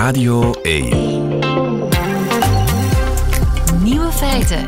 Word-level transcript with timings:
Radio 0.00 0.52
1. 0.62 0.88
Nieuwe 3.82 4.12
feiten. 4.12 4.64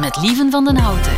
Met 0.00 0.18
Lieven 0.22 0.50
van 0.50 0.64
den 0.64 0.76
Houten. 0.76 1.12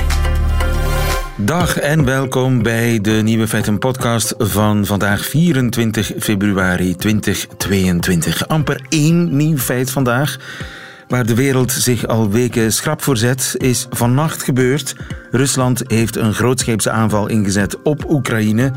Dag 1.37 1.79
en 1.79 2.05
welkom 2.05 2.63
bij 2.63 3.01
de 3.01 3.11
Nieuwe 3.11 3.49
Feiten 3.49 3.79
podcast 3.79 4.35
van 4.39 4.87
vandaag 4.87 5.25
24 5.25 6.13
februari 6.19 6.97
2022. 6.97 8.49
Amper 8.49 8.87
één 8.89 9.37
nieuw 9.37 9.59
feit 9.59 9.91
vandaag. 9.91 10.37
Waar 11.09 11.27
de 11.27 11.35
wereld 11.35 11.73
zich 11.73 12.07
al 12.07 12.31
weken 12.31 12.73
schrap 12.73 13.03
voor 13.03 13.17
zet, 13.17 13.55
is 13.57 13.87
vannacht 13.91 14.43
gebeurd. 14.43 14.95
Rusland 15.31 15.83
heeft 15.87 16.17
een 16.17 16.35
grootscheepse 16.35 16.91
aanval 16.91 17.29
ingezet 17.29 17.83
op 17.83 18.11
Oekraïne. 18.11 18.73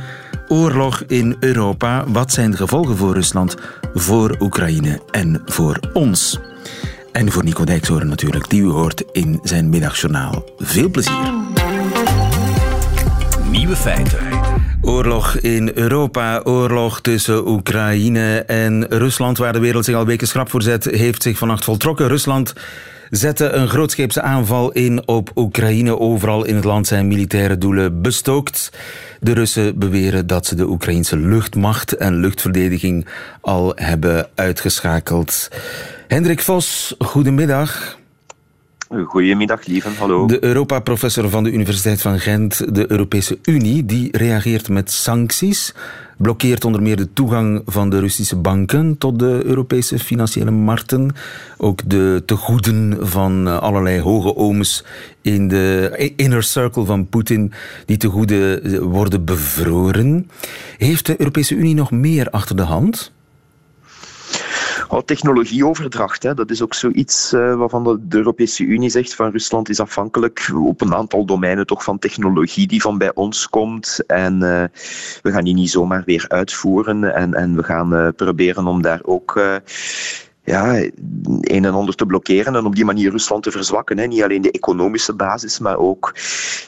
Oorlog 0.51 1.03
in 1.07 1.35
Europa. 1.39 2.03
Wat 2.07 2.31
zijn 2.31 2.51
de 2.51 2.57
gevolgen 2.57 2.97
voor 2.97 3.13
Rusland, 3.13 3.55
voor 3.93 4.35
Oekraïne 4.39 5.01
en 5.11 5.41
voor 5.45 5.79
ons? 5.93 6.39
En 7.11 7.31
voor 7.31 7.43
Nico 7.43 7.63
Dijkshoorn 7.63 8.07
natuurlijk, 8.07 8.49
die 8.49 8.61
u 8.61 8.67
hoort 8.67 9.03
in 9.11 9.39
zijn 9.43 9.69
middagjournaal. 9.69 10.45
Veel 10.57 10.89
plezier. 10.89 11.33
Nieuwe 13.49 13.75
feiten. 13.75 14.19
Oorlog 14.81 15.35
in 15.35 15.71
Europa, 15.73 16.41
oorlog 16.43 17.01
tussen 17.01 17.47
Oekraïne 17.47 18.43
en 18.47 18.85
Rusland, 18.89 19.37
waar 19.37 19.53
de 19.53 19.59
wereld 19.59 19.85
zich 19.85 19.95
al 19.95 20.05
weken 20.05 20.27
schrap 20.27 20.49
voor 20.49 20.61
zet, 20.61 20.83
heeft 20.83 21.23
zich 21.23 21.37
vannacht 21.37 21.63
voltrokken. 21.63 22.07
Rusland 22.07 22.53
zette 23.11 23.49
een 23.49 23.67
grootscheepse 23.67 24.21
aanval 24.21 24.71
in 24.71 25.07
op 25.07 25.31
Oekraïne. 25.35 25.99
Overal 25.99 26.45
in 26.45 26.55
het 26.55 26.63
land 26.63 26.87
zijn 26.87 27.07
militaire 27.07 27.57
doelen 27.57 28.01
bestookt. 28.01 28.71
De 29.19 29.33
Russen 29.33 29.79
beweren 29.79 30.27
dat 30.27 30.45
ze 30.45 30.55
de 30.55 30.67
Oekraïnse 30.67 31.17
luchtmacht 31.17 31.95
en 31.95 32.15
luchtverdediging 32.15 33.07
al 33.41 33.71
hebben 33.75 34.29
uitgeschakeld. 34.35 35.49
Hendrik 36.07 36.39
Vos, 36.39 36.95
goedemiddag. 36.99 37.99
Goedemiddag, 38.91 39.65
lieven. 39.65 39.95
Hallo. 39.95 40.27
De 40.27 40.43
Europa-professor 40.43 41.29
van 41.29 41.43
de 41.43 41.51
Universiteit 41.51 42.01
van 42.01 42.19
Gent, 42.19 42.75
de 42.75 42.91
Europese 42.91 43.39
Unie, 43.43 43.85
die 43.85 44.17
reageert 44.17 44.69
met 44.69 44.91
sancties, 44.91 45.73
blokkeert 46.17 46.65
onder 46.65 46.81
meer 46.81 46.95
de 46.95 47.13
toegang 47.13 47.61
van 47.65 47.89
de 47.89 47.99
Russische 47.99 48.35
banken 48.35 48.97
tot 48.97 49.19
de 49.19 49.41
Europese 49.43 49.99
financiële 49.99 50.51
markten, 50.51 51.11
ook 51.57 51.89
de 51.89 52.23
tegoeden 52.25 52.97
van 53.07 53.61
allerlei 53.61 54.01
hoge 54.01 54.35
ooms 54.35 54.85
in 55.21 55.47
de 55.47 56.13
inner 56.15 56.43
circle 56.43 56.85
van 56.85 57.07
Poetin, 57.07 57.53
die 57.85 57.97
tegoeden 57.97 58.83
worden 58.89 59.25
bevroren. 59.25 60.29
Heeft 60.77 61.05
de 61.05 61.15
Europese 61.17 61.55
Unie 61.55 61.75
nog 61.75 61.91
meer 61.91 62.29
achter 62.29 62.55
de 62.55 62.63
hand? 62.63 63.11
Oh, 64.89 64.99
technologieoverdracht, 64.99 66.23
hè, 66.23 66.33
dat 66.33 66.51
is 66.51 66.61
ook 66.61 66.73
zoiets 66.73 67.33
uh, 67.33 67.55
waarvan 67.55 67.99
de, 68.01 68.17
Europese 68.17 68.63
Unie 68.63 68.89
zegt 68.89 69.15
van 69.15 69.31
Rusland 69.31 69.69
is 69.69 69.79
afhankelijk 69.79 70.51
op 70.53 70.81
een 70.81 70.95
aantal 70.95 71.25
domeinen 71.25 71.65
toch 71.65 71.83
van 71.83 71.99
technologie 71.99 72.67
die 72.67 72.81
van 72.81 72.97
bij 72.97 73.13
ons 73.13 73.49
komt. 73.49 74.03
En 74.07 74.33
uh, 74.33 74.63
we 75.21 75.31
gaan 75.31 75.43
die 75.43 75.53
niet 75.53 75.69
zomaar 75.69 76.03
weer 76.05 76.25
uitvoeren. 76.27 77.15
En, 77.15 77.33
en 77.33 77.55
we 77.55 77.63
gaan 77.63 77.93
uh, 77.93 78.07
proberen 78.15 78.67
om 78.67 78.81
daar 78.81 78.99
ook 79.03 79.39
ja, 80.43 80.75
een 81.41 81.65
en 81.65 81.73
ander 81.73 81.95
te 81.95 82.05
blokkeren 82.05 82.55
en 82.55 82.65
op 82.65 82.75
die 82.75 82.85
manier 82.85 83.11
Rusland 83.11 83.43
te 83.43 83.51
verzwakken. 83.51 83.97
Hè. 83.97 84.05
Niet 84.05 84.23
alleen 84.23 84.41
de 84.41 84.51
economische 84.51 85.13
basis, 85.13 85.59
maar 85.59 85.77
ook 85.77 86.15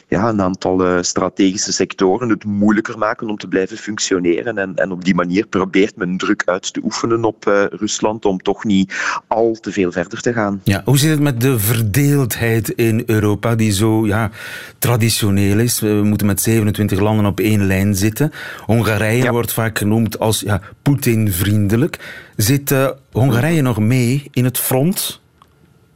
ja, 0.08 0.28
een 0.28 0.42
aantal 0.42 0.86
uh, 0.86 1.02
strategische 1.02 1.72
sectoren 1.72 2.28
het 2.28 2.44
moeilijker 2.44 2.98
maken 2.98 3.28
om 3.28 3.36
te 3.36 3.48
blijven 3.48 3.76
functioneren. 3.76 4.58
En, 4.58 4.74
en 4.74 4.92
op 4.92 5.04
die 5.04 5.14
manier 5.14 5.46
probeert 5.46 5.96
men 5.96 6.16
druk 6.16 6.42
uit 6.44 6.72
te 6.72 6.80
oefenen 6.84 7.24
op 7.24 7.46
uh, 7.48 7.64
Rusland 7.70 8.24
om 8.24 8.38
toch 8.38 8.64
niet 8.64 8.94
al 9.28 9.56
te 9.60 9.72
veel 9.72 9.92
verder 9.92 10.20
te 10.20 10.32
gaan. 10.32 10.60
Ja, 10.64 10.82
hoe 10.84 10.98
zit 10.98 11.10
het 11.10 11.20
met 11.20 11.40
de 11.40 11.58
verdeeldheid 11.58 12.68
in 12.68 13.02
Europa, 13.06 13.54
die 13.54 13.72
zo 13.72 14.06
ja, 14.06 14.30
traditioneel 14.78 15.58
is? 15.58 15.80
We 15.80 16.00
moeten 16.04 16.26
met 16.26 16.40
27 16.40 17.00
landen 17.00 17.26
op 17.26 17.40
één 17.40 17.66
lijn 17.66 17.94
zitten. 17.94 18.32
Hongarije 18.64 19.22
ja. 19.22 19.32
wordt 19.32 19.52
vaak 19.52 19.78
genoemd 19.78 20.18
als 20.18 20.40
ja, 20.40 20.60
Poetin-vriendelijk. 20.82 21.98
Zit 22.36 22.70
uh, 22.70 22.88
Hongarije 23.12 23.62
nog 23.64 23.78
mee 23.78 24.28
in 24.30 24.44
het 24.44 24.58
front? 24.58 25.22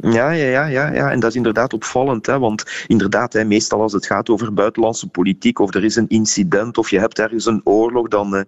Ja, 0.00 0.30
ja, 0.30 0.46
ja, 0.46 0.66
ja, 0.66 0.92
ja, 0.92 1.10
en 1.10 1.20
dat 1.20 1.30
is 1.30 1.36
inderdaad 1.36 1.72
opvallend. 1.72 2.26
Hè, 2.26 2.38
want 2.38 2.84
inderdaad, 2.86 3.32
hè, 3.32 3.44
meestal 3.44 3.80
als 3.80 3.92
het 3.92 4.06
gaat 4.06 4.28
over 4.28 4.54
buitenlandse 4.54 5.08
politiek 5.08 5.58
of 5.58 5.74
er 5.74 5.84
is 5.84 5.96
een 5.96 6.08
incident 6.08 6.78
of 6.78 6.90
je 6.90 6.98
hebt 6.98 7.18
ergens 7.18 7.46
een 7.46 7.60
oorlog, 7.64 8.08
dan 8.08 8.34
uh, 8.34 8.40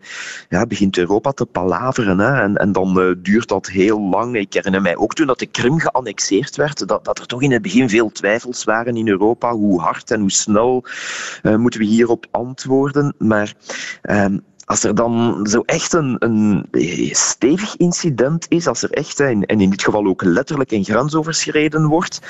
ja, 0.49 0.67
begint 0.67 0.99
Europa 0.99 1.33
te 1.33 1.47
palaveren. 1.47 2.19
Hè, 2.19 2.41
en, 2.41 2.57
en 2.57 2.73
dan 2.73 3.01
uh, 3.01 3.15
duurt 3.19 3.49
dat 3.49 3.67
heel 3.67 4.01
lang. 4.01 4.37
Ik 4.37 4.53
herinner 4.53 4.83
mij 4.83 4.97
ook 4.97 5.15
toen 5.15 5.27
dat 5.27 5.39
de 5.39 5.47
Krim 5.47 5.79
geannexeerd 5.79 6.57
werd, 6.57 6.89
dat, 6.89 7.05
dat 7.05 7.19
er 7.19 7.27
toch 7.27 7.43
in 7.43 7.53
het 7.53 7.63
begin 7.63 7.89
veel 7.89 8.11
twijfels 8.11 8.65
waren 8.65 8.97
in 8.97 9.09
Europa. 9.09 9.53
Hoe 9.53 9.81
hard 9.81 10.11
en 10.11 10.21
hoe 10.21 10.31
snel 10.31 10.85
uh, 11.43 11.57
moeten 11.57 11.81
we 11.81 11.87
hierop 11.87 12.27
antwoorden? 12.31 13.15
Maar 13.19 13.55
ehm, 14.03 14.39
als 14.71 14.85
er 14.85 14.95
dan 14.95 15.47
zo 15.51 15.61
echt 15.61 15.93
een, 15.93 16.17
een 16.19 16.67
stevig 17.11 17.77
incident 17.77 18.47
is, 18.49 18.67
als 18.67 18.83
er 18.83 18.91
echt, 18.91 19.21
en 19.21 19.43
in 19.43 19.71
dit 19.71 19.83
geval 19.83 20.07
ook 20.07 20.23
letterlijk 20.23 20.71
een 20.71 20.85
grens 20.85 21.15
overschreden 21.15 21.87
wordt, 21.87 22.21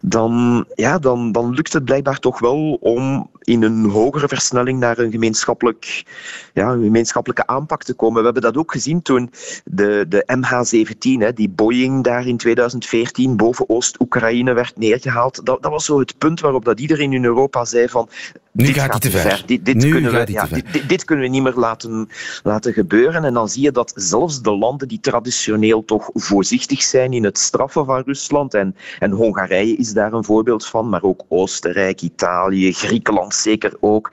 dan, 0.00 0.64
ja, 0.74 0.98
dan, 0.98 1.32
dan 1.32 1.54
lukt 1.54 1.72
het 1.72 1.84
blijkbaar 1.84 2.18
toch 2.18 2.38
wel 2.38 2.78
om 2.80 3.30
in 3.40 3.62
een 3.62 3.84
hogere 3.84 4.28
versnelling 4.28 4.78
naar 4.78 4.98
een, 4.98 5.10
gemeenschappelijk, 5.10 6.04
ja, 6.52 6.72
een 6.72 6.82
gemeenschappelijke 6.82 7.46
aanpak 7.46 7.82
te 7.82 7.94
komen. 7.94 8.18
We 8.18 8.24
hebben 8.24 8.42
dat 8.42 8.56
ook 8.56 8.72
gezien 8.72 9.02
toen 9.02 9.30
de, 9.64 10.04
de 10.08 10.26
MH17, 10.36 11.22
hè, 11.22 11.32
die 11.32 11.48
Boeing 11.48 12.04
daar 12.04 12.26
in 12.26 12.36
2014 12.36 13.36
boven 13.36 13.68
Oost-Oekraïne 13.68 14.52
werd 14.52 14.76
neergehaald. 14.76 15.46
Dat, 15.46 15.62
dat 15.62 15.70
was 15.70 15.84
zo 15.84 15.98
het 15.98 16.18
punt 16.18 16.40
waarop 16.40 16.64
dat 16.64 16.80
iedereen 16.80 17.12
in 17.12 17.24
Europa 17.24 17.64
zei 17.64 17.88
van 17.88 18.08
nu 18.56 18.66
dit 18.66 18.74
gaat, 18.74 18.92
gaat 18.92 19.00
te 19.00 19.10
ver. 19.10 19.20
ver. 19.20 19.42
Dit, 19.46 19.64
dit, 19.64 19.88
kunnen 19.88 20.12
we, 20.12 20.32
ja, 20.32 20.46
dit, 20.46 20.88
dit, 20.88 21.04
kunnen 21.04 21.24
we 21.24 21.30
niet 21.30 21.42
meer 21.42 21.54
laten, 21.54 22.08
laten 22.42 22.72
gebeuren. 22.72 23.24
En 23.24 23.34
dan 23.34 23.48
zie 23.48 23.62
je 23.62 23.72
dat 23.72 23.92
zelfs 23.94 24.42
de 24.42 24.56
landen 24.56 24.88
die 24.88 25.00
traditioneel 25.00 25.84
toch 25.84 26.10
voorzichtig 26.12 26.82
zijn 26.82 27.12
in 27.12 27.24
het 27.24 27.38
straffen 27.38 27.84
van 27.84 28.02
Rusland, 28.06 28.54
en, 28.54 28.76
en 28.98 29.10
Hongarije 29.10 29.76
is 29.76 29.92
daar 29.92 30.12
een 30.12 30.24
voorbeeld 30.24 30.66
van, 30.66 30.88
maar 30.88 31.02
ook 31.02 31.24
Oostenrijk, 31.28 32.00
Italië, 32.00 32.72
Griekenland 32.72 33.34
zeker 33.34 33.76
ook, 33.80 34.12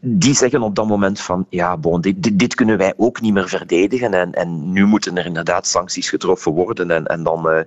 die 0.00 0.34
zeggen 0.34 0.62
op 0.62 0.74
dat 0.74 0.86
moment 0.86 1.20
van 1.20 1.46
ja, 1.50 1.76
bon, 1.76 2.00
dit, 2.00 2.22
dit, 2.22 2.38
dit 2.38 2.54
kunnen 2.54 2.78
wij 2.78 2.94
ook 2.96 3.20
niet 3.20 3.32
meer 3.32 3.48
verdedigen 3.48 4.14
en, 4.14 4.32
en 4.32 4.72
nu 4.72 4.86
moeten 4.86 5.16
er 5.16 5.26
inderdaad 5.26 5.66
sancties 5.66 6.08
getroffen 6.08 6.52
worden. 6.52 6.90
En, 6.90 7.06
en 7.06 7.22
dan, 7.22 7.50
uh, 7.50 7.60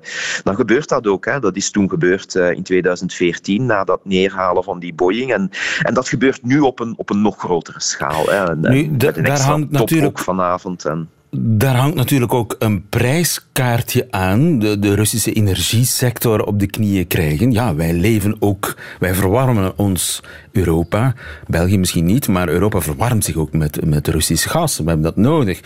dan 0.43 0.55
gebeurt 0.55 0.89
dat 0.89 1.07
ook. 1.07 1.25
Hè. 1.25 1.39
Dat 1.39 1.55
is 1.55 1.71
toen 1.71 1.89
gebeurd 1.89 2.35
uh, 2.35 2.51
in 2.51 2.63
2014, 2.63 3.65
na 3.65 3.83
dat 3.83 4.05
neerhalen 4.05 4.63
van 4.63 4.79
die 4.79 4.93
Boeing. 4.93 5.33
En, 5.33 5.49
en 5.81 5.93
dat 5.93 6.09
gebeurt 6.11 6.43
nu 6.43 6.59
op 6.59 6.79
een, 6.79 6.93
op 6.97 7.09
een 7.09 7.21
nog 7.21 7.37
grotere 7.37 7.81
schaal. 7.81 8.25
Hè. 8.25 8.43
En, 8.51 8.59
nu, 8.59 8.97
daar 8.97 9.41
hangt 9.41 9.71
natuurlijk 9.71 10.19
vanavond. 10.19 10.85
En, 10.85 11.09
daar 11.37 11.75
hangt 11.75 11.95
natuurlijk 11.95 12.33
ook 12.33 12.55
een 12.59 12.89
prijskaartje 12.89 14.07
aan. 14.09 14.59
De, 14.59 14.79
de, 14.79 14.93
Russische 14.93 15.33
energiesector 15.33 16.43
op 16.43 16.59
de 16.59 16.67
knieën 16.67 17.07
krijgen. 17.07 17.51
Ja, 17.51 17.75
wij 17.75 17.93
leven 17.93 18.35
ook, 18.39 18.75
wij 18.99 19.13
verwarmen 19.13 19.77
ons 19.77 20.23
Europa. 20.51 21.13
België 21.47 21.77
misschien 21.77 22.05
niet, 22.05 22.27
maar 22.27 22.49
Europa 22.49 22.81
verwarmt 22.81 23.25
zich 23.25 23.35
ook 23.35 23.53
met, 23.53 23.85
met 23.85 24.07
Russisch 24.07 24.51
gas. 24.51 24.77
We 24.77 24.83
hebben 24.83 25.03
dat 25.03 25.15
nodig. 25.15 25.61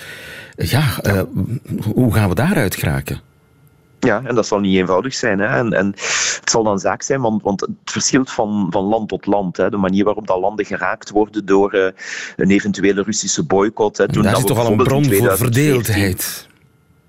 Ja, 0.56 0.84
ja. 1.02 1.16
Uh, 1.16 1.22
hoe 1.94 2.14
gaan 2.14 2.30
we 2.30 2.36
daaruit 2.36 2.76
geraken? 2.76 3.20
Ja, 4.06 4.22
en 4.26 4.36
dat 4.36 4.48
zal 4.48 4.60
niet 4.60 4.78
eenvoudig 4.78 5.14
zijn. 5.14 5.40
Hè. 5.40 5.46
En, 5.46 5.74
en 5.74 5.86
het 5.86 6.50
zal 6.50 6.64
dan 6.64 6.80
zaak 6.80 7.02
zijn, 7.02 7.22
want, 7.22 7.42
want 7.42 7.62
het 7.62 7.70
verschilt 7.86 8.32
van, 8.32 8.68
van 8.70 8.84
land 8.84 9.10
tot 9.10 9.26
land. 9.26 9.58
Hè. 9.58 9.70
De 9.70 9.78
manier 9.78 10.04
waarop 10.04 10.28
dat 10.28 10.40
landen 10.40 10.66
geraakt 10.66 11.10
worden 11.10 11.46
door 11.46 11.76
uh, 11.76 11.88
een 12.36 12.52
eventuele 12.52 13.02
Russische 13.02 13.44
boycott. 13.44 13.98
Hè. 13.98 14.08
Toen 14.08 14.24
dat 14.24 14.38
is 14.38 14.44
toch 14.44 14.60
al 14.60 14.72
een 14.72 14.78
bron 14.78 15.14
voor 15.14 15.38
verdeeldheid. 15.38 16.48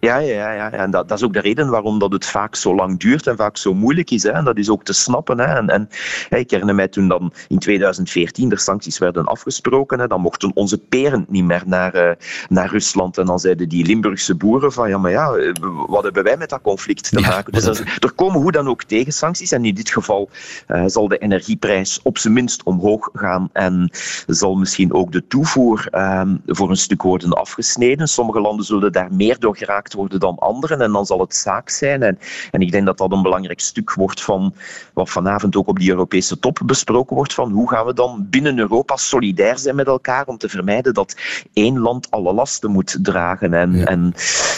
Ja, 0.00 0.19
ja, 0.19 0.52
ja, 0.52 0.72
en 0.72 0.90
dat, 0.90 1.08
dat, 1.08 1.19
is 1.19 1.25
ook 1.25 1.32
de 1.32 1.40
reden 1.40 1.69
waarom 1.69 1.98
dat 1.98 2.12
het 2.12 2.26
vaak 2.26 2.54
zo 2.54 2.75
lang 2.75 2.98
duurt 2.98 3.26
en 3.26 3.37
vaak 3.37 3.56
zo 3.56 3.75
moeilijk 3.75 4.10
is. 4.10 4.22
Hè. 4.22 4.31
En 4.31 4.44
dat 4.44 4.56
is 4.56 4.70
ook 4.70 4.84
te 4.84 4.93
snappen. 4.93 5.38
Hè. 5.38 5.44
En, 5.44 5.69
en 5.69 5.88
hè, 6.28 6.37
ik 6.37 6.50
herinner 6.50 6.75
mij 6.75 6.88
toen 6.88 7.08
dan 7.08 7.32
in 7.48 7.58
2014 7.58 8.48
de 8.48 8.58
sancties 8.58 8.98
werden 8.98 9.25
afgesproken, 9.25 9.98
hè, 9.98 10.06
dan 10.06 10.20
mochten 10.20 10.50
onze 10.54 10.78
peren 10.78 11.25
niet 11.28 11.44
meer 11.44 11.62
naar, 11.66 12.08
uh, 12.08 12.10
naar 12.48 12.70
Rusland. 12.70 13.19
En 13.19 13.26
dan 13.26 13.38
zeiden 13.38 13.69
die 13.69 13.87
Limburgse 13.87 14.34
boeren 14.34 14.72
van, 14.72 14.88
ja, 14.88 14.98
maar 14.98 15.10
ja, 15.10 15.52
wat 15.87 16.02
hebben 16.02 16.25
wij 16.25 16.37
met 16.37 16.50
dat 16.50 16.60
conflict 16.62 17.10
te 17.10 17.20
maken? 17.20 17.52
Ja, 17.54 17.60
dus 17.60 17.78
er, 17.81 17.96
er, 17.99 18.12
komen 18.12 18.40
hoe 18.40 18.52
dan 18.52 18.69
ook 18.69 18.82
tegensancties. 18.82 19.52
En 19.52 19.64
in 19.64 19.75
dit 19.75 19.90
geval 19.90 20.28
uh, 20.69 20.82
zal 20.87 21.08
de 21.08 21.19
energieprijs 21.19 22.00
op 22.02 22.19
zijn 22.19 22.32
minst 22.32 22.62
omhoog 22.62 23.10
gaan 23.12 23.49
en 23.52 23.90
zal 24.26 24.54
misschien 24.54 24.92
ook 24.92 25.12
de 25.12 25.26
toevoer 25.26 25.88
uh, 25.92 26.22
voor 26.46 26.70
een 26.70 26.76
stuk 26.76 27.02
worden 27.02 27.32
afgesneden. 27.32 28.08
Sommige 28.08 28.40
landen 28.40 28.64
zullen 28.64 28.92
daar 28.92 29.12
meer 29.12 29.38
door 29.38 29.56
geraken 29.56 29.86
gemaakt 29.87 29.94
worden 29.94 30.21
dan 30.21 30.38
anderen. 30.38 30.81
En 30.81 30.93
dan 30.93 31.06
zal 31.06 31.21
het 31.21 31.35
zaak 31.35 31.69
zijn. 31.69 32.03
En, 32.03 32.19
en 32.50 32.61
ik 32.61 32.73
denk 32.73 32.87
dat 32.87 32.99
dat 32.99 33.12
een 33.12 33.23
belangrijk 33.23 33.61
stuk 33.61 33.93
wordt 33.93 34.23
van 34.23 34.55
wat 34.93 35.11
vanavond 35.11 35.56
ook 35.56 35.69
op 35.69 35.79
die 35.79 35.91
Europese 35.91 36.38
top 36.38 36.61
besproken 36.65 37.17
wordt. 37.17 37.35
Van 37.35 37.50
hoe 37.50 37.69
gaan 37.69 37.87
we 37.87 37.94
dan 37.94 38.27
binnen 38.31 38.59
Europa 38.59 38.97
solidair 38.97 39.59
zijn 39.59 39.77
met 39.77 39.87
elkaar 39.87 40.27
om 40.27 40.38
te 40.38 40.49
vermijden 40.49 40.94
dat 40.94 41.17
één 41.53 41.79
land 41.79 42.11
alle 42.11 42.33
lasten 42.33 42.71
moet 42.71 42.99
dragen. 43.03 43.55
En 43.55 43.73
ja, 43.73 43.85
en, 43.85 44.15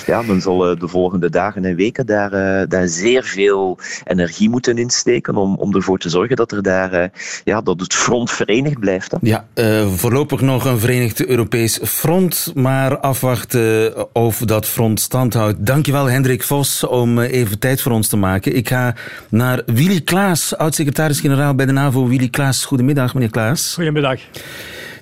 ja 0.07 0.23
men 0.23 0.41
zal 0.41 0.59
de 0.59 0.89
volgende 0.89 1.31
dagen 1.31 1.65
en 1.65 1.77
weken 1.77 2.07
daar, 2.07 2.69
daar 2.69 2.89
zeer 2.89 3.25
veel 3.25 3.79
energie 4.05 4.51
moeten 4.51 4.79
insteken 4.79 5.37
om, 5.37 5.57
om 5.57 5.75
ervoor 5.75 5.99
te 5.99 6.09
zorgen 6.09 6.37
dat, 6.37 6.53
er 6.53 6.63
daar, 6.63 7.11
ja, 7.45 7.61
dat 7.61 7.81
het 7.81 7.95
front 7.95 8.31
verenigd 8.31 8.79
blijft. 8.79 9.11
Hè. 9.11 9.19
Ja, 9.21 9.45
uh, 9.55 9.89
voorlopig 9.89 10.41
nog 10.41 10.65
een 10.65 10.79
verenigd 10.79 11.27
Europees 11.27 11.81
front, 11.83 12.53
maar 12.55 12.99
afwachten 12.99 13.95
of 14.15 14.39
dat 14.39 14.67
front 14.67 15.11
stand 15.19 15.35
houdt. 15.35 15.67
Dankjewel 15.67 16.06
Hendrik 16.06 16.43
Vos 16.43 16.85
om 16.87 17.19
eh, 17.19 17.32
even 17.32 17.59
tijd 17.59 17.81
voor 17.81 17.93
ons 17.93 18.09
te 18.09 18.17
maken. 18.17 18.56
Ik 18.56 18.69
ga 18.69 18.94
naar 19.29 19.62
Willy 19.67 20.00
Klaas, 20.00 20.56
oud-secretaris-generaal 20.56 21.55
bij 21.55 21.67
de 21.67 21.73
NAVO. 21.73 22.06
Willy 22.06 22.29
Klaas, 22.29 22.65
goedemiddag 22.65 23.15
meneer 23.15 23.31
Klaas. 23.31 23.75
Goedemiddag. 23.75 24.20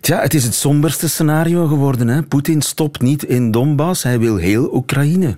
Tja, 0.01 0.21
het 0.21 0.35
is 0.35 0.45
het 0.45 0.55
somberste 0.55 1.09
scenario 1.09 1.67
geworden. 1.67 2.09
Hè? 2.09 2.23
Poetin 2.23 2.63
stopt 2.63 3.01
niet 3.01 3.25
in 3.25 3.51
Donbass, 3.51 4.03
hij 4.03 4.19
wil 4.19 4.37
heel 4.37 4.75
Oekraïne. 4.75 5.37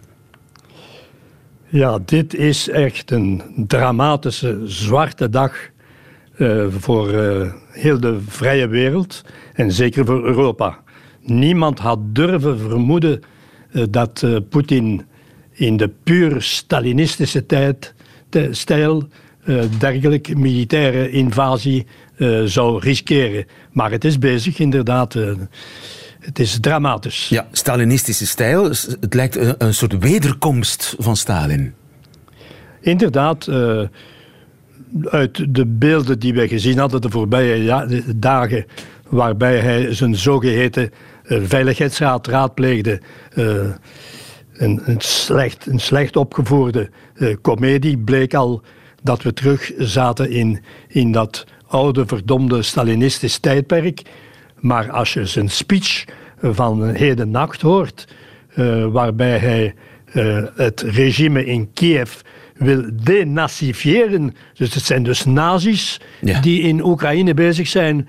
Ja, 1.69 1.99
dit 2.05 2.35
is 2.35 2.69
echt 2.69 3.11
een 3.11 3.43
dramatische, 3.57 4.61
zwarte 4.65 5.31
dag 5.31 5.53
uh, 6.37 6.65
voor 6.79 7.13
uh, 7.13 7.53
heel 7.71 8.01
de 8.01 8.19
vrije 8.29 8.69
wereld 8.69 9.25
en 9.55 9.73
zeker 9.73 10.05
voor 10.05 10.25
Europa. 10.25 10.79
Niemand 11.23 11.79
had 11.79 11.99
durven 12.15 12.59
vermoeden 12.59 13.21
dat 13.91 14.27
Poetin 14.49 15.03
in 15.53 15.77
de 15.77 15.91
puur 16.03 16.43
Stalinistische 16.43 17.47
tijd, 17.47 17.95
de 18.29 18.55
stijl 18.55 19.09
dergelijke 19.79 20.37
militaire 20.37 21.11
invasie 21.11 21.87
zou 22.45 22.81
riskeren. 22.81 23.47
Maar 23.73 23.91
het 23.91 24.05
is 24.05 24.19
bezig, 24.19 24.59
inderdaad. 24.59 25.13
het 26.21 26.39
is 26.39 26.59
dramatisch. 26.61 27.29
Ja, 27.29 27.49
Stalinistische 27.53 28.27
stijl. 28.27 28.65
Het 29.01 29.15
lijkt 29.15 29.37
een, 29.37 29.55
een 29.59 29.75
soort 29.75 29.99
wederkomst 29.99 30.95
van 30.99 31.17
Stalin. 31.17 31.75
Inderdaad 32.81 33.49
uit 35.05 35.55
de 35.55 35.67
beelden 35.67 36.19
die 36.19 36.35
wij 36.35 36.49
gezien 36.49 36.79
hadden 36.79 37.01
de 37.01 37.11
voorbije 37.11 38.05
dagen, 38.17 38.67
waarbij 39.09 39.59
hij 39.59 39.95
zijn 39.95 40.17
zogeheten 40.17 40.91
veiligheidsraad 41.29 42.27
raadpleegde, 42.27 43.01
uh, 43.35 43.45
een, 44.53 44.81
een, 44.85 45.01
slecht, 45.01 45.67
een 45.67 45.81
slecht 45.81 46.17
opgevoerde 46.17 46.91
uh, 47.15 47.37
komedie, 47.41 47.99
bleek 47.99 48.35
al 48.35 48.63
dat 49.03 49.23
we 49.23 49.33
terug 49.33 49.73
zaten 49.79 50.31
in, 50.31 50.63
in 50.89 51.13
dat 51.13 51.47
oude 51.67 52.07
verdomde 52.07 52.63
Stalinistisch 52.63 53.39
tijdperk. 53.39 54.03
Maar 54.57 54.91
als 54.91 55.13
je 55.13 55.27
zijn 55.27 55.51
speech 55.51 56.05
van 56.41 56.89
heden 56.89 57.31
nacht 57.31 57.61
hoort, 57.61 58.09
waarbij 58.91 59.39
hij 59.39 59.75
het 60.55 60.81
regime 60.81 61.45
in 61.45 61.73
Kiev 61.73 62.21
wil 62.59 62.91
denazifiëren. 63.03 64.35
Dus 64.55 64.75
het 64.75 64.85
zijn 64.85 65.03
dus 65.03 65.25
nazi's 65.25 66.01
die 66.41 66.63
in 66.63 66.85
Oekraïne 66.85 67.35
bezig 67.35 67.69
zijn. 67.69 68.09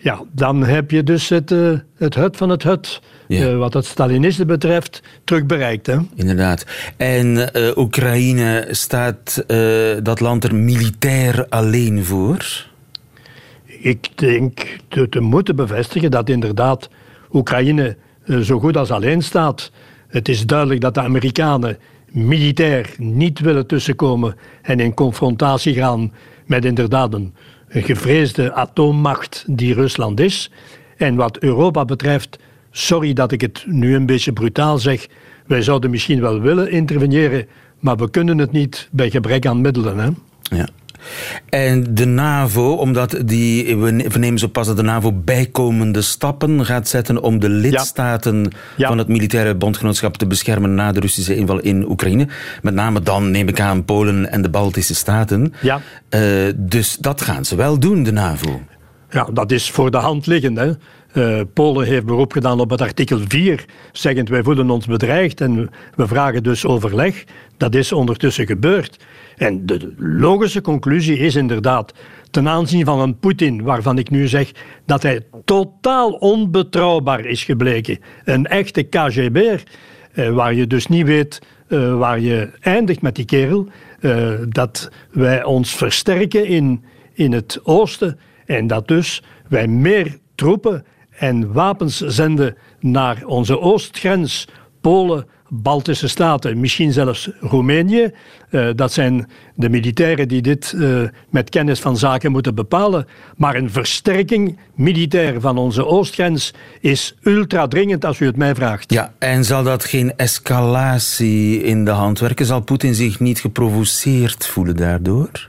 Ja, 0.00 0.22
dan 0.32 0.64
heb 0.64 0.90
je 0.90 1.02
dus 1.02 1.28
het, 1.28 1.50
uh, 1.50 1.78
het 1.96 2.14
hut 2.14 2.36
van 2.36 2.48
het 2.48 2.62
hut. 2.62 3.00
Ja. 3.26 3.50
Uh, 3.50 3.58
wat 3.58 3.74
het 3.74 3.84
Stalinisme 3.84 4.44
betreft, 4.44 5.02
terug 5.24 5.46
bereikt. 5.46 5.86
Hè? 5.86 5.96
Inderdaad. 6.14 6.66
En 6.96 7.50
uh, 7.56 7.76
Oekraïne 7.76 8.66
staat 8.70 9.44
dat 10.02 10.20
land 10.20 10.44
er 10.44 10.54
militair 10.54 11.46
alleen 11.48 12.04
voor? 12.04 12.66
Ik 13.64 14.08
denk 14.14 14.78
te, 14.88 15.08
te 15.08 15.20
moeten 15.20 15.56
bevestigen 15.56 16.10
dat 16.10 16.28
inderdaad 16.28 16.88
Oekraïne 17.32 17.96
zo 18.42 18.58
goed 18.58 18.76
als 18.76 18.90
alleen 18.90 19.22
staat. 19.22 19.70
Het 20.08 20.28
is 20.28 20.46
duidelijk 20.46 20.80
dat 20.80 20.94
de 20.94 21.00
Amerikanen 21.00 21.78
militair 22.10 22.94
niet 22.96 23.40
willen 23.40 23.66
tussenkomen 23.66 24.36
en 24.62 24.80
in 24.80 24.94
confrontatie 24.94 25.74
gaan 25.74 26.12
met 26.46 26.64
inderdaad 26.64 27.14
een, 27.14 27.34
gevreesde 27.68 28.52
atoommacht 28.52 29.44
die 29.46 29.74
Rusland 29.74 30.20
is. 30.20 30.50
En 30.96 31.14
wat 31.14 31.38
Europa 31.38 31.84
betreft, 31.84 32.38
sorry 32.70 33.12
dat 33.12 33.32
ik 33.32 33.40
het 33.40 33.64
nu 33.66 33.94
een 33.94 34.06
beetje 34.06 34.32
brutaal 34.32 34.78
zeg, 34.78 35.06
wij 35.46 35.62
zouden 35.62 35.90
misschien 35.90 36.20
wel 36.20 36.40
willen 36.40 36.70
interveneren, 36.70 37.46
maar 37.78 37.96
we 37.96 38.10
kunnen 38.10 38.38
het 38.38 38.52
niet 38.52 38.88
bij 38.90 39.10
gebrek 39.10 39.46
aan 39.46 39.60
middelen. 39.60 39.98
Hè? 39.98 40.08
Ja. 40.56 40.68
En 41.48 41.94
de 41.94 42.06
NAVO, 42.06 42.72
omdat 42.72 43.16
die, 43.24 43.76
we 43.76 44.04
vernemen 44.08 44.38
zo 44.38 44.46
pas 44.46 44.66
dat 44.66 44.76
de 44.76 44.82
NAVO 44.82 45.12
bijkomende 45.12 46.02
stappen 46.02 46.66
gaat 46.66 46.88
zetten 46.88 47.22
om 47.22 47.38
de 47.38 47.48
lidstaten 47.48 48.52
van 48.76 48.98
het 48.98 49.08
militaire 49.08 49.54
bondgenootschap 49.54 50.16
te 50.16 50.26
beschermen 50.26 50.74
na 50.74 50.92
de 50.92 51.00
Russische 51.00 51.36
inval 51.36 51.58
in 51.58 51.88
Oekraïne. 51.88 52.28
Met 52.62 52.74
name 52.74 53.00
dan, 53.00 53.30
neem 53.30 53.48
ik 53.48 53.60
aan, 53.60 53.84
Polen 53.84 54.30
en 54.30 54.42
de 54.42 54.48
Baltische 54.50 54.94
staten. 54.94 55.54
Ja. 55.60 55.80
Uh, 56.10 56.52
dus 56.56 56.96
dat 56.96 57.20
gaan 57.20 57.44
ze 57.44 57.56
wel 57.56 57.78
doen, 57.78 58.02
de 58.02 58.12
NAVO. 58.12 58.62
Ja, 59.10 59.28
dat 59.32 59.50
is 59.50 59.70
voor 59.70 59.90
de 59.90 59.96
hand 59.96 60.26
liggend. 60.26 60.58
Hè. 60.58 60.72
Uh, 61.14 61.40
Polen 61.54 61.86
heeft 61.86 62.06
beroep 62.06 62.32
gedaan 62.32 62.60
op 62.60 62.70
het 62.70 62.80
artikel 62.80 63.20
4, 63.28 63.64
zeggend 63.92 64.28
wij 64.28 64.42
voelen 64.42 64.70
ons 64.70 64.86
bedreigd 64.86 65.40
en 65.40 65.70
we 65.94 66.06
vragen 66.06 66.42
dus 66.42 66.66
overleg. 66.66 67.24
Dat 67.56 67.74
is 67.74 67.92
ondertussen 67.92 68.46
gebeurd. 68.46 69.04
En 69.36 69.66
de 69.66 69.92
logische 69.96 70.60
conclusie 70.60 71.18
is 71.18 71.34
inderdaad, 71.34 71.92
ten 72.30 72.48
aanzien 72.48 72.84
van 72.84 73.00
een 73.00 73.18
Poetin, 73.18 73.62
waarvan 73.62 73.98
ik 73.98 74.10
nu 74.10 74.28
zeg 74.28 74.52
dat 74.86 75.02
hij 75.02 75.20
totaal 75.44 76.10
onbetrouwbaar 76.10 77.24
is 77.24 77.44
gebleken, 77.44 77.98
een 78.24 78.46
echte 78.46 78.82
KGB'er, 78.82 79.62
eh, 80.12 80.30
waar 80.30 80.54
je 80.54 80.66
dus 80.66 80.86
niet 80.86 81.06
weet 81.06 81.40
uh, 81.68 81.98
waar 81.98 82.20
je 82.20 82.50
eindigt 82.60 83.02
met 83.02 83.14
die 83.14 83.24
kerel, 83.24 83.68
uh, 84.00 84.32
dat 84.48 84.90
wij 85.10 85.44
ons 85.44 85.74
versterken 85.74 86.46
in, 86.46 86.84
in 87.12 87.32
het 87.32 87.60
oosten 87.62 88.18
en 88.46 88.66
dat 88.66 88.88
dus 88.88 89.22
wij 89.48 89.66
meer 89.66 90.18
troepen 90.34 90.84
en 91.18 91.52
wapens 91.52 92.00
zenden 92.00 92.56
naar 92.80 93.22
onze 93.24 93.60
oostgrens, 93.60 94.48
Polen, 94.80 95.26
Baltische 95.50 96.08
Staten, 96.08 96.60
misschien 96.60 96.92
zelfs 96.92 97.30
Roemenië. 97.40 98.10
Uh, 98.50 98.68
dat 98.74 98.92
zijn 98.92 99.28
de 99.54 99.68
militairen 99.68 100.28
die 100.28 100.42
dit 100.42 100.72
uh, 100.76 101.02
met 101.30 101.50
kennis 101.50 101.80
van 101.80 101.96
zaken 101.96 102.32
moeten 102.32 102.54
bepalen. 102.54 103.06
Maar 103.36 103.54
een 103.54 103.70
versterking 103.70 104.58
militair 104.74 105.40
van 105.40 105.58
onze 105.58 105.86
oostgrens 105.86 106.54
is 106.80 107.16
ultra 107.22 107.68
dringend 107.68 108.04
als 108.04 108.20
u 108.20 108.26
het 108.26 108.36
mij 108.36 108.54
vraagt. 108.54 108.92
Ja, 108.92 109.12
en 109.18 109.44
zal 109.44 109.62
dat 109.62 109.84
geen 109.84 110.16
escalatie 110.16 111.62
in 111.62 111.84
de 111.84 111.90
hand 111.90 112.18
werken? 112.18 112.46
Zal 112.46 112.60
Poetin 112.60 112.94
zich 112.94 113.20
niet 113.20 113.40
geprovoceerd 113.40 114.46
voelen 114.46 114.76
daardoor? 114.76 115.48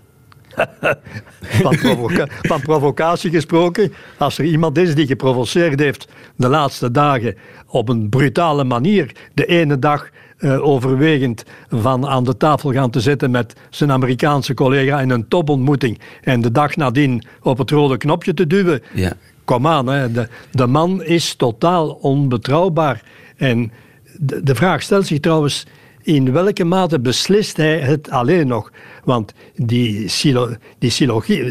van, 1.63 1.75
provoca 1.77 2.27
van, 2.41 2.61
provocatie 2.61 3.31
gesproken, 3.31 3.93
als 4.17 4.37
er 4.37 4.45
iemand 4.45 4.77
is 4.77 4.95
die 4.95 5.07
geprovoceerd 5.07 5.79
heeft 5.79 6.07
de 6.35 6.47
laatste 6.47 6.91
dagen 6.91 7.35
op 7.67 7.89
een 7.89 8.09
brutale 8.09 8.63
manier, 8.63 9.11
de 9.33 9.45
ene 9.45 9.79
dag 9.79 10.09
uh, 10.39 10.65
overwegend 10.65 11.43
van 11.69 12.07
aan 12.07 12.23
de 12.23 12.37
tafel 12.37 12.71
gaan 12.71 12.89
te 12.89 12.99
zitten 12.99 13.31
met 13.31 13.55
zijn 13.69 13.91
Amerikaanse 13.91 14.53
collega 14.53 15.01
in 15.01 15.09
een 15.09 15.27
topontmoeting 15.27 15.99
en 16.21 16.41
de 16.41 16.51
dag 16.51 16.75
nadien 16.75 17.25
op 17.41 17.57
het 17.57 17.69
rode 17.69 17.97
knopje 17.97 18.33
te 18.33 18.47
duwen. 18.47 18.81
Ja. 18.93 19.13
Kom 19.45 19.67
aan, 19.67 19.87
hè. 19.87 20.11
De, 20.11 20.27
de 20.51 20.67
man 20.67 21.03
is 21.03 21.33
totaal 21.33 21.89
onbetrouwbaar. 21.89 23.01
En 23.37 23.71
de, 24.17 24.43
de 24.43 24.55
vraag 24.55 24.81
stelt 24.81 25.07
zich 25.07 25.19
trouwens 25.19 25.65
in 26.01 26.31
welke 26.31 26.63
mate 26.63 26.99
beslist 26.99 27.57
hij 27.57 27.79
het 27.79 28.09
alleen 28.09 28.47
nog? 28.47 28.71
Want 29.09 29.33
die, 29.55 30.07
Silo, 30.07 30.55
die 30.79 30.89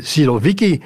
Siloviki, 0.03 0.81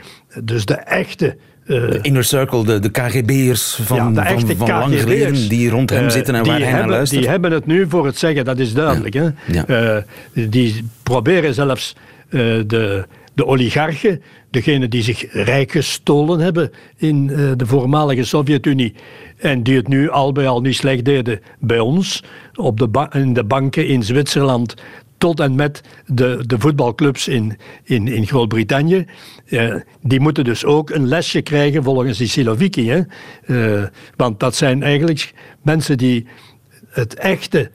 dus 0.44 0.64
de 0.64 0.74
echte... 0.74 1.36
Uh, 1.66 1.90
de 1.90 1.98
inner 2.02 2.24
circle, 2.24 2.64
de, 2.64 2.78
de 2.78 2.90
KGB'ers 2.90 3.74
van, 3.82 4.14
ja, 4.14 4.38
van, 4.38 4.56
van 4.56 4.68
lang 4.68 5.00
geleden 5.00 5.48
die 5.48 5.70
rond 5.70 5.90
hem 5.90 6.04
uh, 6.04 6.10
zitten 6.10 6.34
en 6.34 6.44
waar 6.44 6.58
hij 6.58 6.62
hebben, 6.62 6.80
naar 6.80 6.96
luistert. 6.96 7.20
Die 7.20 7.30
hebben 7.30 7.52
het 7.52 7.66
nu 7.66 7.86
voor 7.88 8.06
het 8.06 8.18
zeggen, 8.18 8.44
dat 8.44 8.58
is 8.58 8.74
duidelijk. 8.74 9.14
Ja. 9.14 9.34
Hè? 9.36 9.74
Ja. 9.74 9.96
Uh, 10.34 10.48
die 10.48 10.84
proberen 11.02 11.54
zelfs 11.54 11.96
de, 12.28 13.06
de 13.34 13.46
oligarchen, 13.46 14.22
degenen 14.50 14.90
die 14.90 15.02
zich 15.02 15.32
rijk 15.32 15.70
gestolen 15.70 16.40
hebben 16.40 16.70
in 16.96 17.26
de 17.56 17.66
voormalige 17.66 18.24
Sovjet-Unie, 18.24 18.94
en 19.38 19.62
die 19.62 19.76
het 19.76 19.88
nu 19.88 20.10
al 20.10 20.32
bij 20.32 20.48
al 20.48 20.60
niet 20.60 20.76
slecht 20.76 21.04
deden 21.04 21.40
bij 21.58 21.78
ons, 21.78 22.24
op 22.54 22.78
de 22.78 23.08
in 23.12 23.32
de 23.32 23.44
banken 23.44 23.86
in 23.86 24.02
Zwitserland, 24.02 24.74
tot 25.22 25.40
en 25.40 25.54
met 25.54 25.80
de, 26.06 26.44
de 26.46 26.58
voetbalclubs 26.58 27.28
in, 27.28 27.56
in, 27.84 28.08
in 28.08 28.26
Groot-Brittannië. 28.26 29.06
Uh, 29.46 29.74
die 30.00 30.20
moeten 30.20 30.44
dus 30.44 30.64
ook 30.64 30.90
een 30.90 31.06
lesje 31.06 31.42
krijgen 31.42 31.82
volgens 31.82 32.18
die 32.18 32.26
Siloviki. 32.26 32.88
Hè? 32.88 33.00
Uh, 33.46 33.86
want 34.16 34.40
dat 34.40 34.54
zijn 34.54 34.82
eigenlijk 34.82 35.34
mensen 35.62 35.98
die 35.98 36.26
het 36.88 37.14
echte 37.14 37.70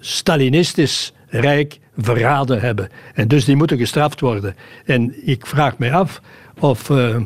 Stalinistisch 0.00 1.12
Rijk 1.28 1.78
verraden 1.96 2.60
hebben. 2.60 2.88
En 3.14 3.28
dus 3.28 3.44
die 3.44 3.56
moeten 3.56 3.78
gestraft 3.78 4.20
worden. 4.20 4.54
En 4.84 5.28
ik 5.28 5.46
vraag 5.46 5.78
me 5.78 5.92
af 5.92 6.20
of 6.58 6.88
uh, 6.88 7.16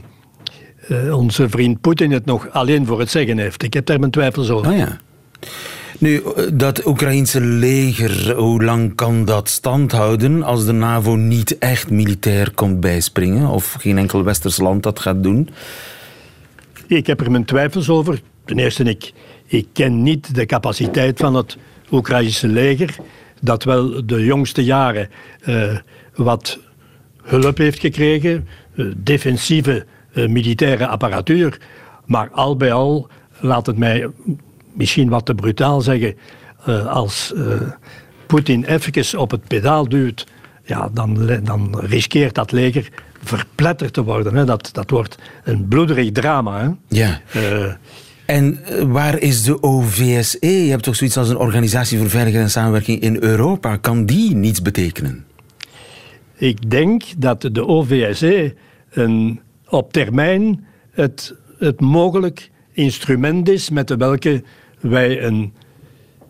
onze 1.16 1.48
vriend 1.48 1.80
Poetin 1.80 2.10
het 2.12 2.24
nog 2.24 2.50
alleen 2.50 2.86
voor 2.86 2.98
het 2.98 3.10
zeggen 3.10 3.38
heeft. 3.38 3.62
Ik 3.62 3.74
heb 3.74 3.86
daar 3.86 3.98
mijn 3.98 4.10
twijfels 4.10 4.50
over. 4.50 4.70
Oh 4.70 4.76
ja. 4.76 4.98
Nu, 5.98 6.22
dat 6.52 6.86
Oekraïense 6.86 7.40
leger, 7.40 8.34
hoe 8.36 8.64
lang 8.64 8.94
kan 8.94 9.24
dat 9.24 9.48
stand 9.48 9.92
houden 9.92 10.42
als 10.42 10.66
de 10.66 10.72
NAVO 10.72 11.14
niet 11.14 11.58
echt 11.58 11.90
militair 11.90 12.52
komt 12.54 12.80
bijspringen? 12.80 13.48
Of 13.48 13.72
geen 13.72 13.98
enkel 13.98 14.24
westers 14.24 14.56
land 14.58 14.82
dat 14.82 14.98
gaat 14.98 15.22
doen? 15.22 15.48
Ik 16.86 17.06
heb 17.06 17.20
er 17.20 17.30
mijn 17.30 17.44
twijfels 17.44 17.88
over. 17.88 18.20
Ten 18.44 18.58
eerste, 18.58 18.84
ik, 18.84 19.12
ik 19.46 19.66
ken 19.72 20.02
niet 20.02 20.34
de 20.34 20.46
capaciteit 20.46 21.18
van 21.18 21.34
het 21.34 21.56
Oekraïnse 21.90 22.48
leger, 22.48 22.96
dat 23.40 23.64
wel 23.64 24.06
de 24.06 24.24
jongste 24.24 24.64
jaren 24.64 25.08
uh, 25.46 25.78
wat 26.14 26.58
hulp 27.22 27.58
heeft 27.58 27.80
gekregen, 27.80 28.48
uh, 28.74 28.92
defensieve 28.96 29.86
militaire 30.14 30.86
apparatuur. 30.86 31.60
Maar 32.06 32.30
al 32.30 32.56
bij 32.56 32.72
al, 32.72 33.08
laat 33.40 33.66
het 33.66 33.78
mij 33.78 34.08
misschien 34.74 35.08
wat 35.08 35.26
te 35.26 35.34
brutaal 35.34 35.80
zeggen, 35.80 36.16
als 36.88 37.34
Poetin 38.26 38.64
even 38.64 39.18
op 39.18 39.30
het 39.30 39.46
pedaal 39.46 39.88
duwt, 39.88 40.26
ja, 40.64 40.90
dan, 40.92 41.26
dan 41.42 41.78
riskeert 41.80 42.34
dat 42.34 42.52
leger 42.52 42.88
verpletterd 43.22 43.92
te 43.92 44.02
worden. 44.02 44.34
Hè. 44.34 44.44
Dat, 44.44 44.68
dat 44.72 44.90
wordt 44.90 45.18
een 45.44 45.68
bloederig 45.68 46.12
drama. 46.12 46.60
Hè. 46.60 46.68
Ja. 46.88 47.20
En 48.26 48.58
waar 48.92 49.18
is 49.18 49.42
de 49.42 49.62
OVSE? 49.62 50.64
Je 50.64 50.70
hebt 50.70 50.82
toch 50.82 50.96
zoiets 50.96 51.16
als 51.16 51.28
een 51.28 51.36
organisatie 51.36 51.98
voor 51.98 52.10
veiligheid 52.10 52.44
en 52.44 52.50
samenwerking 52.50 53.00
in 53.00 53.16
Europa. 53.20 53.76
Kan 53.76 54.06
die 54.06 54.34
niets 54.34 54.62
betekenen? 54.62 55.24
Ik 56.36 56.70
denk 56.70 57.02
dat 57.16 57.48
de 57.52 57.66
OVSE 57.66 58.54
een, 58.90 59.40
op 59.68 59.92
termijn 59.92 60.66
het, 60.90 61.34
het 61.58 61.80
mogelijk 61.80 62.50
instrument 62.72 63.48
is 63.48 63.70
met 63.70 63.96
welke 63.96 64.42
wij 64.90 65.22
een, 65.22 65.52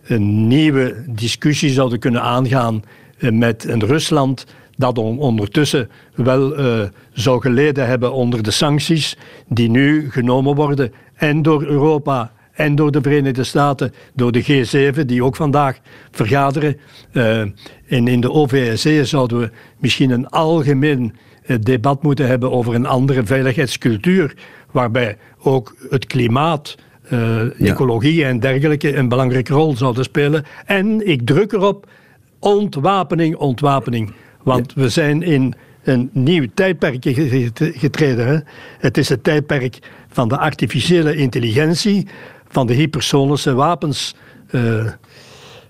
een 0.04 0.46
nieuwe 0.46 1.04
discussie 1.06 1.70
zouden 1.70 1.98
kunnen 1.98 2.22
aangaan 2.22 2.82
met 3.18 3.64
een 3.68 3.84
Rusland 3.86 4.46
dat 4.76 4.98
ondertussen 4.98 5.88
wel 6.14 6.60
uh, 6.60 6.82
zou 7.12 7.40
geleden 7.40 7.86
hebben 7.86 8.12
onder 8.12 8.42
de 8.42 8.50
sancties 8.50 9.16
die 9.48 9.70
nu 9.70 10.10
genomen 10.10 10.54
worden 10.54 10.92
en 11.14 11.42
door 11.42 11.64
Europa 11.64 12.32
en 12.52 12.74
door 12.74 12.90
de 12.90 13.02
Verenigde 13.02 13.44
Staten, 13.44 13.94
door 14.14 14.32
de 14.32 14.42
G7, 14.42 15.04
die 15.06 15.24
ook 15.24 15.36
vandaag 15.36 15.78
vergaderen. 16.10 16.76
Uh, 17.12 17.40
en 17.88 18.08
in 18.08 18.20
de 18.20 18.30
OVSE 18.30 19.04
zouden 19.04 19.38
we 19.38 19.50
misschien 19.78 20.10
een 20.10 20.28
algemeen 20.28 21.14
debat 21.60 22.02
moeten 22.02 22.26
hebben 22.26 22.52
over 22.52 22.74
een 22.74 22.86
andere 22.86 23.24
veiligheidscultuur, 23.24 24.34
waarbij 24.70 25.16
ook 25.38 25.76
het 25.90 26.06
klimaat, 26.06 26.76
uh, 27.12 27.60
ecologie 27.70 28.24
en 28.24 28.40
dergelijke 28.40 28.96
een 28.96 29.08
belangrijke 29.08 29.52
rol 29.52 29.76
zouden 29.76 30.04
spelen. 30.04 30.44
En 30.66 31.06
ik 31.06 31.26
druk 31.26 31.52
erop, 31.52 31.86
ontwapening, 32.38 33.36
ontwapening. 33.36 34.12
Want 34.42 34.72
we 34.74 34.88
zijn 34.88 35.22
in 35.22 35.54
een 35.82 36.10
nieuw 36.12 36.46
tijdperk 36.54 37.04
getreden. 37.56 38.26
Hè? 38.26 38.38
Het 38.78 38.98
is 38.98 39.08
het 39.08 39.24
tijdperk 39.24 39.78
van 40.08 40.28
de 40.28 40.38
artificiële 40.38 41.16
intelligentie, 41.16 42.06
van 42.48 42.66
de 42.66 42.72
hypersonische 42.72 43.54
wapens. 43.54 44.14
Uh, 44.50 44.86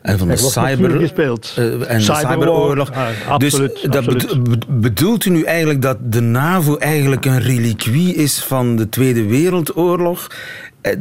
en 0.03 0.19
van 0.19 0.29
de 0.29 0.37
cyber, 0.37 0.91
gespeeld. 0.91 1.57
Uh, 1.59 1.91
en 1.91 2.03
cyberoorlog. 2.03 2.93
Ah, 2.93 3.39
dus 3.39 3.55
absoluut, 3.55 3.93
dat 3.93 3.97
absoluut. 3.97 4.81
bedoelt 4.81 5.25
u 5.25 5.31
nu 5.31 5.43
eigenlijk 5.43 5.83
dat 5.83 5.97
de 6.13 6.21
NAVO 6.21 6.77
eigenlijk 6.77 7.25
een 7.25 7.41
reliquie 7.41 8.15
is 8.15 8.39
van 8.43 8.77
de 8.77 8.89
Tweede 8.89 9.25
Wereldoorlog? 9.27 10.29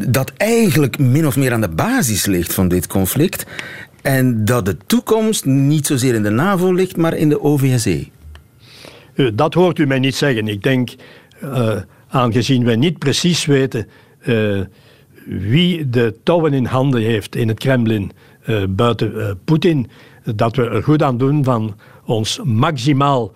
Dat 0.08 0.32
eigenlijk 0.38 1.00
min 1.00 1.28
of 1.28 1.36
meer 1.36 1.54
aan 1.54 1.62
de 1.62 1.70
basis 1.70 2.26
ligt 2.26 2.54
van 2.54 2.68
dit 2.68 2.88
conflict? 2.88 3.46
En 4.02 4.46
dat 4.46 4.66
de 4.66 4.78
toekomst 4.86 5.46
niet 5.46 5.88
zozeer 5.88 6.14
in 6.14 6.24
de 6.24 6.30
NAVO 6.30 6.72
ligt, 6.72 6.98
maar 6.98 7.18
in 7.18 7.30
de 7.30 7.42
OVSE? 7.42 8.08
Dat 9.34 9.54
hoort 9.54 9.80
u 9.80 9.86
mij 9.86 10.00
niet 10.00 10.16
zeggen. 10.16 10.48
Ik 10.48 10.64
denk, 10.64 10.90
uh, 11.44 11.76
aangezien 12.08 12.66
wij 12.66 12.76
niet 12.76 13.00
precies 13.00 13.46
weten 13.46 13.88
wie 15.26 15.90
de 15.90 16.16
touwen 16.24 16.54
in 16.54 16.66
handen 16.66 17.02
heeft 17.02 17.36
in 17.36 17.48
het 17.48 17.60
Kremlin 17.60 18.12
buiten 18.70 19.40
Poetin, 19.46 19.90
dat 20.36 20.56
we 20.56 20.70
er 20.70 20.84
goed 20.84 21.04
aan 21.04 21.18
doen 21.18 21.44
van 21.44 21.76
ons 22.06 22.40
maximaal 22.44 23.34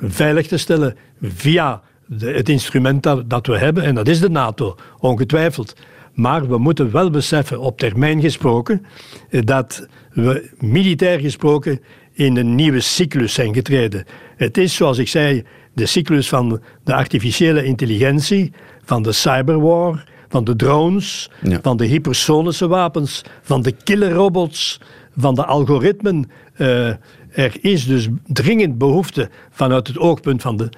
veilig 0.00 0.46
te 0.46 0.56
stellen 0.56 0.96
via 1.22 1.82
de, 2.06 2.26
het 2.30 2.48
instrument 2.48 3.02
dat, 3.02 3.30
dat 3.30 3.46
we 3.46 3.58
hebben, 3.58 3.82
en 3.82 3.94
dat 3.94 4.08
is 4.08 4.20
de 4.20 4.30
NATO, 4.30 4.76
ongetwijfeld. 4.98 5.74
Maar 6.14 6.48
we 6.48 6.58
moeten 6.58 6.90
wel 6.92 7.10
beseffen, 7.10 7.60
op 7.60 7.78
termijn 7.78 8.20
gesproken, 8.20 8.86
dat 9.30 9.86
we 10.12 10.50
militair 10.58 11.20
gesproken 11.20 11.80
in 12.12 12.36
een 12.36 12.54
nieuwe 12.54 12.80
cyclus 12.80 13.34
zijn 13.34 13.54
getreden. 13.54 14.04
Het 14.36 14.58
is, 14.58 14.74
zoals 14.74 14.98
ik 14.98 15.08
zei, 15.08 15.42
de 15.74 15.86
cyclus 15.86 16.28
van 16.28 16.60
de 16.84 16.94
artificiële 16.94 17.64
intelligentie, 17.64 18.52
van 18.84 19.02
de 19.02 19.12
cyberwar, 19.12 20.04
van 20.28 20.44
de 20.44 20.56
drones, 20.56 21.30
Ja. 21.42 21.58
van 21.62 21.76
de 21.76 21.84
hypersonische 21.86 22.68
wapens, 22.68 23.22
van 23.42 23.62
de 23.62 23.72
killerrobots, 23.84 24.80
van 25.16 25.34
de 25.34 25.44
algoritmen. 25.44 26.30
Uh, 26.56 26.88
er 27.30 27.56
is 27.60 27.86
dus 27.86 28.08
dringend 28.26 28.78
behoefte 28.78 29.30
vanuit 29.50 29.86
het 29.86 29.98
oogpunt 29.98 30.42
van 30.42 30.56
de, 30.56 30.68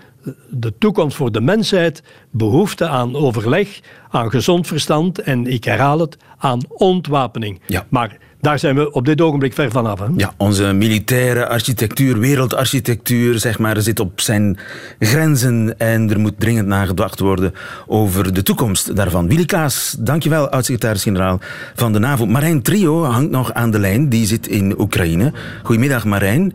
de 0.50 0.74
toekomst 0.78 1.16
voor 1.16 1.32
de 1.32 1.40
mensheid, 1.40 2.02
behoefte 2.30 2.88
aan 2.88 3.16
overleg, 3.16 3.80
aan 4.10 4.30
gezond 4.30 4.66
verstand 4.66 5.20
en, 5.20 5.46
ik 5.46 5.64
herhaal 5.64 5.98
het, 5.98 6.16
aan 6.38 6.60
ontwapening. 6.68 7.60
Ja. 7.66 7.86
Maar 7.88 8.18
daar 8.40 8.58
zijn 8.58 8.74
we 8.74 8.92
op 8.92 9.04
dit 9.04 9.20
ogenblik 9.20 9.52
ver 9.52 9.70
vanaf. 9.70 9.98
Hè? 9.98 10.06
Ja, 10.16 10.32
onze 10.36 10.72
militaire 10.72 11.48
architectuur, 11.48 12.18
wereldarchitectuur, 12.18 13.38
zeg 13.38 13.58
maar, 13.58 13.80
zit 13.80 14.00
op 14.00 14.20
zijn 14.20 14.58
grenzen 14.98 15.78
en 15.78 16.10
er 16.10 16.20
moet 16.20 16.40
dringend 16.40 16.66
nagedacht 16.66 17.20
worden 17.20 17.52
over 17.86 18.34
de 18.34 18.42
toekomst 18.42 18.96
daarvan. 18.96 19.28
Willy 19.28 19.44
Klaas, 19.44 19.96
dankjewel, 19.98 20.48
oud-secretaris-generaal 20.48 21.40
van 21.74 21.92
de 21.92 21.98
NAVO. 21.98 22.26
Marijn 22.26 22.62
Trio 22.62 23.04
hangt 23.04 23.30
nog 23.30 23.52
aan 23.52 23.70
de 23.70 23.78
lijn, 23.78 24.08
die 24.08 24.26
zit 24.26 24.46
in 24.46 24.80
Oekraïne. 24.80 25.32
Goedemiddag, 25.62 26.04
Marijn. 26.04 26.52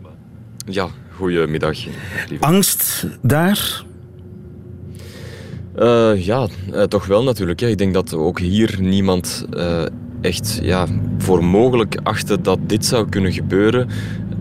Ja, 0.66 0.88
goedemiddag. 1.16 1.78
lieve. 2.28 2.44
Angst 2.44 3.06
daar? 3.22 3.84
Uh, 5.78 6.24
ja, 6.24 6.48
uh, 6.72 6.82
toch 6.82 7.06
wel 7.06 7.22
natuurlijk. 7.22 7.60
Hè. 7.60 7.68
Ik 7.68 7.78
denk 7.78 7.94
dat 7.94 8.14
ook 8.14 8.38
hier 8.40 8.76
niemand 8.80 9.46
uh, 9.56 9.82
echt 10.20 10.58
ja, 10.62 10.86
voor 11.18 11.44
mogelijk 11.44 11.96
achtte 12.02 12.40
dat 12.40 12.58
dit 12.66 12.86
zou 12.86 13.08
kunnen 13.08 13.32
gebeuren. 13.32 13.88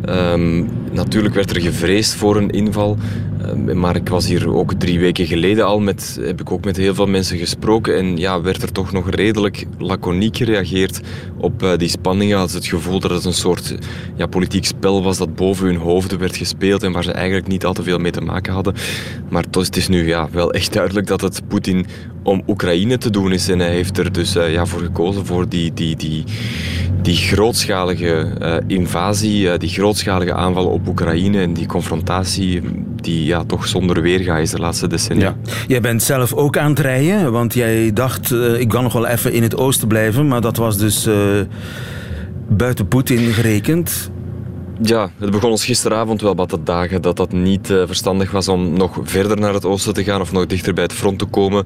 Um, 0.10 0.70
natuurlijk 0.92 1.36
werd 1.36 1.50
er 1.50 1.62
gevreesd 1.62 2.14
voor 2.16 2.38
een 2.38 2.50
inval. 2.50 2.98
Uh, 3.46 3.74
maar 3.74 3.96
ik 3.96 4.10
was 4.10 4.28
hier 4.28 4.54
ook 4.54 4.74
drie 4.74 5.00
weken 5.00 5.26
geleden 5.26 5.66
al 5.66 5.80
met, 5.80 6.20
heb 6.22 6.42
ik 6.42 6.52
ook 6.52 6.66
met 6.66 6.78
heel 6.78 6.96
veel 6.96 7.06
mensen 7.06 7.38
gesproken. 7.38 7.98
En 7.98 8.18
ja, 8.18 8.42
werd 8.42 8.62
er 8.62 8.72
toch 8.72 8.92
nog 8.92 9.10
redelijk 9.10 9.66
laconiek 9.78 10.38
gereageerd 10.38 11.02
op 11.38 11.64
uh, 11.64 11.72
die 11.78 11.90
spanningen. 11.90 12.38
Had 12.38 12.52
het 12.52 12.66
gevoel 12.66 13.00
dat 13.00 13.12
het 13.12 13.26
een 13.26 13.34
soort 13.34 13.76
ja, 14.16 14.26
politiek 14.26 14.66
spel 14.66 15.04
was 15.04 15.18
dat 15.18 15.36
boven 15.36 15.66
hun 15.66 15.76
hoofden 15.76 16.20
werd 16.20 16.38
gespeeld. 16.38 16.84
En 16.84 16.92
waar 16.92 17.04
ze 17.04 17.12
eigenlijk 17.12 17.48
niet 17.48 17.66
al 17.66 17.74
te 17.74 17.84
veel 17.84 17.98
mee 17.98 18.12
te 18.12 18.22
maken 18.22 18.54
hadden. 18.54 18.74
Maar 19.30 19.44
het 19.52 19.78
is 19.78 19.88
nu 19.88 20.08
ja, 20.08 20.28
wel 20.32 20.52
echt 20.52 20.74
duidelijk 20.74 21.08
dat 21.08 21.22
het 21.22 21.48
Poetin 21.48 21.86
om 22.24 22.42
Oekraïne 22.48 22.98
te 22.98 23.10
doen 23.10 23.32
is. 23.32 23.50
En 23.50 23.60
hij 23.60 23.72
heeft 23.72 23.98
er 23.98 24.12
dus 24.12 24.36
uh, 24.36 24.52
ja, 24.52 24.66
voor 24.66 24.80
gekozen 24.80 25.26
voor 25.26 25.50
die, 25.50 25.74
die, 25.74 25.96
die, 25.96 26.24
die 27.02 27.16
grootschalige 27.16 28.62
invasie, 28.68 29.58
die 29.58 29.70
grootschalige 29.70 30.34
aanval 30.34 30.66
op 30.66 30.88
Oekraïne 30.88 31.42
en 31.42 31.54
die 31.54 31.66
confrontatie 31.66 32.62
die 33.04 33.33
ja, 33.34 33.44
toch 33.44 33.68
zonder 33.68 34.02
weerga 34.02 34.38
is 34.38 34.52
de 34.52 34.60
laatste 34.60 34.88
decennia. 34.88 35.36
Jij 35.68 35.82
bent 35.82 36.04
zelf 36.04 36.34
ook 36.34 36.58
aan 36.58 36.70
het 36.70 36.80
rijden, 36.80 37.32
want 37.32 37.54
jij 37.54 37.94
dacht 37.94 38.32
ik 38.58 38.68
kan 38.68 38.84
nog 38.84 38.94
wel 38.94 39.08
even 39.08 39.34
in 39.34 39.44
het 39.44 39.58
oosten 39.58 39.88
blijven, 39.88 40.28
maar 40.28 40.42
dat 40.42 40.58
was 40.58 40.78
dus 40.78 41.08
buiten 42.48 42.88
Poetin 42.88 43.34
gerekend. 43.34 44.12
Ja, 44.86 45.12
het 45.18 45.32
begon 45.32 45.52
ons 45.52 45.66
gisteravond 45.66 46.22
wel 46.22 46.36
wat 46.36 46.50
te 46.50 46.64
dagen 46.64 47.02
dat 47.02 47.18
dat 47.18 47.32
niet 47.32 47.70
uh, 47.70 47.84
verstandig 47.86 48.32
was 48.32 48.48
om 48.48 48.74
nog 48.74 49.00
verder 49.04 49.40
naar 49.40 49.54
het 49.54 49.66
oosten 49.66 49.94
te 49.94 50.04
gaan 50.04 50.22
of 50.22 50.32
nog 50.32 50.46
dichter 50.46 50.74
bij 50.74 50.84
het 50.84 50.94
front 50.94 51.20
te 51.20 51.26
komen. 51.26 51.64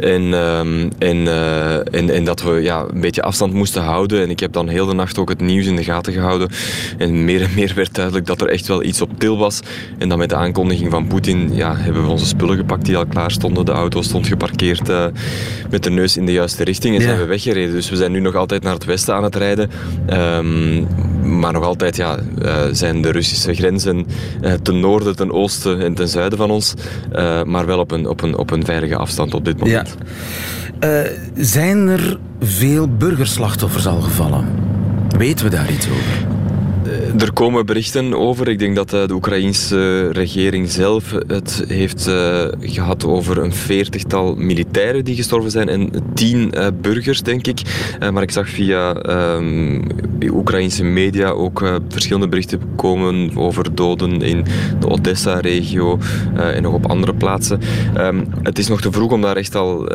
En, 0.00 0.22
uh, 0.22 0.58
en, 0.58 1.16
uh, 1.16 1.94
en, 1.94 2.10
en, 2.10 2.24
dat 2.24 2.42
we 2.42 2.50
ja, 2.50 2.84
een 2.92 3.00
beetje 3.00 3.22
afstand 3.22 3.52
moesten 3.52 3.82
houden. 3.82 4.22
En 4.22 4.30
ik 4.30 4.40
heb 4.40 4.52
dan 4.52 4.68
heel 4.68 4.86
de 4.86 4.94
nacht 4.94 5.18
ook 5.18 5.28
het 5.28 5.40
nieuws 5.40 5.66
in 5.66 5.76
de 5.76 5.84
gaten 5.84 6.12
gehouden. 6.12 6.48
En 6.98 7.24
meer 7.24 7.42
en 7.42 7.50
meer 7.54 7.72
werd 7.74 7.94
duidelijk 7.94 8.26
dat 8.26 8.40
er 8.40 8.48
echt 8.48 8.66
wel 8.66 8.82
iets 8.82 9.00
op 9.00 9.10
til 9.18 9.38
was. 9.38 9.60
En 9.98 10.08
dan 10.08 10.18
met 10.18 10.28
de 10.28 10.36
aankondiging 10.36 10.90
van 10.90 11.06
Poetin 11.06 11.54
ja, 11.54 11.76
hebben 11.76 12.02
we 12.02 12.08
onze 12.08 12.26
spullen 12.26 12.56
gepakt 12.56 12.84
die 12.84 12.96
al 12.96 13.06
klaar 13.06 13.30
stonden. 13.30 13.64
De 13.64 13.72
auto 13.72 14.02
stond 14.02 14.26
geparkeerd 14.26 14.88
uh, 14.88 15.04
met 15.70 15.82
de 15.82 15.90
neus 15.90 16.16
in 16.16 16.26
de 16.26 16.32
juiste 16.32 16.64
richting 16.64 16.94
en 16.94 17.00
Ja. 17.00 17.06
zijn 17.06 17.18
we 17.18 17.26
weggereden. 17.26 17.74
Dus 17.74 17.90
we 17.90 17.96
zijn 17.96 18.12
nu 18.12 18.20
nog 18.20 18.34
altijd 18.34 18.62
naar 18.62 18.74
het 18.74 18.84
westen 18.84 19.14
aan 19.14 19.24
het 19.24 19.36
rijden. 19.36 19.70
Um, 20.10 20.86
maar 21.44 21.52
nog 21.52 21.64
altijd 21.64 21.96
ja, 21.96 22.18
zijn 22.72 23.02
de 23.02 23.10
Russische 23.10 23.54
grenzen 23.54 24.06
ten 24.62 24.80
noorden, 24.80 25.16
ten 25.16 25.32
oosten 25.32 25.80
en 25.80 25.94
ten 25.94 26.08
zuiden 26.08 26.38
van 26.38 26.50
ons. 26.50 26.74
maar 27.44 27.66
wel 27.66 27.78
op 27.78 27.90
een, 27.90 28.08
op, 28.08 28.22
een, 28.22 28.36
op 28.36 28.50
een 28.50 28.64
veilige 28.64 28.96
afstand 28.96 29.34
op 29.34 29.44
dit 29.44 29.58
moment. 29.58 29.96
Ja. 30.80 31.04
zijn 31.34 31.88
er 31.88 32.18
veel 32.40 32.88
burgerslachtoffers 32.88 33.86
al 33.86 34.00
gevallen? 34.00 34.44
Weten 35.18 35.44
we 35.44 35.50
daar 35.50 35.70
iets 35.70 35.86
over? 35.88 36.33
Eh, 37.14 37.22
er 37.22 37.32
komen 37.32 37.66
berichten 37.66 38.18
over. 38.18 38.48
Ik 38.48 38.58
denk 38.58 38.76
dat 38.76 38.92
eh, 38.92 39.06
de 39.06 39.14
Oekraïnse 39.14 40.08
regering 40.12 40.70
zelf 40.70 41.14
het 41.26 41.64
heeft 41.68 42.06
eh, 42.06 42.44
gehad 42.60 43.04
over 43.04 43.38
een 43.38 43.52
veertigtal 43.52 44.34
militairen 44.34 45.04
die 45.04 45.16
gestorven 45.16 45.50
zijn 45.50 45.68
en 45.68 45.90
tien 46.14 46.52
burgers, 46.80 47.22
denk 47.22 47.46
ik. 47.46 47.60
maar 48.12 48.22
ik 48.22 48.30
zag 48.30 48.48
via 48.48 49.10
um, 49.36 49.86
Oekraïnse 50.30 50.84
media 50.84 51.28
ook 51.28 51.80
verschillende 51.88 52.28
berichten 52.28 52.60
komen 52.76 53.36
over 53.36 53.74
doden 53.74 54.22
in 54.22 54.44
de 54.80 54.88
Odessa-regio 54.88 55.98
en 56.34 56.62
nog 56.62 56.74
op 56.74 56.86
andere 56.86 57.14
plaatsen. 57.14 57.60
Ehm, 57.94 58.24
het 58.42 58.58
is 58.58 58.68
nog 58.68 58.80
te 58.80 58.92
vroeg 58.92 59.12
om 59.12 59.20
daar 59.20 59.36
echt 59.36 59.54
al 59.54 59.88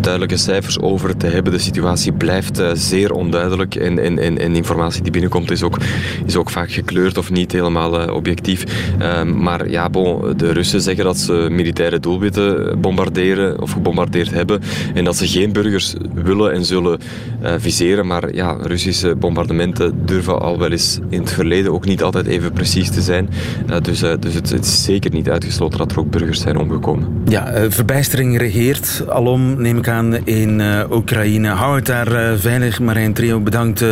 duidelijke 0.00 0.36
cijfers 0.36 0.80
over 0.80 1.16
te 1.16 1.26
hebben. 1.26 1.52
De 1.52 1.58
situatie 1.58 2.12
blijft 2.12 2.62
zeer 2.74 3.12
onduidelijk 3.12 3.74
en, 3.74 3.98
en, 3.98 4.18
en, 4.18 4.38
en 4.38 4.54
informatie 4.54 5.02
die 5.02 5.12
binnenkomt 5.12 5.50
is 5.50 5.62
ook 5.62 5.78
is 6.26 6.36
ook 6.36 6.45
vaak 6.50 6.70
gekleurd 6.70 7.18
of 7.18 7.30
niet 7.30 7.52
helemaal 7.52 8.02
uh, 8.02 8.14
objectief. 8.14 8.64
Um, 9.02 9.42
maar 9.42 9.70
ja, 9.70 9.90
bon, 9.90 10.36
de 10.36 10.52
Russen 10.52 10.80
zeggen 10.80 11.04
dat 11.04 11.18
ze 11.18 11.46
militaire 11.50 12.00
doelwitten 12.00 12.80
bombarderen 12.80 13.60
of 13.60 13.70
gebombardeerd 13.70 14.30
hebben 14.30 14.60
en 14.94 15.04
dat 15.04 15.16
ze 15.16 15.28
geen 15.28 15.52
burgers 15.52 15.94
willen 16.14 16.52
en 16.52 16.64
zullen 16.64 16.98
uh, 17.42 17.54
viseren. 17.58 18.06
Maar 18.06 18.34
ja, 18.34 18.56
Russische 18.62 19.16
bombardementen 19.16 20.06
durven 20.06 20.40
al 20.40 20.58
wel 20.58 20.70
eens 20.70 20.98
in 21.08 21.20
het 21.20 21.32
verleden 21.32 21.72
ook 21.72 21.84
niet 21.84 22.02
altijd 22.02 22.26
even 22.26 22.52
precies 22.52 22.90
te 22.90 23.00
zijn. 23.00 23.28
Uh, 23.70 23.76
dus 23.80 24.00
dus 24.20 24.34
het, 24.34 24.50
het, 24.50 24.64
is 24.64 24.84
zeker 24.84 25.10
niet 25.10 25.30
uitgesloten 25.30 25.78
dat 25.78 25.92
er 25.92 25.98
ook 25.98 26.10
burgers 26.10 26.40
zijn 26.40 26.58
omgekomen. 26.58 27.22
Ja, 27.28 27.70
verbijstering 27.70 28.38
regeert 28.38 29.02
alom, 29.08 29.62
neem 29.62 29.78
ik 29.78 29.88
aan, 29.88 30.26
in 30.26 30.62
Oekraïne. 30.90 31.48
Hou 31.48 31.76
het 31.76 31.86
daar 31.86 32.38
veilig. 32.38 32.80
Marijn 32.80 33.12
Trio, 33.12 33.40
bedankt 33.40 33.84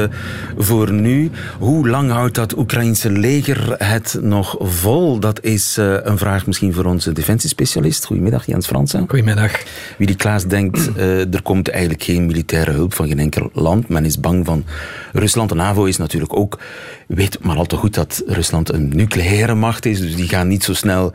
voor 0.57 0.93
nu. 0.93 1.31
Hoe 1.59 1.89
lang 1.89 2.11
houdt 2.11 2.35
dat 2.35 2.44
Oekraïnse 2.53 3.11
leger 3.11 3.75
het 3.79 4.19
nog 4.21 4.57
vol? 4.59 5.19
Dat 5.19 5.43
is 5.43 5.79
uh, 5.79 5.97
een 6.03 6.19
vraag 6.19 6.47
misschien 6.47 6.73
voor 6.73 6.85
onze 6.85 7.13
defensiespecialist. 7.13 8.05
Goedemiddag, 8.05 8.47
Jens 8.47 8.67
Fransen. 8.67 9.05
Goedemiddag. 9.09 9.63
Wie 9.99 10.07
die 10.07 10.17
Klaas 10.17 10.47
denkt, 10.47 10.91
uh, 10.97 11.35
er 11.35 11.43
komt 11.43 11.69
eigenlijk 11.69 12.03
geen 12.03 12.27
militaire 12.27 12.71
hulp 12.71 12.95
van 12.95 13.09
geen 13.09 13.19
enkel 13.19 13.51
land. 13.53 13.89
Men 13.89 14.05
is 14.05 14.21
bang 14.21 14.47
van 14.47 14.65
Rusland. 15.13 15.49
De 15.49 15.55
NAVO 15.55 15.85
is 15.85 15.97
natuurlijk 15.97 16.37
ook, 16.37 16.59
weet 17.07 17.39
maar 17.43 17.57
al 17.57 17.67
te 17.67 17.77
goed 17.77 17.95
dat 17.95 18.23
Rusland 18.27 18.73
een 18.73 18.89
nucleaire 18.89 19.55
macht 19.55 19.87
is. 19.87 20.01
Dus 20.01 20.17
die 20.17 20.29
gaan 20.29 20.49
niet 20.49 20.65
zo 20.65 20.75
snel 20.75 21.13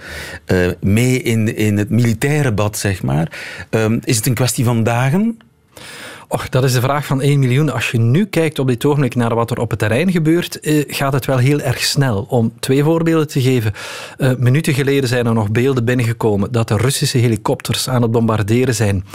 uh, 0.48 0.68
mee 0.82 1.22
in, 1.22 1.56
in 1.56 1.78
het 1.78 1.90
militaire 1.90 2.52
bad, 2.52 2.78
zeg 2.78 3.04
maar. 3.04 3.32
Um, 3.70 4.00
is 4.04 4.16
het 4.16 4.26
een 4.26 4.34
kwestie 4.34 4.66
van 4.66 4.84
dagen? 4.84 5.38
Och, 6.32 6.50
dat 6.50 6.64
is 6.64 6.74
de 6.74 6.82
vraag 6.82 7.06
van 7.06 7.22
1 7.22 7.40
miljoen. 7.40 7.70
Als 7.74 7.92
je 7.92 8.00
nu 8.00 8.26
kijkt 8.26 8.60
op 8.60 8.68
dit 8.68 8.86
ogenblik 8.86 9.16
naar 9.16 9.36
wat 9.36 9.52
er 9.52 9.60
op 9.60 9.70
het 9.70 9.80
terrein 9.80 10.12
gebeurt, 10.12 10.60
eh, 10.60 10.84
gaat 10.88 11.14
het 11.14 11.26
wel 11.26 11.38
heel 11.38 11.60
erg 11.60 11.84
snel. 11.84 12.26
Om 12.30 12.54
twee 12.60 12.84
voorbeelden 12.84 13.28
te 13.28 13.42
geven. 13.42 13.74
Uh, 14.18 14.32
minuten 14.38 14.74
geleden 14.74 15.10
zijn 15.10 15.26
er 15.26 15.34
nog 15.34 15.52
beelden 15.52 15.86
binnengekomen 15.86 16.52
dat 16.52 16.68
de 16.68 16.78
Russische 16.78 17.18
helikopters 17.18 17.90
aan 17.90 18.02
het 18.02 18.12
bombarderen 18.12 18.76
zijn. 18.76 19.06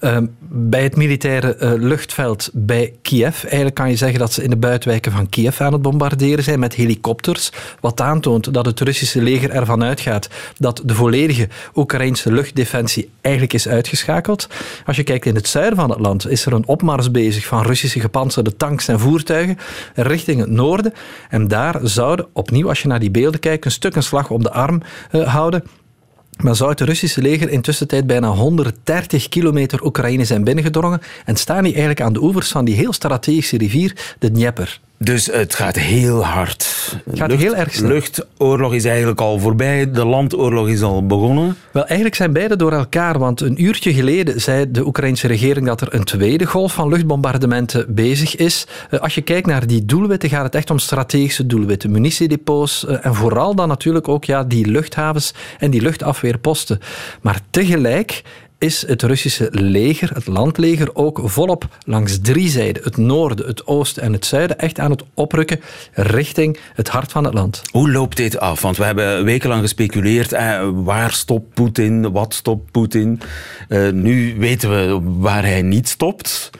Uh, 0.00 0.16
bij 0.48 0.82
het 0.82 0.96
militaire 0.96 1.56
uh, 1.60 1.72
luchtveld 1.76 2.50
bij 2.52 2.94
Kiev. 3.02 3.42
Eigenlijk 3.42 3.74
kan 3.74 3.90
je 3.90 3.96
zeggen 3.96 4.18
dat 4.18 4.32
ze 4.32 4.42
in 4.42 4.50
de 4.50 4.56
buitenwijken 4.56 5.12
van 5.12 5.28
Kiev 5.28 5.60
aan 5.60 5.72
het 5.72 5.82
bombarderen 5.82 6.44
zijn 6.44 6.58
met 6.58 6.74
helikopters. 6.74 7.50
Wat 7.80 8.00
aantoont 8.00 8.54
dat 8.54 8.66
het 8.66 8.80
Russische 8.80 9.22
leger 9.22 9.50
ervan 9.50 9.84
uitgaat 9.84 10.28
dat 10.58 10.82
de 10.84 10.94
volledige 10.94 11.48
Oekraïnse 11.74 12.32
luchtdefensie 12.32 13.10
eigenlijk 13.20 13.54
is 13.54 13.68
uitgeschakeld. 13.68 14.48
Als 14.86 14.96
je 14.96 15.02
kijkt 15.02 15.26
in 15.26 15.34
het 15.34 15.48
zuiden 15.48 15.78
van 15.78 15.90
het 15.90 16.00
land, 16.00 16.28
is 16.28 16.46
er 16.46 16.53
een 16.54 16.66
opmars 16.66 17.10
bezig 17.10 17.46
van 17.46 17.62
Russische 17.62 18.00
gepantserde 18.00 18.56
tanks 18.56 18.88
en 18.88 19.00
voertuigen 19.00 19.58
richting 19.94 20.40
het 20.40 20.50
noorden. 20.50 20.92
En 21.30 21.48
daar 21.48 21.78
zouden, 21.82 22.26
opnieuw 22.32 22.68
als 22.68 22.82
je 22.82 22.88
naar 22.88 23.00
die 23.00 23.10
beelden 23.10 23.40
kijkt, 23.40 23.64
een 23.64 23.70
stuk 23.70 23.96
een 23.96 24.02
slag 24.02 24.30
om 24.30 24.42
de 24.42 24.52
arm 24.52 24.82
uh, 25.12 25.32
houden. 25.34 25.64
Maar 26.42 26.56
zou 26.56 26.70
het 26.70 26.80
Russische 26.80 27.22
leger 27.22 27.50
intussen 27.50 27.88
tijd 27.88 28.06
bijna 28.06 28.28
130 28.28 29.28
kilometer 29.28 29.84
Oekraïne 29.84 30.24
zijn 30.24 30.44
binnengedrongen 30.44 31.00
en 31.24 31.36
staan 31.36 31.62
die 31.62 31.72
eigenlijk 31.72 32.00
aan 32.00 32.12
de 32.12 32.22
oevers 32.22 32.50
van 32.50 32.64
die 32.64 32.74
heel 32.74 32.92
strategische 32.92 33.56
rivier, 33.56 34.16
de 34.18 34.30
Dnieper. 34.30 34.80
Dus 35.04 35.26
het 35.26 35.54
gaat 35.54 35.76
heel 35.76 36.24
hard. 36.24 36.92
Het 37.04 37.18
gaat 37.18 37.32
heel 37.32 37.56
erg 37.56 37.74
snel. 37.74 37.90
Luchtoorlog 37.90 38.74
is 38.74 38.84
eigenlijk 38.84 39.20
al 39.20 39.38
voorbij, 39.38 39.90
de 39.90 40.04
landoorlog 40.04 40.68
is 40.68 40.82
al 40.82 41.06
begonnen. 41.06 41.56
Wel, 41.70 41.84
eigenlijk 41.84 42.14
zijn 42.14 42.32
beide 42.32 42.56
door 42.56 42.72
elkaar, 42.72 43.18
want 43.18 43.40
een 43.40 43.62
uurtje 43.64 43.94
geleden 43.94 44.40
zei 44.40 44.70
de 44.70 44.86
Oekraïnse 44.86 45.26
regering 45.26 45.66
dat 45.66 45.80
er 45.80 45.94
een 45.94 46.04
tweede 46.04 46.46
golf 46.46 46.72
van 46.72 46.88
luchtbombardementen 46.88 47.94
bezig 47.94 48.36
is. 48.36 48.66
Eh, 48.90 49.00
als 49.00 49.14
je 49.14 49.20
kijkt 49.20 49.46
naar 49.46 49.66
die 49.66 49.84
doelwitten, 49.84 50.28
gaat 50.28 50.44
het 50.44 50.54
echt 50.54 50.70
om 50.70 50.78
strategische 50.78 51.46
doelwitten, 51.46 51.90
munitiedepots 51.90 52.86
eh, 52.86 53.06
en 53.06 53.14
vooral 53.14 53.54
dan 53.54 53.68
natuurlijk 53.68 54.08
ook 54.08 54.24
ja, 54.24 54.44
die 54.44 54.66
luchthavens 54.66 55.34
en 55.58 55.70
die 55.70 55.82
luchtafweerposten. 55.82 56.80
Maar 57.20 57.40
tegelijk 57.50 58.22
is 58.64 58.86
het 58.86 59.02
Russische 59.02 59.48
leger, 59.50 60.10
het 60.14 60.26
landleger, 60.26 60.94
ook 60.94 61.20
volop 61.24 61.68
langs 61.84 62.18
drie 62.22 62.48
zijden, 62.48 62.82
het 62.82 62.96
noorden, 62.96 63.46
het 63.46 63.66
oosten 63.66 64.02
en 64.02 64.12
het 64.12 64.26
zuiden, 64.26 64.58
echt 64.58 64.78
aan 64.78 64.90
het 64.90 65.02
oprukken 65.14 65.60
richting 65.92 66.58
het 66.74 66.88
hart 66.88 67.12
van 67.12 67.24
het 67.24 67.34
land. 67.34 67.62
Hoe 67.70 67.90
loopt 67.90 68.16
dit 68.16 68.38
af? 68.38 68.60
Want 68.62 68.76
we 68.76 68.84
hebben 68.84 69.24
wekenlang 69.24 69.60
gespeculeerd, 69.60 70.32
eh, 70.32 70.68
waar 70.72 71.12
stopt 71.12 71.54
Poetin, 71.54 72.12
wat 72.12 72.34
stopt 72.34 72.70
Poetin? 72.70 73.20
Uh, 73.68 73.90
nu 73.90 74.34
weten 74.38 74.70
we 74.70 75.00
waar 75.18 75.42
hij 75.42 75.62
niet 75.62 75.88
stopt. 75.88 76.50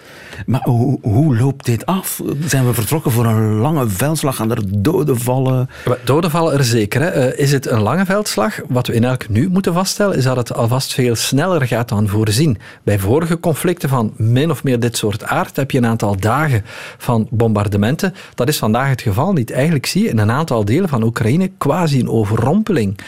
Maar 0.46 0.60
hoe, 0.62 0.98
hoe, 1.02 1.36
loopt 1.36 1.64
dit 1.64 1.86
af? 1.86 2.20
Zijn 2.46 2.66
we 2.66 2.74
vertrokken 2.74 3.10
voor 3.10 3.26
een 3.26 3.54
lange 3.54 3.88
veldslag? 3.88 4.36
Gaan 4.36 4.50
er 4.50 4.82
doden 4.82 5.20
vallen? 5.20 5.68
Doden 6.04 6.30
vallen 6.30 6.52
er 6.52 6.64
zeker. 6.64 7.00
Hè. 7.00 7.08
Eh, 7.08 7.38
is 7.44 7.52
het 7.52 7.70
een 7.70 7.80
lange 7.80 8.04
veldslag? 8.04 8.60
Wat 8.68 8.86
we 8.86 8.92
in 8.92 9.04
elk 9.04 9.28
nu 9.28 9.48
moeten 9.48 9.72
vaststellen, 9.74 10.16
is 10.16 10.24
dat 10.24 10.36
het 10.36 10.54
alvast 10.54 10.94
veel 10.94 11.14
sneller 11.14 11.66
gaat 11.66 11.88
dan 11.88 12.08
voorzien. 12.08 12.58
Bij 12.82 12.98
vorige 12.98 13.40
conflicten 13.40 13.88
van 13.88 14.12
min 14.16 14.50
of 14.50 14.64
meer 14.64 14.80
dit 14.80 14.96
soort 14.96 15.24
aard 15.24 15.56
heb 15.56 15.70
je 15.70 15.78
een 15.78 15.86
aantal 15.86 16.16
dagen 16.16 16.62
van 16.98 17.26
bombardementen. 17.30 18.14
Dat 18.34 18.48
is 18.48 18.58
vandaag 18.58 18.88
het 18.88 19.02
geval 19.02 19.32
niet. 19.32 19.50
Eigenlijk 19.50 19.86
zie 19.86 20.02
je 20.02 20.08
in 20.08 20.18
een 20.18 20.30
aantal 20.30 20.64
delen 20.64 20.88
van 20.88 21.02
Oekraïne 21.02 21.50
quasi 21.58 22.00
een 22.00 22.10
overrompeling. 22.10 22.98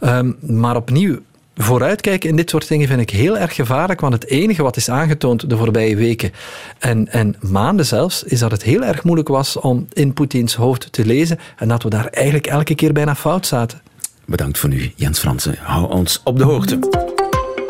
Um, 0.00 0.36
maar 0.40 0.76
opnieuw, 0.76 1.18
vooruitkijken 1.54 2.28
in 2.28 2.36
dit 2.36 2.50
soort 2.50 2.68
dingen 2.68 2.88
vind 2.88 3.00
ik 3.00 3.10
heel 3.10 3.38
erg 3.38 3.54
gevaarlijk, 3.54 4.00
want 4.00 4.12
het 4.12 4.26
enige 4.26 4.62
wat 4.62 4.76
is 4.76 4.88
aangetoond 4.88 5.50
de 5.50 5.56
voorbije 5.56 5.96
weken 5.96 6.32
en, 6.78 7.08
en 7.12 7.36
maanden 7.40 7.86
zelfs, 7.86 8.22
is 8.22 8.38
dat 8.38 8.50
het 8.50 8.62
heel 8.62 8.84
erg 8.84 9.04
moeilijk 9.04 9.28
was 9.28 9.56
om 9.56 9.86
in 9.92 10.12
Poetins 10.12 10.54
hoofd 10.54 10.92
te 10.92 11.06
lezen 11.06 11.38
en 11.56 11.68
dat 11.68 11.82
we 11.82 11.88
daar 11.88 12.06
eigenlijk 12.06 12.46
elke 12.46 12.74
keer 12.74 12.92
bijna 12.92 13.14
fout 13.14 13.46
zaten. 13.46 13.80
Bedankt 14.26 14.58
voor 14.58 14.68
nu, 14.68 14.92
Jens 14.94 15.18
Fransen. 15.18 15.56
Hou 15.60 15.90
ons 15.90 16.20
op 16.24 16.38
de 16.38 16.44
hoogte. 16.44 16.78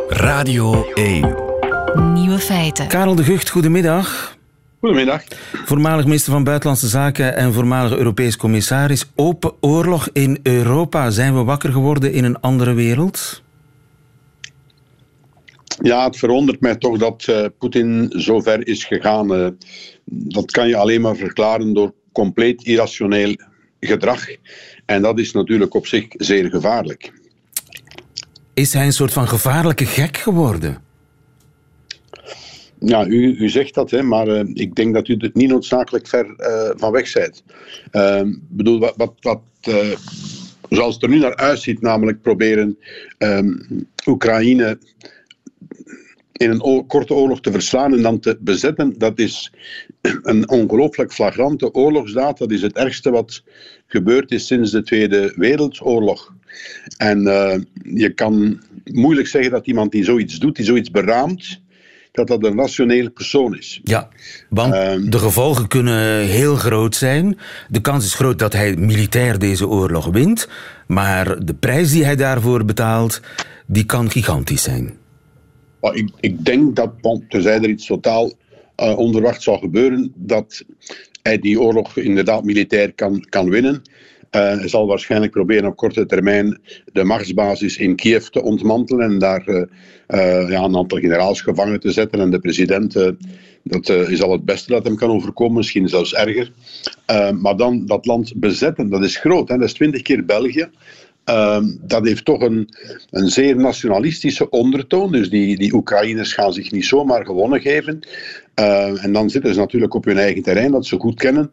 Radio 0.08 0.86
1. 0.94 1.34
Nieuwe 2.12 2.38
feiten. 2.38 2.88
Karel 2.88 3.14
de 3.14 3.24
Gucht, 3.24 3.50
goedemiddag. 3.50 4.36
Goedemiddag. 4.80 5.22
Voormalig 5.64 6.04
minister 6.04 6.32
van 6.32 6.44
Buitenlandse 6.44 6.88
Zaken 6.88 7.36
en 7.36 7.52
voormalig 7.52 7.98
Europees 7.98 8.36
commissaris. 8.36 9.10
Open 9.14 9.52
oorlog 9.60 10.08
in 10.12 10.38
Europa. 10.42 11.10
Zijn 11.10 11.34
we 11.34 11.44
wakker 11.44 11.72
geworden 11.72 12.12
in 12.12 12.24
een 12.24 12.40
andere 12.40 12.72
wereld? 12.72 13.42
Ja, 15.82 16.04
het 16.04 16.16
verwondert 16.16 16.60
mij 16.60 16.76
toch 16.76 16.98
dat 16.98 17.26
uh, 17.30 17.46
Poetin 17.58 18.12
zo 18.16 18.40
ver 18.40 18.66
is 18.66 18.84
gegaan. 18.84 19.40
Uh, 19.40 19.48
dat 20.04 20.50
kan 20.50 20.68
je 20.68 20.76
alleen 20.76 21.00
maar 21.00 21.16
verklaren 21.16 21.72
door 21.74 21.94
compleet 22.12 22.62
irrationeel 22.62 23.36
gedrag. 23.80 24.26
En 24.86 25.02
dat 25.02 25.18
is 25.18 25.32
natuurlijk 25.32 25.74
op 25.74 25.86
zich 25.86 26.06
zeer 26.08 26.50
gevaarlijk. 26.50 27.12
Is 28.54 28.72
hij 28.72 28.86
een 28.86 28.92
soort 28.92 29.12
van 29.12 29.28
gevaarlijke 29.28 29.86
gek 29.86 30.16
geworden? 30.16 30.82
Ja, 32.78 33.06
u, 33.06 33.36
u 33.38 33.48
zegt 33.48 33.74
dat, 33.74 33.90
hè, 33.90 34.02
maar 34.02 34.28
uh, 34.28 34.40
ik 34.52 34.74
denk 34.74 34.94
dat 34.94 35.08
u 35.08 35.16
het 35.18 35.34
niet 35.34 35.48
noodzakelijk 35.48 36.06
ver 36.06 36.34
van 36.76 36.92
weg 36.92 37.12
bent. 37.12 37.42
Ik 38.26 38.38
bedoel, 38.48 38.78
wat, 38.78 38.94
wat, 38.96 39.14
wat 39.20 39.40
zoals 40.68 40.94
het 40.94 41.02
er 41.02 41.08
nu 41.08 41.18
naar 41.18 41.36
uitziet, 41.36 41.80
namelijk 41.80 42.22
proberen 42.22 42.78
Oekraïne 44.06 44.78
in 46.36 46.50
een 46.50 46.86
korte 46.86 47.14
oorlog 47.14 47.40
te 47.40 47.52
verslaan 47.52 47.92
en 47.92 48.02
dan 48.02 48.20
te 48.20 48.36
bezetten, 48.40 48.94
dat 48.98 49.18
is 49.18 49.52
een 50.22 50.48
ongelooflijk 50.48 51.12
flagrante 51.12 51.72
oorlogsdaad. 51.74 52.38
Dat 52.38 52.50
is 52.50 52.62
het 52.62 52.76
ergste 52.76 53.10
wat 53.10 53.42
gebeurd 53.86 54.30
is 54.30 54.46
sinds 54.46 54.70
de 54.70 54.82
Tweede 54.82 55.32
Wereldoorlog. 55.36 56.32
En 56.96 57.20
uh, 57.22 57.54
je 57.82 58.14
kan 58.14 58.62
moeilijk 58.84 59.26
zeggen 59.26 59.50
dat 59.50 59.66
iemand 59.66 59.92
die 59.92 60.04
zoiets 60.04 60.38
doet, 60.38 60.56
die 60.56 60.64
zoiets 60.64 60.90
beraamt, 60.90 61.60
dat 62.12 62.26
dat 62.26 62.44
een 62.44 62.56
rationele 62.56 63.10
persoon 63.10 63.56
is. 63.56 63.80
Ja, 63.84 64.08
want 64.48 64.74
Ehm. 64.74 65.10
de 65.10 65.18
gevolgen 65.18 65.68
kunnen 65.68 66.26
heel 66.26 66.56
groot 66.56 66.96
zijn. 66.96 67.38
De 67.68 67.80
kans 67.80 68.04
is 68.04 68.14
groot 68.14 68.38
dat 68.38 68.52
hij 68.52 68.76
militair 68.76 69.38
deze 69.38 69.68
oorlog 69.68 70.06
wint. 70.06 70.48
Maar 70.86 71.44
de 71.44 71.54
prijs 71.54 71.90
die 71.90 72.04
hij 72.04 72.16
daarvoor 72.16 72.64
betaalt, 72.64 73.20
die 73.66 73.84
kan 73.84 74.10
gigantisch 74.10 74.62
zijn. 74.62 75.02
Ik, 75.92 76.10
ik 76.20 76.44
denk 76.44 76.76
dat, 76.76 76.92
want 77.00 77.30
tenzij 77.30 77.54
er 77.54 77.68
iets 77.68 77.86
totaal 77.86 78.32
eh, 78.76 78.98
onverwacht 78.98 79.42
zou 79.42 79.58
gebeuren, 79.58 80.12
dat 80.16 80.64
hij 81.22 81.38
die 81.38 81.60
oorlog 81.60 81.96
inderdaad 81.96 82.44
militair 82.44 82.92
kan, 82.92 83.26
kan 83.28 83.50
winnen. 83.50 83.82
Eh, 84.30 84.58
hij 84.58 84.68
zal 84.68 84.86
waarschijnlijk 84.86 85.32
proberen 85.32 85.68
op 85.68 85.76
korte 85.76 86.06
termijn 86.06 86.60
de 86.92 87.04
machtsbasis 87.04 87.76
in 87.76 87.96
Kiev 87.96 88.26
te 88.26 88.42
ontmantelen 88.42 89.10
en 89.10 89.18
daar 89.18 89.46
eh, 89.46 90.50
ja, 90.50 90.62
een 90.62 90.76
aantal 90.76 90.98
generaals 90.98 91.40
gevangen 91.40 91.80
te 91.80 91.92
zetten. 91.92 92.20
En 92.20 92.30
de 92.30 92.38
president, 92.38 92.92
dat 93.62 93.88
is 93.88 94.22
al 94.22 94.32
het 94.32 94.44
beste 94.44 94.72
dat 94.72 94.84
hem 94.84 94.96
kan 94.96 95.10
overkomen, 95.10 95.56
misschien 95.56 95.88
zelfs 95.88 96.14
erger. 96.14 96.52
Maar 97.40 97.56
dan 97.56 97.86
dat 97.86 98.06
land 98.06 98.32
bezetten, 98.36 98.90
dat 98.90 99.04
is 99.04 99.16
groot. 99.16 99.48
Hè? 99.48 99.56
Dat 99.56 99.66
is 99.66 99.74
twintig 99.74 100.02
keer 100.02 100.24
België. 100.24 100.68
Ehm, 101.24 101.64
dat 101.80 102.06
heeft 102.06 102.24
toch 102.24 102.40
een, 102.40 102.68
een 103.10 103.28
zeer 103.28 103.56
nationalistische 103.56 104.50
ondertoon. 104.50 105.12
Dus 105.12 105.30
die, 105.30 105.58
die 105.58 105.74
Oekraïners 105.74 106.32
gaan 106.32 106.52
zich 106.52 106.70
niet 106.70 106.84
zomaar 106.84 107.24
gewonnen 107.24 107.60
geven. 107.60 108.00
Eh, 108.54 109.04
en 109.04 109.12
dan 109.12 109.30
zitten 109.30 109.54
ze 109.54 109.60
natuurlijk 109.60 109.94
op 109.94 110.04
hun 110.04 110.18
eigen 110.18 110.42
terrein, 110.42 110.70
dat 110.70 110.86
ze 110.86 110.98
goed 110.98 111.18
kennen. 111.18 111.52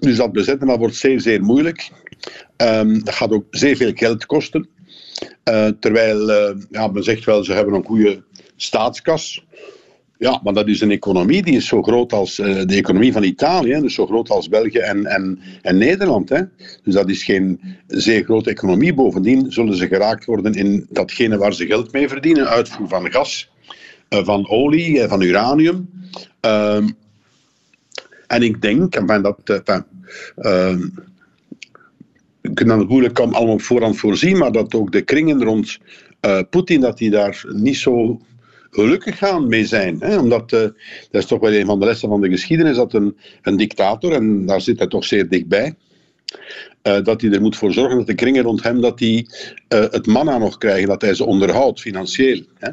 Dus 0.00 0.16
dat 0.16 0.32
bezetten 0.32 0.66
dat 0.66 0.78
wordt 0.78 0.96
zeer, 0.96 1.20
zeer 1.20 1.42
moeilijk. 1.42 1.90
Ehm, 2.56 2.98
dat 2.98 3.14
gaat 3.14 3.30
ook 3.30 3.46
zeer 3.50 3.76
veel 3.76 3.92
geld 3.94 4.26
kosten. 4.26 4.68
Eh, 5.42 5.68
terwijl, 5.80 6.30
eh, 6.30 6.56
ja, 6.70 6.86
men 6.86 7.02
zegt 7.02 7.24
wel, 7.24 7.44
ze 7.44 7.52
hebben 7.52 7.74
een 7.74 7.84
goede 7.84 8.22
staatskas. 8.56 9.44
Ja, 10.24 10.40
maar 10.42 10.52
dat 10.52 10.68
is 10.68 10.80
een 10.80 10.90
economie 10.90 11.42
die 11.42 11.56
is 11.56 11.66
zo 11.66 11.82
groot 11.82 12.12
als 12.12 12.38
eh, 12.38 12.66
de 12.66 12.74
economie 12.74 13.12
van 13.12 13.22
Italië, 13.22 13.80
dus 13.80 13.94
zo 13.94 14.06
groot 14.06 14.30
als 14.30 14.48
België 14.48 14.78
en, 14.78 15.06
en, 15.06 15.38
en 15.62 15.78
Nederland. 15.78 16.28
Hè. 16.28 16.40
Dus 16.82 16.94
dat 16.94 17.08
is 17.08 17.24
geen 17.24 17.60
zeer 17.86 18.24
grote 18.24 18.50
economie. 18.50 18.94
Bovendien 18.94 19.52
zullen 19.52 19.76
ze 19.76 19.86
geraakt 19.86 20.24
worden 20.24 20.54
in 20.54 20.86
datgene 20.90 21.36
waar 21.36 21.54
ze 21.54 21.66
geld 21.66 21.92
mee 21.92 22.08
verdienen: 22.08 22.48
uitvoer 22.48 22.88
van 22.88 23.10
gas, 23.12 23.50
eh, 24.08 24.24
van 24.24 24.48
olie, 24.48 25.00
eh, 25.00 25.08
van 25.08 25.22
uranium. 25.22 25.90
Ehm, 26.40 26.88
en 28.26 28.42
ik 28.42 28.62
denk, 28.62 28.94
enfin, 28.94 29.22
dat. 29.22 29.38
eh, 29.44 29.80
ehm, 30.36 30.88
we 32.40 32.52
kunnen 32.54 32.78
dat 32.78 32.88
moeilijk 32.88 33.18
allemaal 33.18 33.46
op 33.46 33.62
voorhand 33.62 33.96
voorzien, 33.96 34.38
maar 34.38 34.52
dat 34.52 34.74
ook 34.74 34.92
de 34.92 35.02
kringen 35.02 35.44
rond 35.44 35.78
Poetin, 36.50 36.80
dat 36.80 36.98
die 36.98 37.10
daar 37.10 37.44
niet 37.48 37.76
zo 37.76 38.20
gelukkig 38.74 39.18
gaan 39.18 39.48
mee 39.48 39.66
zijn. 39.66 39.96
Hè? 40.00 40.18
Omdat, 40.18 40.52
eh, 40.52 40.60
dat 41.10 41.22
is 41.22 41.26
toch 41.26 41.40
wel 41.40 41.52
een 41.52 41.66
van 41.66 41.80
de 41.80 41.86
lessen 41.86 42.08
van 42.08 42.20
de 42.20 42.28
geschiedenis, 42.28 42.76
dat 42.76 42.94
een, 42.94 43.16
een 43.42 43.56
dictator, 43.56 44.12
en 44.12 44.46
daar 44.46 44.60
zit 44.60 44.78
hij 44.78 44.88
toch 44.88 45.04
zeer 45.04 45.28
dichtbij, 45.28 45.74
eh, 46.82 47.02
dat 47.02 47.20
hij 47.20 47.30
er 47.30 47.40
moet 47.40 47.56
voor 47.56 47.72
zorgen 47.72 47.96
dat 47.96 48.06
de 48.06 48.14
kringen 48.14 48.42
rond 48.42 48.62
hem 48.62 48.80
dat 48.80 48.98
die, 48.98 49.28
eh, 49.68 49.80
het 49.80 50.06
manna 50.06 50.38
nog 50.38 50.58
krijgen, 50.58 50.88
dat 50.88 51.02
hij 51.02 51.14
ze 51.14 51.24
onderhoudt 51.24 51.80
financieel. 51.80 52.42
Hè? 52.58 52.70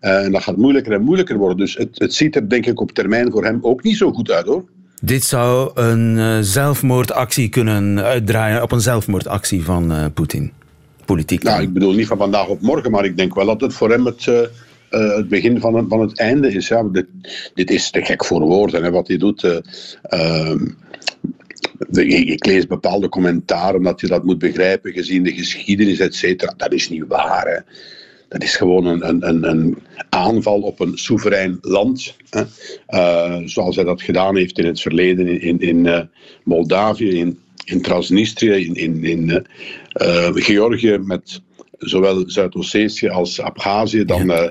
En 0.00 0.32
dat 0.32 0.42
gaat 0.42 0.56
moeilijker 0.56 0.92
en 0.92 1.02
moeilijker 1.02 1.36
worden. 1.36 1.56
Dus 1.56 1.76
het, 1.76 1.98
het 1.98 2.14
ziet 2.14 2.36
er 2.36 2.48
denk 2.48 2.66
ik 2.66 2.80
op 2.80 2.92
termijn 2.92 3.30
voor 3.30 3.44
hem 3.44 3.58
ook 3.62 3.82
niet 3.82 3.96
zo 3.96 4.12
goed 4.12 4.30
uit 4.30 4.46
hoor. 4.46 4.64
Dit 5.02 5.24
zou 5.24 5.70
een 5.74 6.44
zelfmoordactie 6.44 7.48
kunnen 7.48 8.02
uitdraaien 8.02 8.62
op 8.62 8.72
een 8.72 8.80
zelfmoordactie 8.80 9.64
van 9.64 10.12
Poetin. 10.14 10.52
Politiek. 11.04 11.42
Nou, 11.42 11.62
ik 11.62 11.72
bedoel 11.72 11.92
niet 11.92 12.06
van 12.06 12.18
vandaag 12.18 12.48
op 12.48 12.60
morgen, 12.60 12.90
maar 12.90 13.04
ik 13.04 13.16
denk 13.16 13.34
wel 13.34 13.46
dat 13.46 13.60
het 13.60 13.72
voor 13.72 13.90
hem 13.90 14.06
het, 14.06 14.50
eh, 14.90 15.16
het 15.16 15.28
begin 15.28 15.60
van 15.60 15.74
het, 15.74 15.84
van 15.88 16.00
het 16.00 16.18
einde 16.18 16.52
is. 16.52 16.68
Ja. 16.68 16.82
Dit, 16.82 17.06
dit 17.54 17.70
is 17.70 17.90
te 17.90 18.04
gek 18.04 18.24
voor 18.24 18.40
woorden, 18.40 18.82
hè, 18.82 18.90
wat 18.90 19.08
hij 19.08 19.16
doet. 19.16 19.44
eh, 19.44 19.58
ehm, 20.02 20.66
ik, 21.92 22.28
ik 22.28 22.46
lees 22.46 22.66
bepaalde 22.66 23.08
commentaren 23.08 23.82
dat 23.82 24.00
je 24.00 24.06
dat 24.06 24.24
moet 24.24 24.38
begrijpen 24.38 24.92
gezien 24.92 25.22
de 25.22 25.32
geschiedenis, 25.32 25.98
et 25.98 26.14
cetera. 26.14 26.54
Dat 26.56 26.72
is 26.72 26.88
niet 26.88 27.04
waar. 27.08 27.46
Hè. 27.46 27.60
Dat 28.28 28.42
is 28.42 28.56
gewoon 28.56 28.86
een, 28.86 29.28
een, 29.28 29.48
een, 29.48 29.78
aanval 30.08 30.60
op 30.60 30.80
een 30.80 30.98
soeverein 30.98 31.58
land. 31.60 32.14
Hè. 32.30 32.42
Eh, 32.86 33.40
zoals 33.44 33.76
hij 33.76 33.84
dat 33.84 34.02
gedaan 34.02 34.36
heeft 34.36 34.58
in 34.58 34.66
het 34.66 34.80
verleden 34.80 35.40
in, 35.40 35.60
in, 35.60 36.08
Moldavië, 36.44 37.18
in, 37.18 37.38
in 37.64 37.82
Transnistrië, 37.82 38.66
in, 38.66 39.04
in, 39.04 39.46
Georgië 40.34 40.98
met 40.98 41.40
zowel 41.84 42.24
Zuid-Ossetië 42.26 43.08
als 43.08 43.40
Abhazie. 43.40 44.04
Dan 44.04 44.30
eh, 44.30 44.48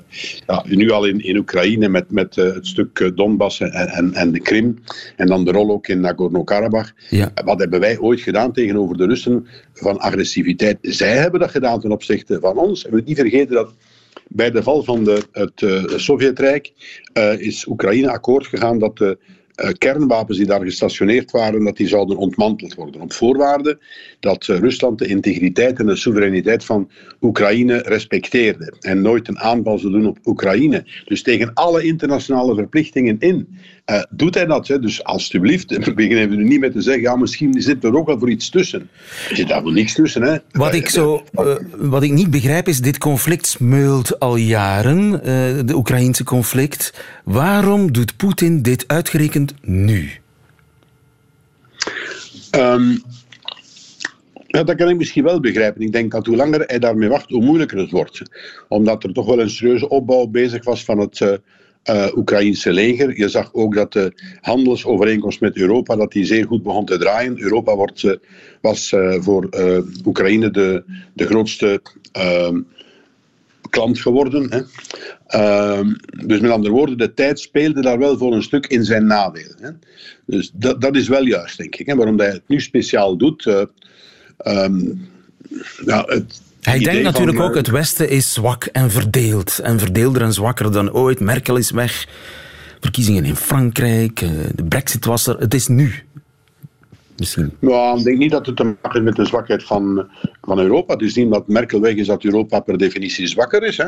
ja, 0.47 0.63
nu 0.67 0.91
al 0.91 1.05
in, 1.05 1.19
in 1.19 1.37
Oekraïne 1.37 1.89
met, 1.89 2.11
met 2.11 2.37
eh, 2.37 2.53
het 2.53 2.67
stuk 2.67 2.99
eh, 2.99 3.09
Donbass 3.15 3.59
en, 3.59 3.71
en, 3.71 4.13
en 4.13 4.31
de 4.31 4.39
Krim. 4.39 4.83
En 5.15 5.27
dan 5.27 5.45
de 5.45 5.51
rol 5.51 5.71
ook 5.71 5.87
in 5.87 5.99
Nagorno-Karabakh. 5.99 6.91
Ja. 7.09 7.31
Wat 7.45 7.59
hebben 7.59 7.79
wij 7.79 7.99
ooit 7.99 8.21
gedaan 8.21 8.53
tegenover 8.53 8.97
de 8.97 9.05
Russen 9.05 9.47
van 9.73 9.99
agressiviteit? 9.99 10.77
Zij 10.81 11.17
hebben 11.17 11.39
dat 11.39 11.51
gedaan 11.51 11.79
ten 11.79 11.91
opzichte 11.91 12.39
van 12.39 12.57
ons. 12.57 12.85
En 12.85 12.93
we 12.93 13.01
niet 13.05 13.17
vergeten 13.17 13.55
dat 13.55 13.73
bij 14.27 14.51
de 14.51 14.63
val 14.63 14.83
van 14.83 15.03
de, 15.03 15.23
het 15.31 15.65
Sovjetrijk 16.01 16.71
is 17.37 17.67
Oekraïne 17.67 18.11
akkoord 18.11 18.47
gegaan 18.47 18.79
dat 18.79 18.97
de 18.97 19.17
kernwapens 19.77 20.37
die 20.37 20.47
daar 20.47 20.63
gestationeerd 20.63 21.31
waren, 21.31 21.63
dat 21.63 21.77
die 21.77 21.87
zouden 21.87 22.17
ontmanteld 22.17 22.75
worden. 22.75 23.01
Op 23.01 23.13
voorwaarde 23.13 23.79
dat 24.19 24.47
eh, 24.47 24.59
Rusland 24.59 24.99
de 24.99 25.07
integriteit 25.07 25.79
en 25.79 25.85
de 25.85 25.95
soevereiniteit 25.95 26.65
van 26.65 26.89
Oekraïne 27.21 27.77
respecteerde. 27.77 28.73
En 28.79 29.01
nooit 29.01 29.27
een 29.27 29.39
aanval 29.39 29.79
zou 29.79 29.93
doen 29.93 30.07
op 30.07 30.17
Oekraïne. 30.25 30.85
Dus 31.05 31.23
tegen 31.23 31.53
alle 31.53 31.83
internationale 31.83 32.55
verplichtingen 32.55 33.19
in. 33.19 33.57
Eh, 33.85 34.01
doet 34.09 34.35
hij 34.35 34.45
dat? 34.45 34.67
Hè? 34.67 34.79
Dus 34.79 35.03
alstublieft, 35.03 35.67
beginnen 35.95 36.29
we 36.29 36.35
nu 36.35 36.43
niet 36.43 36.59
met 36.59 36.71
te 36.71 36.81
zeggen, 36.81 37.01
ja, 37.01 37.15
misschien 37.15 37.61
zit 37.61 37.83
er 37.83 37.95
ook 37.95 38.07
wel 38.07 38.19
voor 38.19 38.29
iets 38.29 38.49
tussen. 38.49 38.89
Er 39.29 39.35
zit 39.35 39.47
daar 39.47 39.63
wel 39.63 39.71
niks 39.71 39.93
tussen. 39.93 40.21
Hè? 40.21 40.37
Wat 40.51 40.73
ik, 40.73 40.89
zo, 40.89 41.23
eh, 41.33 41.55
wat 41.77 42.03
ik 42.03 42.11
niet 42.11 42.31
begrijp 42.31 42.67
is, 42.67 42.79
dit 42.79 42.97
conflict 42.97 43.47
smeult 43.47 44.19
al 44.19 44.35
jaren, 44.35 45.13
eh, 45.13 45.59
de 45.65 45.75
Oekraïnse 45.75 46.23
conflict. 46.23 46.93
Waarom 47.23 47.91
doet 47.91 48.17
Poetin 48.17 48.61
dit 48.61 48.83
uitgerekend 48.87 49.53
nu? 49.61 50.11
Ehm, 52.51 52.89
ja, 54.47 54.63
dat 54.63 54.75
kan 54.75 54.89
ik 54.89 54.97
misschien 54.97 55.23
wel 55.23 55.39
begrijpen. 55.39 55.81
Ik 55.81 55.91
denk 55.91 56.11
dat 56.11 56.25
hoe 56.25 56.35
langer 56.35 56.63
hij 56.65 56.79
daarmee 56.79 57.09
wacht, 57.09 57.29
hoe 57.29 57.43
moeilijker 57.43 57.77
het 57.77 57.91
wordt. 57.91 58.21
Omdat 58.67 59.03
er 59.03 59.13
toch 59.13 59.25
wel 59.25 59.39
een 59.39 59.49
serieuze 59.49 59.89
opbouw 59.89 60.25
bezig 60.25 60.63
was 60.63 60.83
van 60.83 60.99
het 60.99 61.41
eh 61.83 62.03
eh, 62.05 62.17
Oekraïnse 62.17 62.71
leger. 62.71 63.17
Je 63.17 63.29
zag 63.29 63.53
ook 63.53 63.75
dat 63.75 63.93
de 63.93 64.13
handelsovereenkomst 64.41 65.39
met 65.39 65.57
Europa 65.57 65.95
dat 65.95 66.11
die 66.11 66.25
zeer 66.25 66.45
goed 66.45 66.63
begon 66.63 66.85
te 66.85 66.97
draaien. 66.97 67.41
Europa 67.41 67.75
wordt, 67.75 68.03
eh, 68.03 68.13
was 68.61 68.91
eh, 68.91 69.21
voor 69.21 69.49
Oekraïne 70.05 70.51
de, 70.51 70.83
de 71.13 71.25
grootste 71.25 71.81
ehm, 72.11 72.61
klant 73.69 73.99
geworden. 73.99 74.51
Hè. 74.51 74.61
Ehm, 75.27 75.93
dus 76.27 76.39
met 76.39 76.51
andere 76.51 76.73
woorden, 76.73 76.97
de 76.97 77.13
tijd 77.13 77.39
speelde 77.39 77.81
daar 77.81 77.99
wel 77.99 78.17
voor 78.17 78.33
een 78.33 78.43
stuk 78.43 78.67
in 78.67 78.83
zijn 78.83 79.05
nadeel. 79.05 79.53
Hè. 79.59 79.69
Dus 80.25 80.51
dat, 80.53 80.81
dat 80.81 80.95
is 80.95 81.07
wel 81.07 81.25
juist, 81.25 81.57
denk 81.57 81.75
ik. 81.75 81.87
Hè. 81.87 81.95
Waarom 81.95 82.19
hij 82.19 82.29
het 82.29 82.47
nu 82.47 82.61
speciaal 82.61 83.17
doet. 83.17 83.43
ja, 85.85 86.03
het 86.05 86.41
Hij 86.63 86.79
denkt 86.79 87.03
natuurlijk 87.03 87.37
van, 87.37 87.45
ook, 87.45 87.51
eh, 87.51 87.57
het 87.57 87.67
Westen 87.67 88.09
is 88.09 88.33
zwak 88.33 88.63
en 88.65 88.91
verdeeld. 88.91 89.59
En 89.59 89.79
verdeelder 89.79 90.21
en 90.21 90.33
zwakker 90.33 90.71
dan 90.71 90.91
ooit. 90.91 91.19
Merkel 91.19 91.55
is 91.55 91.71
weg. 91.71 92.07
Verkiezingen 92.79 93.25
in 93.25 93.35
Frankrijk. 93.35 94.21
eh, 94.21 94.29
De 94.55 94.63
brexit 94.63 95.05
was 95.05 95.27
er. 95.27 95.37
Het 95.37 95.53
is 95.53 95.67
nu. 95.67 95.93
Misschien. 97.17 97.51
Ja, 97.59 97.95
ik 97.97 98.03
denk 98.03 98.17
niet 98.17 98.31
dat 98.31 98.45
het 98.45 98.55
te 98.55 98.63
maken 98.63 98.91
heeft 98.91 99.03
met 99.03 99.15
de 99.15 99.25
zwakheid 99.25 99.63
van, 99.63 100.07
van 100.41 100.59
Europa. 100.59 100.93
Het 100.93 101.01
is 101.01 101.15
niet 101.15 101.31
dat 101.31 101.47
Merkel 101.47 101.81
weg 101.81 101.95
is 101.95 102.07
dat 102.07 102.23
Europa 102.23 102.59
per 102.59 102.77
definitie 102.77 103.27
zwakker 103.27 103.63
is. 103.63 103.77
Hè. 103.77 103.87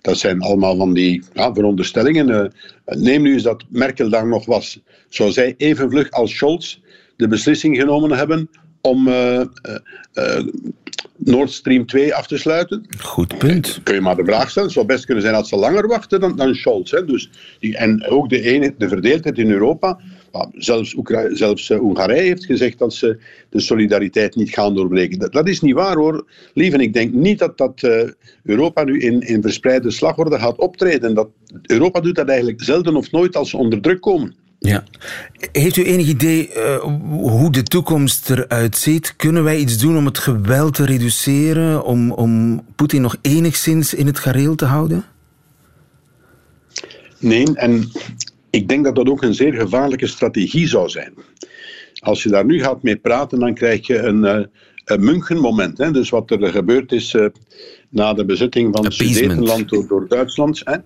Dat 0.00 0.18
zijn 0.18 0.40
allemaal 0.40 0.76
van 0.76 0.92
die 0.92 1.22
ja, 1.32 1.54
veronderstellingen. 1.54 2.30
Eh, 2.84 2.96
neem 2.96 3.22
nu 3.22 3.32
eens 3.32 3.42
dat 3.42 3.64
Merkel 3.68 4.08
daar 4.10 4.26
nog 4.26 4.46
was. 4.46 4.80
Zou 5.08 5.30
zij 5.30 5.54
even 5.56 5.90
vlug 5.90 6.10
als 6.10 6.34
Scholz 6.34 6.78
de 7.16 7.28
beslissing 7.28 7.76
genomen 7.76 8.16
hebben 8.16 8.48
om 8.86 9.08
eh, 9.08 9.40
eh, 9.40 9.46
eh, 10.12 10.46
Nord 11.16 11.50
Stream 11.50 11.86
2 11.86 12.14
af 12.14 12.26
te 12.26 12.38
sluiten? 12.38 12.86
Goed 12.98 13.38
punt. 13.38 13.80
kun 13.82 13.94
je 13.94 14.00
maar 14.00 14.16
de 14.16 14.24
vraag 14.24 14.50
stellen. 14.50 14.68
Het 14.68 14.76
zou 14.76 14.86
best 14.86 15.04
kunnen 15.04 15.22
zijn 15.22 15.34
dat 15.34 15.48
ze 15.48 15.56
langer 15.56 15.86
wachten 15.86 16.20
dan, 16.20 16.36
dan 16.36 16.54
Scholz. 16.54 16.90
Hè. 16.90 17.04
Dus 17.04 17.30
die, 17.60 17.76
en 17.76 18.06
ook 18.06 18.28
de, 18.28 18.42
ene, 18.42 18.74
de 18.78 18.88
verdeeldheid 18.88 19.38
in 19.38 19.50
Europa. 19.50 20.00
Nou, 20.32 20.48
zelfs, 20.54 20.94
Oekra 20.94 21.34
zelfs 21.34 21.68
Hongarije 21.68 22.22
heeft 22.22 22.44
gezegd 22.44 22.78
dat 22.78 22.94
ze 22.94 23.18
de 23.48 23.60
solidariteit 23.60 24.34
niet 24.34 24.50
gaan 24.50 24.74
doorbreken. 24.74 25.18
Dat, 25.18 25.32
dat 25.32 25.48
is 25.48 25.60
niet 25.60 25.74
waar 25.74 25.96
hoor, 25.96 26.26
lief. 26.54 26.72
En 26.72 26.80
ik 26.80 26.92
denk 26.92 27.12
niet 27.12 27.38
dat, 27.38 27.58
dat 27.58 27.88
Europa 28.42 28.84
nu 28.84 29.00
in, 29.00 29.20
in 29.20 29.42
verspreide 29.42 29.90
slagorde 29.90 30.38
gaat 30.38 30.58
optreden. 30.58 31.14
Dat, 31.14 31.28
Europa 31.62 32.00
doet 32.00 32.14
dat 32.14 32.28
eigenlijk 32.28 32.62
zelden 32.62 32.96
of 32.96 33.10
nooit 33.10 33.36
als 33.36 33.50
ze 33.50 33.56
onder 33.56 33.80
druk 33.80 34.00
komen. 34.00 34.34
Ja. 34.66 34.84
Heeft 35.52 35.76
u 35.76 35.84
enig 35.84 36.06
idee 36.06 36.52
eh, 36.52 36.82
hoe 37.10 37.52
de 37.52 37.62
toekomst 37.62 38.30
eruit 38.30 38.76
ziet? 38.76 39.16
Kunnen 39.16 39.44
wij 39.44 39.58
iets 39.58 39.78
doen 39.78 39.96
om 39.96 40.04
het 40.04 40.18
geweld 40.18 40.74
te 40.74 40.84
reduceren? 40.84 41.84
Om, 41.84 42.12
om 42.12 42.62
Poetin 42.76 43.02
nog 43.02 43.16
enigszins 43.22 43.94
in 43.94 44.06
het 44.06 44.18
gareel 44.18 44.54
te 44.54 44.64
houden? 44.64 45.04
Nee, 47.18 47.54
en 47.54 47.90
ik 48.50 48.68
denk 48.68 48.84
dat 48.84 48.94
dat 48.94 49.08
ook 49.08 49.22
een 49.22 49.34
zeer 49.34 49.52
gevaarlijke 49.52 50.06
strategie 50.06 50.68
zou 50.68 50.88
zijn. 50.88 51.12
Als 51.98 52.22
je 52.22 52.28
daar 52.28 52.44
nu 52.44 52.60
gaat 52.60 52.82
mee 52.82 52.96
praten, 52.96 53.38
dan 53.38 53.54
krijg 53.54 53.86
je 53.86 53.98
een, 53.98 54.22
een 54.22 54.50
München-moment. 54.84 55.78
Hè? 55.78 55.90
Dus 55.90 56.10
wat 56.10 56.30
er 56.30 56.48
gebeurd 56.48 56.92
is 56.92 57.12
uh, 57.12 57.26
na 57.88 58.14
de 58.14 58.24
bezetting 58.24 58.76
van 58.76 58.92
Sudetenland 58.92 59.68
door, 59.68 59.86
door 59.86 60.08
Duitsland. 60.08 60.62
Hè? 60.64 60.76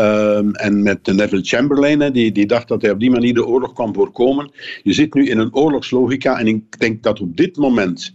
Uh, 0.00 0.64
en 0.64 0.82
met 0.82 1.06
Neville 1.06 1.44
Chamberlain, 1.44 2.00
hè, 2.00 2.10
die, 2.10 2.32
die 2.32 2.46
dacht 2.46 2.68
dat 2.68 2.82
hij 2.82 2.90
op 2.90 3.00
die 3.00 3.10
manier 3.10 3.34
de 3.34 3.46
oorlog 3.46 3.72
kwam 3.72 3.94
voorkomen. 3.94 4.50
Je 4.82 4.92
zit 4.92 5.14
nu 5.14 5.28
in 5.28 5.38
een 5.38 5.54
oorlogslogica 5.54 6.38
en 6.38 6.46
ik 6.46 6.78
denk 6.78 7.02
dat 7.02 7.20
op 7.20 7.36
dit 7.36 7.56
moment 7.56 8.14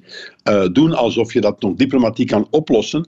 uh, 0.50 0.68
doen 0.72 0.94
alsof 0.94 1.34
je 1.34 1.42
dat 1.42 1.62
nog 1.62 1.76
diplomatiek 1.76 2.28
kan 2.28 2.48
oplossen. 2.50 3.08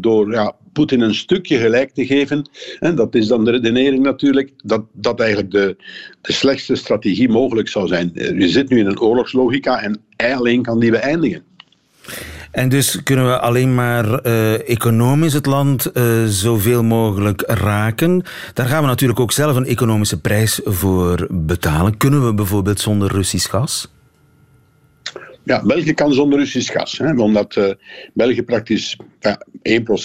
door 0.00 0.32
ja, 0.32 0.56
Poetin 0.72 1.00
een 1.00 1.14
stukje 1.14 1.58
gelijk 1.58 1.90
te 1.94 2.06
geven. 2.06 2.50
En 2.78 2.94
dat 2.94 3.14
is 3.14 3.26
dan 3.26 3.44
de 3.44 3.50
redenering 3.50 4.02
natuurlijk, 4.02 4.50
dat 4.56 4.84
dat 4.92 5.20
eigenlijk 5.20 5.50
de, 5.50 5.76
de 6.20 6.32
slechtste 6.32 6.74
strategie 6.74 7.28
mogelijk 7.28 7.68
zou 7.68 7.86
zijn. 7.86 8.10
Je 8.14 8.48
zit 8.48 8.68
nu 8.68 8.78
in 8.78 8.86
een 8.86 9.00
oorlogslogica 9.00 9.82
en 9.82 10.00
alleen 10.16 10.62
kan 10.62 10.80
die 10.80 10.90
beëindigen. 10.90 11.42
En 12.50 12.68
dus 12.68 13.02
kunnen 13.02 13.26
we 13.26 13.38
alleen 13.38 13.74
maar 13.74 14.26
uh, 14.26 14.68
economisch 14.68 15.32
het 15.32 15.46
land 15.46 15.90
uh, 15.94 16.24
zoveel 16.24 16.82
mogelijk 16.82 17.42
raken. 17.46 18.24
Daar 18.54 18.66
gaan 18.66 18.82
we 18.82 18.88
natuurlijk 18.88 19.20
ook 19.20 19.32
zelf 19.32 19.56
een 19.56 19.66
economische 19.66 20.20
prijs 20.20 20.60
voor 20.64 21.26
betalen. 21.30 21.96
Kunnen 21.96 22.26
we 22.26 22.34
bijvoorbeeld 22.34 22.80
zonder 22.80 23.12
Russisch 23.12 23.50
gas? 23.50 23.92
Ja, 25.44 25.62
België 25.64 25.94
kan 25.94 26.12
zonder 26.12 26.38
Russisch 26.38 26.72
gas. 26.72 26.98
Hè, 26.98 27.20
omdat 27.20 27.56
uh, 27.56 27.70
België 28.14 28.42
praktisch 28.42 28.96
ja, 29.20 29.46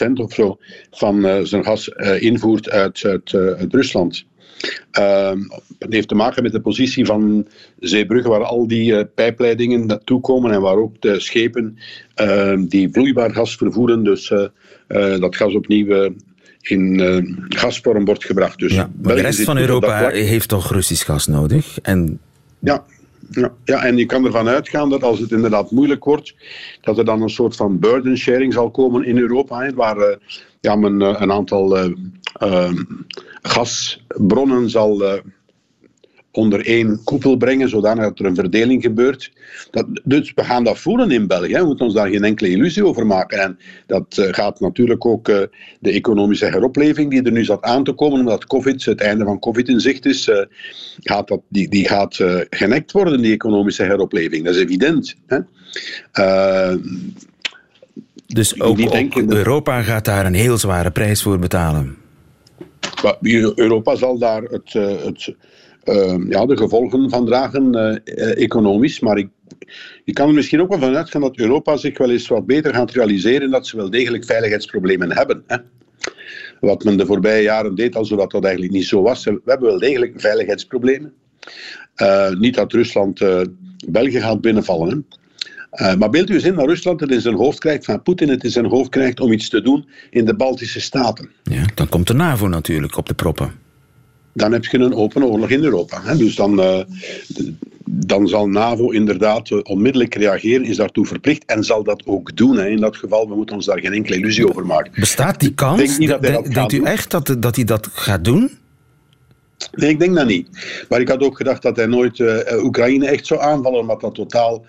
1% 0.10 0.12
of 0.14 0.34
zo 0.34 0.58
van 0.92 1.26
uh, 1.26 1.40
zijn 1.44 1.64
gas 1.64 1.88
uh, 1.88 2.22
invoert 2.22 2.70
uit, 2.70 3.04
uit, 3.04 3.34
uit 3.34 3.74
Rusland. 3.74 4.26
Ehm, 4.92 5.40
het 5.80 5.94
heeft 5.94 6.08
te 6.08 6.16
maken 6.16 6.44
met 6.44 6.52
de 6.52 6.62
positie 6.62 7.06
van 7.06 7.48
Zeebrugge, 7.80 8.30
waar 8.30 8.44
al 8.44 8.68
die 8.68 9.06
pijpleidingen 9.06 9.86
naartoe 9.86 10.22
komen 10.22 10.52
en 10.52 10.62
waar 10.62 10.76
ook 10.76 11.02
de 11.02 11.20
schepen 11.20 11.78
ehm, 12.16 12.66
die 12.66 12.90
vloeibaar 12.92 13.32
gas 13.32 13.56
vervoeren, 13.56 14.04
dus 14.04 14.34
dat 15.20 15.36
gas 15.36 15.56
opnieuw 15.56 16.14
in 16.62 17.00
gasvorm 17.50 18.06
wordt 18.06 18.26
gebracht. 18.26 18.60
Dus 18.60 18.74
ja, 18.74 18.90
maar 19.02 19.16
de 19.16 19.22
rest 19.22 19.44
van 19.44 19.58
Europa 19.58 20.10
heeft 20.10 20.50
toch 20.50 20.72
Russisch 20.72 21.06
gas 21.06 21.28
nodig? 21.28 21.80
En... 21.82 22.20
Ja, 22.60 22.86
ja, 23.30 23.54
ja, 23.64 23.84
en 23.84 23.98
je 23.98 24.06
kan 24.06 24.26
ervan 24.26 24.48
uitgaan 24.48 24.90
dat 24.90 25.04
als 25.04 25.20
het 25.20 25.32
inderdaad 25.32 25.72
moeilijk 25.72 26.04
wordt, 26.04 26.36
dat 26.82 26.98
er 26.98 27.06
dan 27.06 27.22
een 27.22 27.30
soort 27.30 27.56
van 27.56 27.80
burden 27.80 28.18
sharing 28.18 28.54
zal 28.54 28.72
komen 28.72 29.06
in 29.06 29.18
Europa, 29.18 29.74
waar 29.74 29.98
uh, 29.98 30.16
ja, 30.60 30.76
men 30.76 31.02
uh, 31.02 31.16
een 31.18 31.32
aantal 31.32 31.78
uh, 31.78 32.72
gasbronnen 33.42 34.70
zal 34.70 35.22
onder 36.38 36.66
één 36.66 37.02
koepel 37.04 37.38
brengen, 37.38 37.70
zodat 37.70 37.98
er 37.98 38.26
een 38.26 38.36
verdeling 38.36 38.82
gebeurt. 38.82 39.32
Dat, 39.72 39.86
dus 40.04 40.32
we 40.36 40.44
gaan 40.44 40.64
dat 40.64 40.80
voelen 40.80 41.12
in 41.12 41.28
België. 41.28 41.54
We 41.54 41.66
moeten 41.66 41.86
ons 41.86 41.94
daar 41.94 42.10
geen 42.10 42.24
enkele 42.24 42.50
illusie 42.50 42.86
over 42.86 43.06
maken. 43.06 43.40
En 43.40 43.58
dat 43.86 44.18
uh, 44.20 44.28
gaat 44.32 44.60
natuurlijk 44.60 45.06
ook 45.06 45.28
uh, 45.30 45.42
de 45.80 45.92
economische 45.92 46.46
heropleving 46.46 47.10
die 47.10 47.24
er 47.24 47.32
nu 47.32 47.44
zat 47.44 47.62
aan 47.62 47.84
te 47.84 47.92
komen, 47.92 48.20
omdat 48.20 48.46
COVID, 48.46 48.86
het 48.86 49.02
einde 49.02 49.26
van 49.26 49.40
COVID 49.40 49.68
in 49.68 49.80
zicht 49.80 50.06
is, 50.06 50.28
uh, 50.28 50.36
gaat 51.00 51.28
dat, 51.28 51.42
die, 51.48 51.70
die 51.70 51.88
gaat 51.88 52.24
genekt 52.50 52.92
worden, 52.92 53.22
die 53.22 53.34
economische 53.34 53.84
heropleving. 53.84 54.46
Dat 54.46 54.56
is 54.56 54.62
evident. 54.62 55.16
Hè? 55.28 55.40
dus 58.28 58.62
ook, 58.62 58.80
ook 58.80 59.16
Europa 59.16 59.82
gaat 59.82 60.06
daar 60.06 60.26
een 60.26 60.34
heel 60.34 60.58
zware 60.58 60.92
prijs 60.92 61.22
voor 61.22 61.40
betalen. 61.40 61.96
Europa 63.56 63.96
zal 63.96 64.18
daar 64.18 64.42
het, 64.42 64.74
het 64.74 65.36
ja, 66.30 66.46
de 66.46 66.58
gevolgen 66.58 67.10
van 67.10 67.26
dragen 67.26 67.76
uh, 67.76 68.42
economisch. 68.42 69.00
Maar 69.00 69.18
ik, 69.18 69.30
je 70.04 70.14
kan 70.14 70.28
er 70.28 70.34
misschien 70.34 70.62
ook 70.62 70.70
wel 70.70 70.80
van 70.80 70.96
uitgaan 70.96 71.22
dat 71.22 71.38
Europa 71.38 71.78
zich 71.78 71.98
wel 71.98 72.10
eens 72.10 72.28
wat 72.28 72.46
beter 72.46 72.74
gaat 72.74 72.92
realiseren 72.92 73.52
dat 73.52 73.68
ze 73.68 73.78
wel 73.78 73.90
degelijk 73.90 74.26
veiligheidsproblemen 74.26 75.16
hebben. 75.16 75.44
Hè? 75.48 75.58
Wat 76.60 76.84
men 76.84 76.98
de 76.98 77.06
voorbije 77.06 77.44
jaren 77.44 77.76
deed, 77.76 77.96
alsof 77.96 78.20
dat, 78.20 78.32
dat 78.32 78.44
eigenlijk 78.44 78.74
niet 78.74 78.86
zo 78.86 79.02
was. 79.02 79.24
We 79.24 79.42
hebben 79.46 79.68
wel 79.68 79.80
degelijk 79.80 80.14
veiligheidsproblemen. 80.22 81.14
Uh, 81.98 82.30
niet 82.30 82.56
dat 82.56 82.74
Rusland 82.74 83.22
België 83.88 84.20
gaat 84.20 84.42
binnenvallen. 84.42 85.06
Hè? 85.70 85.98
maar 85.98 86.10
beeld 86.10 86.30
u 86.30 86.34
eens 86.34 86.44
in 86.44 86.56
dat 86.56 86.66
Rusland 86.66 87.00
het 87.00 87.12
in 87.12 87.22
zijn 87.22 87.36
hoofd 87.36 87.60
krijgt, 87.60 87.86
van 87.86 88.02
Poetin 88.02 88.30
het 88.30 88.44
in 88.44 88.52
zijn 88.52 88.66
hoofd 88.66 88.90
krijgt 88.90 89.20
om 89.20 89.32
iets 89.32 89.50
te 89.50 89.62
doen 89.62 89.88
in 90.10 90.26
de 90.26 90.36
Baltische 90.36 90.82
Staten. 90.82 91.30
Ja, 91.44 91.66
dan 91.76 91.90
komt 91.90 92.08
de 92.08 92.14
NAVO 92.14 92.48
natuurlijk 92.48 92.98
op 92.98 93.06
de 93.06 93.14
proppen 93.14 93.66
dan 94.38 94.52
heb 94.52 94.66
je 94.66 94.78
een 94.78 94.96
open 94.96 95.24
oorlog 95.24 95.50
in 95.50 95.64
Europa. 95.64 96.02
Hè. 96.04 96.18
Dus 96.18 96.36
dan, 96.36 96.60
uh, 96.60 96.80
dan 97.86 98.28
zal 98.28 98.48
NAVO 98.48 98.90
inderdaad 98.90 99.50
uh, 99.50 99.60
onmiddellijk 99.64 100.16
reageren, 100.16 100.66
is 100.66 100.78
daartoe 100.78 101.06
verplicht 101.06 101.46
en 101.46 101.64
zal 101.64 101.84
dat 101.84 102.06
ook 102.06 102.36
doen. 102.36 102.58
Hè. 102.58 102.68
In 102.68 102.80
dat 102.80 102.98
geval, 102.98 103.30
we 103.30 103.36
moeten 103.36 103.56
ons 103.56 103.66
daar 103.66 103.80
geen 103.80 103.94
enkele 103.94 104.16
illusie 104.16 104.50
over 104.50 104.66
maken. 104.66 104.92
Bestaat 104.96 105.40
die 105.40 105.54
kans? 105.54 105.98
Denk 105.98 106.10
dat 106.10 106.54
denkt 106.54 106.74
u 106.74 106.84
echt 106.84 107.12
dat, 107.12 107.36
dat 107.40 107.56
hij 107.56 107.66
dat 107.66 107.90
gaat 107.94 108.24
doen? 108.24 108.52
Nee, 109.72 109.90
ik 109.90 110.00
denk 110.00 110.16
dat 110.16 110.28
niet. 110.28 110.48
Maar 110.90 111.02
ik 111.02 111.08
had 111.08 111.22
ook 111.22 111.38
gedacht 111.38 111.62
dat 111.62 111.76
hij 111.76 111.86
nooit 111.86 112.20
uh, 112.20 112.64
Oekraïne 112.64 113.08
echt 113.08 113.26
zou 113.26 113.42
aanvallen, 113.42 113.80
omdat 113.80 114.02
dat 114.02 114.16
totaal 114.16 114.66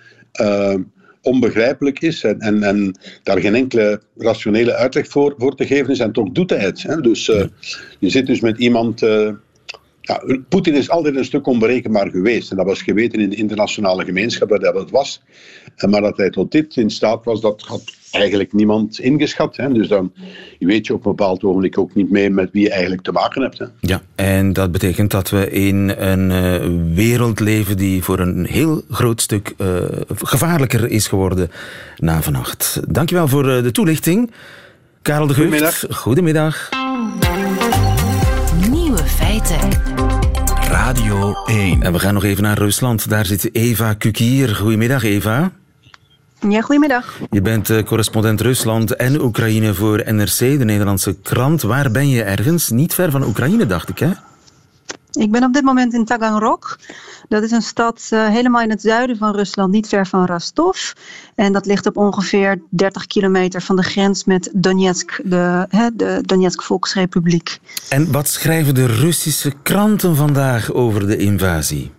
onbegrijpelijk 1.21 2.01
is 2.01 2.23
en, 2.23 2.39
en, 2.39 2.63
en, 2.63 2.99
daar 3.23 3.39
geen 3.39 3.55
enkele 3.55 4.01
rationele 4.17 4.75
uitleg 4.75 5.07
voor, 5.07 5.33
voor 5.37 5.55
te 5.55 5.65
geven 5.65 5.91
is. 5.91 5.99
En 5.99 6.11
toch 6.11 6.29
doet 6.31 6.49
hij 6.49 6.59
het. 6.59 6.83
Hè. 6.83 7.01
Dus 7.01 7.25
je 7.99 8.09
zit 8.09 8.25
dus 8.25 8.39
met 8.39 8.57
iemand 8.57 9.03
ja, 10.09 10.37
Poetin 10.49 10.73
is 10.73 10.89
altijd 10.89 11.15
een 11.15 11.25
stuk 11.25 11.47
onberekenbaar 11.47 12.09
geweest. 12.09 12.51
En 12.51 12.57
dat 12.57 12.65
was 12.65 12.81
geweten 12.81 13.19
in 13.19 13.29
de 13.29 13.35
internationale 13.35 14.05
gemeenschap 14.05 14.49
dat 14.49 14.61
hij 14.61 14.71
dat 14.71 14.89
was. 14.89 15.21
Maar 15.89 16.01
dat 16.01 16.17
hij 16.17 16.29
tot 16.29 16.51
dit 16.51 16.75
in 16.75 16.89
staat 16.89 17.25
was, 17.25 17.41
dat 17.41 17.61
had 17.61 17.83
eigenlijk 18.11 18.53
niemand 18.53 18.99
ingeschat. 18.99 19.57
Hè. 19.57 19.71
Dus 19.71 19.87
dan 19.87 20.13
weet 20.59 20.87
je 20.87 20.93
op 20.93 21.05
een 21.05 21.15
bepaald 21.15 21.43
ogenblik 21.43 21.77
ook 21.77 21.95
niet 21.95 22.09
meer 22.09 22.31
met 22.31 22.49
wie 22.51 22.63
je 22.63 22.71
eigenlijk 22.71 23.01
te 23.01 23.11
maken 23.11 23.41
hebt. 23.41 23.57
Hè. 23.57 23.65
Ja, 23.79 24.01
en 24.15 24.53
dat 24.53 24.71
betekent 24.71 25.11
dat 25.11 25.29
we 25.29 25.49
in 25.49 25.89
een 25.89 26.29
uh, 26.29 26.95
wereld 26.95 27.39
leven 27.39 27.77
die 27.77 28.03
voor 28.03 28.19
een 28.19 28.45
heel 28.45 28.81
groot 28.89 29.21
stuk 29.21 29.53
uh, 29.57 29.75
gevaarlijker 30.07 30.89
is 30.89 31.07
geworden 31.07 31.51
na 31.97 32.21
vannacht. 32.21 32.81
Dankjewel 32.87 33.27
voor 33.27 33.49
uh, 33.49 33.63
de 33.63 33.71
toelichting. 33.71 34.31
Karel 35.01 35.27
de 35.27 35.33
Gucht. 35.33 35.47
Goedemiddag. 35.49 35.85
Goedemiddag. 35.89 36.69
Nieuwe 38.69 38.97
feiten. 38.97 39.78
Radio 40.99 41.35
1. 41.45 41.81
En 41.81 41.93
we 41.93 41.99
gaan 41.99 42.13
nog 42.13 42.23
even 42.23 42.43
naar 42.43 42.57
Rusland. 42.57 43.09
Daar 43.09 43.25
zit 43.25 43.55
Eva 43.55 43.93
Kukier. 43.93 44.55
Goedemiddag, 44.55 45.03
Eva. 45.03 45.51
Ja, 46.49 46.61
goedemiddag. 46.61 47.19
Je 47.31 47.41
bent 47.41 47.69
uh, 47.69 47.83
correspondent 47.83 48.41
Rusland 48.41 48.95
en 48.95 49.21
Oekraïne 49.21 49.73
voor 49.73 50.03
NRC, 50.13 50.37
de 50.37 50.65
Nederlandse 50.65 51.15
krant. 51.21 51.61
Waar 51.61 51.91
ben 51.91 52.09
je 52.09 52.23
ergens? 52.23 52.69
Niet 52.69 52.93
ver 52.93 53.11
van 53.11 53.23
Oekraïne, 53.23 53.65
dacht 53.65 53.89
ik, 53.89 53.99
hè? 53.99 54.11
Ik 55.11 55.31
ben 55.31 55.43
op 55.43 55.53
dit 55.53 55.63
moment 55.63 55.93
in 55.93 56.05
Taganrog. 56.05 56.79
Dat 57.29 57.43
is 57.43 57.51
een 57.51 57.61
stad 57.61 58.09
uh, 58.13 58.27
helemaal 58.27 58.61
in 58.61 58.69
het 58.69 58.81
zuiden 58.81 59.17
van 59.17 59.35
Rusland, 59.35 59.71
niet 59.71 59.87
ver 59.87 60.07
van 60.07 60.25
Rostov. 60.25 60.91
En 61.35 61.53
dat 61.53 61.65
ligt 61.65 61.85
op 61.85 61.97
ongeveer 61.97 62.61
30 62.69 63.05
kilometer 63.05 63.61
van 63.61 63.75
de 63.75 63.83
grens 63.83 64.23
met 64.23 64.49
Donetsk, 64.53 65.21
de, 65.23 65.67
de 65.93 66.21
Donetsk 66.25 66.61
Volksrepubliek. 66.61 67.59
En 67.89 68.11
wat 68.11 68.27
schrijven 68.27 68.75
de 68.75 68.85
Russische 68.85 69.53
kranten 69.63 70.15
vandaag 70.15 70.73
over 70.73 71.07
de 71.07 71.17
invasie? 71.17 71.91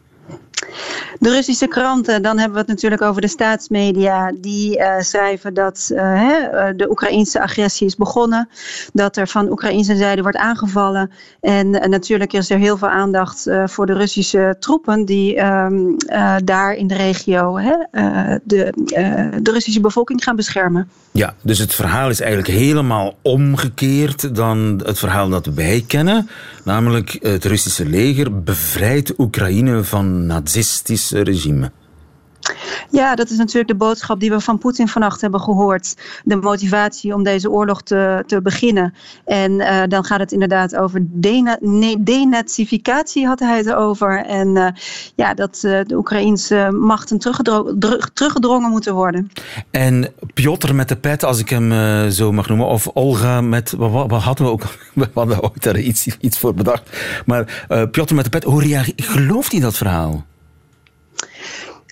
De 1.19 1.31
Russische 1.31 1.67
kranten, 1.67 2.23
dan 2.23 2.37
hebben 2.37 2.55
we 2.55 2.59
het 2.59 2.69
natuurlijk 2.69 3.03
over 3.03 3.21
de 3.21 3.29
staatsmedia. 3.29 4.33
Die 4.41 4.79
uh, 4.79 5.01
schrijven 5.01 5.55
dat 5.55 5.91
uh, 5.93 6.01
hè, 6.03 6.75
de 6.75 6.91
Oekraïnse 6.91 7.41
agressie 7.41 7.87
is 7.87 7.97
begonnen. 7.97 8.49
Dat 8.93 9.17
er 9.17 9.29
van 9.29 9.51
Oekraïnse 9.51 9.97
zijde 9.97 10.23
wordt 10.23 10.37
aangevallen. 10.37 11.11
En 11.41 11.71
natuurlijk 11.71 12.33
is 12.33 12.51
er 12.51 12.59
heel 12.59 12.77
veel 12.77 12.89
aandacht 12.89 13.47
voor 13.65 13.87
de 13.87 13.93
Russische 13.93 14.57
troepen. 14.59 15.05
Die 15.05 15.37
ehm, 15.37 15.97
daar 16.45 16.75
in 16.75 16.87
de 16.87 16.95
regio 16.95 17.59
hè, 17.59 17.75
de, 18.45 18.73
de 19.43 19.51
Russische 19.51 19.81
bevolking 19.81 20.25
gaan 20.25 20.37
beschermen. 20.37 20.89
Ja, 21.13 21.35
dus 21.43 21.59
het 21.59 21.75
verhaal 21.75 22.11
is 22.11 22.21
eigenlijk 22.21 22.53
helemaal 22.53 23.15
omgekeerd 23.23 24.35
dan 24.35 24.81
het 24.85 24.99
verhaal 24.99 25.29
dat 25.29 25.47
wij 25.47 25.85
kennen. 25.87 26.29
Namelijk 26.65 27.17
het 27.21 27.45
Russische 27.45 27.87
leger 27.87 28.43
bevrijdt 28.43 29.19
Oekraïne 29.19 29.85
van 29.85 30.27
regime. 31.09 31.71
Ja, 32.91 33.15
dat 33.15 33.31
is 33.31 33.37
natuurlijk 33.37 33.69
de 33.69 33.77
boodschap 33.77 34.21
die 34.21 34.31
we 34.31 34.41
van 34.41 34.59
Poetin 34.59 34.89
vannacht 34.89 35.21
hebben 35.21 35.41
gehoord. 35.41 35.97
De 36.25 36.37
motivatie 36.37 37.15
om 37.15 37.23
deze 37.23 37.51
oorlog 37.51 37.83
te, 37.83 38.23
te 38.27 38.43
beginnen. 38.43 38.95
En 39.25 39.53
uh, 39.53 39.83
dan 39.89 40.05
gaat 40.05 40.21
het 40.21 40.33
inderdaad 40.33 40.77
over 40.77 41.01
dena 41.09 41.59
nee, 41.61 42.03
denazificatie, 42.03 43.27
had 43.27 43.39
hij 43.39 43.57
het 43.57 43.73
over. 43.73 44.25
En 44.25 44.57
uh, 44.57 44.67
ja, 45.15 45.35
dat 45.35 45.63
uh, 45.65 45.81
de 45.87 45.97
Oekraïnse 45.97 46.71
machten 46.71 47.19
teruggedro 47.19 47.79
teruggedrongen 48.13 48.71
moeten 48.71 48.95
worden. 48.95 49.31
En 49.71 50.13
Piotr 50.35 50.75
met 50.75 50.89
de 50.89 50.97
pet, 50.97 51.25
als 51.25 51.39
ik 51.39 51.49
hem 51.49 52.11
zo 52.11 52.33
mag 52.33 52.49
noemen, 52.49 52.67
of 52.67 52.87
Olga 52.87 53.41
met. 53.41 53.71
Wat, 53.71 54.11
wat 54.11 54.23
hadden 54.23 54.47
we 54.47 54.53
ook? 54.53 54.63
We 54.95 55.09
hadden 55.15 55.43
ooit 55.43 55.63
daar 55.63 55.79
iets, 55.79 56.07
iets 56.21 56.39
voor 56.39 56.55
bedacht. 56.55 56.91
Maar 57.27 57.67
Piotr 57.91 58.15
met 58.15 58.25
de 58.25 58.31
pet, 58.31 58.45
hoe 58.45 58.63
reageert. 58.63 59.03
Gelooft 59.03 59.53
hij 59.53 59.61
dat 59.61 59.77
verhaal? 59.77 60.25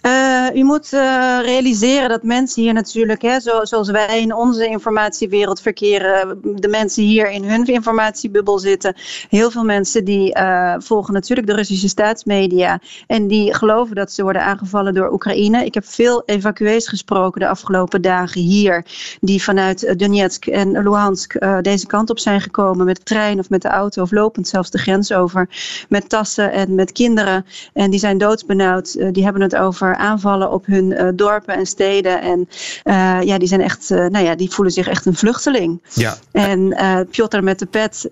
Uh, 0.03 0.47
u 0.55 0.63
moet 0.63 0.93
uh, 0.93 1.39
realiseren 1.43 2.09
dat 2.09 2.23
mensen 2.23 2.63
hier 2.63 2.73
natuurlijk, 2.73 3.23
hè, 3.23 3.41
zo, 3.41 3.65
zoals 3.65 3.91
wij 3.91 4.21
in 4.21 4.35
onze 4.35 4.67
informatiewereld 4.67 5.61
verkeren, 5.61 6.41
de 6.55 6.69
mensen 6.69 7.03
hier 7.03 7.31
in 7.31 7.45
hun 7.45 7.65
informatiebubbel 7.65 8.59
zitten. 8.59 8.95
Heel 9.29 9.51
veel 9.51 9.65
mensen 9.65 10.05
die 10.05 10.37
volgen 10.79 11.15
natuurlijk 11.15 11.47
de 11.47 11.55
Russische 11.55 11.89
staatsmedia 11.89 12.81
en 13.07 13.27
die 13.27 13.55
geloven 13.55 13.97
dat 13.97 14.13
ze 14.13 14.23
worden 14.23 14.43
aangevallen 14.43 14.95
door 14.95 15.13
Oekraïne. 15.13 15.65
Ik 15.65 15.75
heb 15.75 15.85
veel 15.85 16.23
evacuees 16.27 16.89
gesproken 16.89 17.41
de 17.41 17.49
afgelopen 17.49 18.03
dagen 18.03 18.41
hier, 18.41 18.85
die 19.21 19.43
vanuit 19.43 19.99
Donetsk 19.99 20.47
en 20.47 20.83
Luhansk 20.83 21.63
deze 21.63 21.87
kant 21.87 22.11
op 22.11 22.19
zijn 22.19 22.41
gekomen 22.41 22.87
met 22.87 22.97
de 22.97 23.03
trein 23.03 23.39
of 23.39 23.51
met 23.51 23.63
de 23.63 23.69
auto 23.69 24.03
of 24.03 24.11
lopend 24.11 24.49
zelfs 24.49 24.71
de 24.71 24.79
grens 24.79 25.13
over, 25.13 25.49
met 25.89 26.09
tassen 26.09 26.53
en 26.53 26.75
met 26.75 26.93
kinderen. 26.93 27.47
En 27.73 27.91
die 27.91 28.01
zijn 28.01 28.19
doodsbenauwd. 28.19 29.15
die 29.15 29.25
hebben 29.25 29.43
het 29.43 29.57
over 29.57 29.88
aanvallen 29.97 30.53
op 30.53 30.67
hun 30.67 30.91
uh, 30.91 31.09
dorpen 31.15 31.55
en 31.55 31.67
steden. 31.67 32.21
En 32.21 32.49
uh, 32.85 33.19
ja, 33.23 33.39
die 33.39 33.49
zijn 33.49 33.61
echt, 33.61 33.91
uh, 33.91 34.07
nou 34.07 34.25
ja, 34.25 34.35
die 34.35 34.51
voelen 34.51 34.73
zich 34.73 34.89
echt 34.89 35.07
een 35.07 35.15
vluchteling. 35.15 35.83
Ja. 35.93 36.17
En 36.33 36.77
Piotr 37.11 37.43
met 37.43 37.59
de 37.59 37.67
pet, 37.67 38.09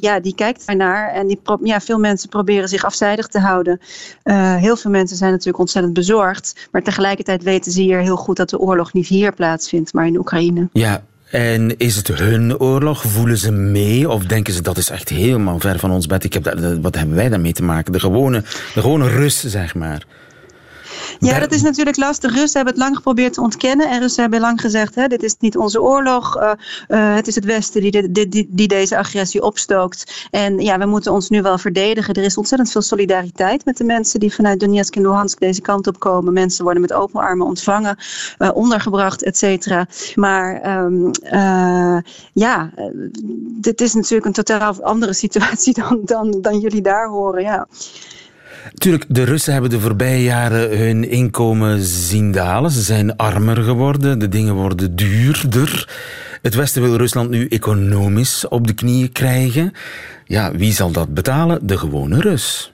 ja, 0.00 0.20
die 0.20 0.34
kijkt 0.34 0.66
daarnaar. 0.66 1.12
En 1.12 1.26
die 1.26 1.40
ja, 1.62 1.80
veel 1.80 1.98
mensen 1.98 2.28
proberen 2.28 2.68
zich 2.68 2.84
afzijdig 2.84 3.26
te 3.26 3.38
houden. 3.38 3.80
heel 4.58 4.76
veel 4.76 4.90
mensen 4.90 5.16
zijn 5.16 5.30
natuurlijk 5.30 5.58
ontzettend 5.58 5.94
bezorgd. 5.94 6.68
Maar 6.70 6.82
tegelijkertijd 6.82 7.42
weten 7.42 7.72
ze 7.72 7.80
hier 7.80 8.00
heel 8.00 8.16
goed 8.16 8.36
dat 8.36 8.50
de 8.50 8.58
oorlog 8.58 8.92
niet 8.92 9.06
hier 9.06 9.32
plaatsvindt, 9.32 9.92
maar 9.92 10.06
in 10.06 10.18
Oekraïne. 10.18 10.68
Ja, 10.72 11.02
en 11.30 11.76
is 11.76 11.96
het 11.96 12.08
hun 12.08 12.58
oorlog? 12.58 13.02
Voelen 13.02 13.38
ze 13.38 13.50
mee? 13.52 14.08
Of 14.08 14.24
denken 14.24 14.52
ze 14.52 14.62
dat 14.62 14.76
is 14.76 14.90
echt 14.90 15.08
helemaal 15.08 15.60
ver 15.60 15.78
van 15.78 15.90
ons 15.90 16.06
bed? 16.06 16.24
Ik 16.24 16.32
heb 16.32 16.42
dat, 16.42 16.78
wat 16.80 16.94
hebben 16.94 17.16
wij 17.16 17.28
daarmee 17.28 17.52
te 17.52 17.62
maken? 17.62 17.92
De 17.92 18.00
gewone, 18.00 18.40
de 18.74 18.80
gewone 18.80 19.08
Rus, 19.08 19.44
zeg 19.44 19.74
maar. 19.74 20.06
Ja, 21.18 21.38
dat 21.38 21.52
is 21.52 21.62
natuurlijk 21.62 21.96
lastig. 21.96 22.34
Russen 22.34 22.56
hebben 22.56 22.74
het 22.74 22.82
lang 22.82 22.96
geprobeerd 22.96 23.32
te 23.32 23.40
ontkennen. 23.40 23.88
En 23.88 24.00
Russen 24.00 24.22
hebben 24.22 24.40
lang 24.40 24.60
gezegd, 24.60 24.94
hè, 24.94 25.06
dit 25.06 25.22
is 25.22 25.36
niet 25.38 25.56
onze 25.56 25.82
oorlog. 25.82 26.36
Uh, 26.36 26.50
uh, 26.88 27.14
het 27.14 27.26
is 27.26 27.34
het 27.34 27.44
Westen 27.44 27.80
die, 27.80 28.10
die, 28.10 28.28
die, 28.28 28.48
die, 28.50 28.68
deze 28.68 28.96
agressie 28.96 29.42
opstookt. 29.42 30.28
En 30.30 30.58
ja, 30.58 30.78
we 30.78 30.86
moeten 30.86 31.12
ons 31.12 31.28
nu 31.28 31.42
wel 31.42 31.58
verdedigen. 31.58 32.14
Er 32.14 32.22
is 32.22 32.36
ontzettend 32.36 32.70
veel 32.70 32.82
solidariteit 32.82 33.64
met 33.64 33.76
de 33.76 33.84
mensen 33.84 34.20
die 34.20 34.34
vanuit 34.34 34.60
Donetsk 34.60 34.96
en 34.96 35.02
Luhansk 35.02 35.38
deze 35.38 35.60
kant 35.60 35.86
op 35.86 35.98
komen. 35.98 36.32
Mensen 36.32 36.64
worden 36.64 36.82
met 36.82 36.92
open 36.92 37.20
armen 37.20 37.46
ontvangen, 37.46 37.96
uh, 38.38 38.50
ondergebracht, 38.54 39.22
et 39.22 39.36
cetera. 39.36 39.86
Maar 40.14 40.78
um, 40.84 41.10
ja, 42.32 42.70
dit 43.60 43.80
is 43.80 43.94
natuurlijk 43.94 44.26
een 44.26 44.44
totaal 44.44 44.82
andere 44.82 45.12
situatie 45.24 45.74
dan, 45.74 46.00
dan, 46.04 46.38
dan 46.40 46.58
jullie 46.58 46.82
daar 46.82 47.08
horen. 47.08 47.42
Ja. 47.42 47.66
Tuurlijk, 48.74 49.04
de 49.08 49.24
Russen 49.24 49.52
hebben 49.52 49.70
de 49.70 49.80
voorbije 49.80 50.22
jaren 50.22 50.78
hun 50.78 51.10
inkomen 51.10 51.82
zien 51.82 52.32
dalen. 52.32 52.70
Ze 52.70 52.82
zijn 52.82 53.16
armer 53.16 53.62
geworden, 53.62 54.18
de 54.18 54.28
dingen 54.28 54.54
worden 54.54 54.96
duurder. 54.96 55.88
Het 56.42 56.54
Westen 56.54 56.82
wil 56.82 56.96
Rusland 56.96 57.30
nu 57.30 57.46
economisch 57.46 58.48
op 58.48 58.66
de 58.66 58.72
knieën 58.72 59.12
krijgen. 59.12 59.72
Ja, 60.24 60.52
wie 60.52 60.72
zal 60.72 60.90
dat 60.90 61.14
betalen? 61.14 61.66
De 61.66 61.78
gewone 61.78 62.20
Rus. 62.20 62.72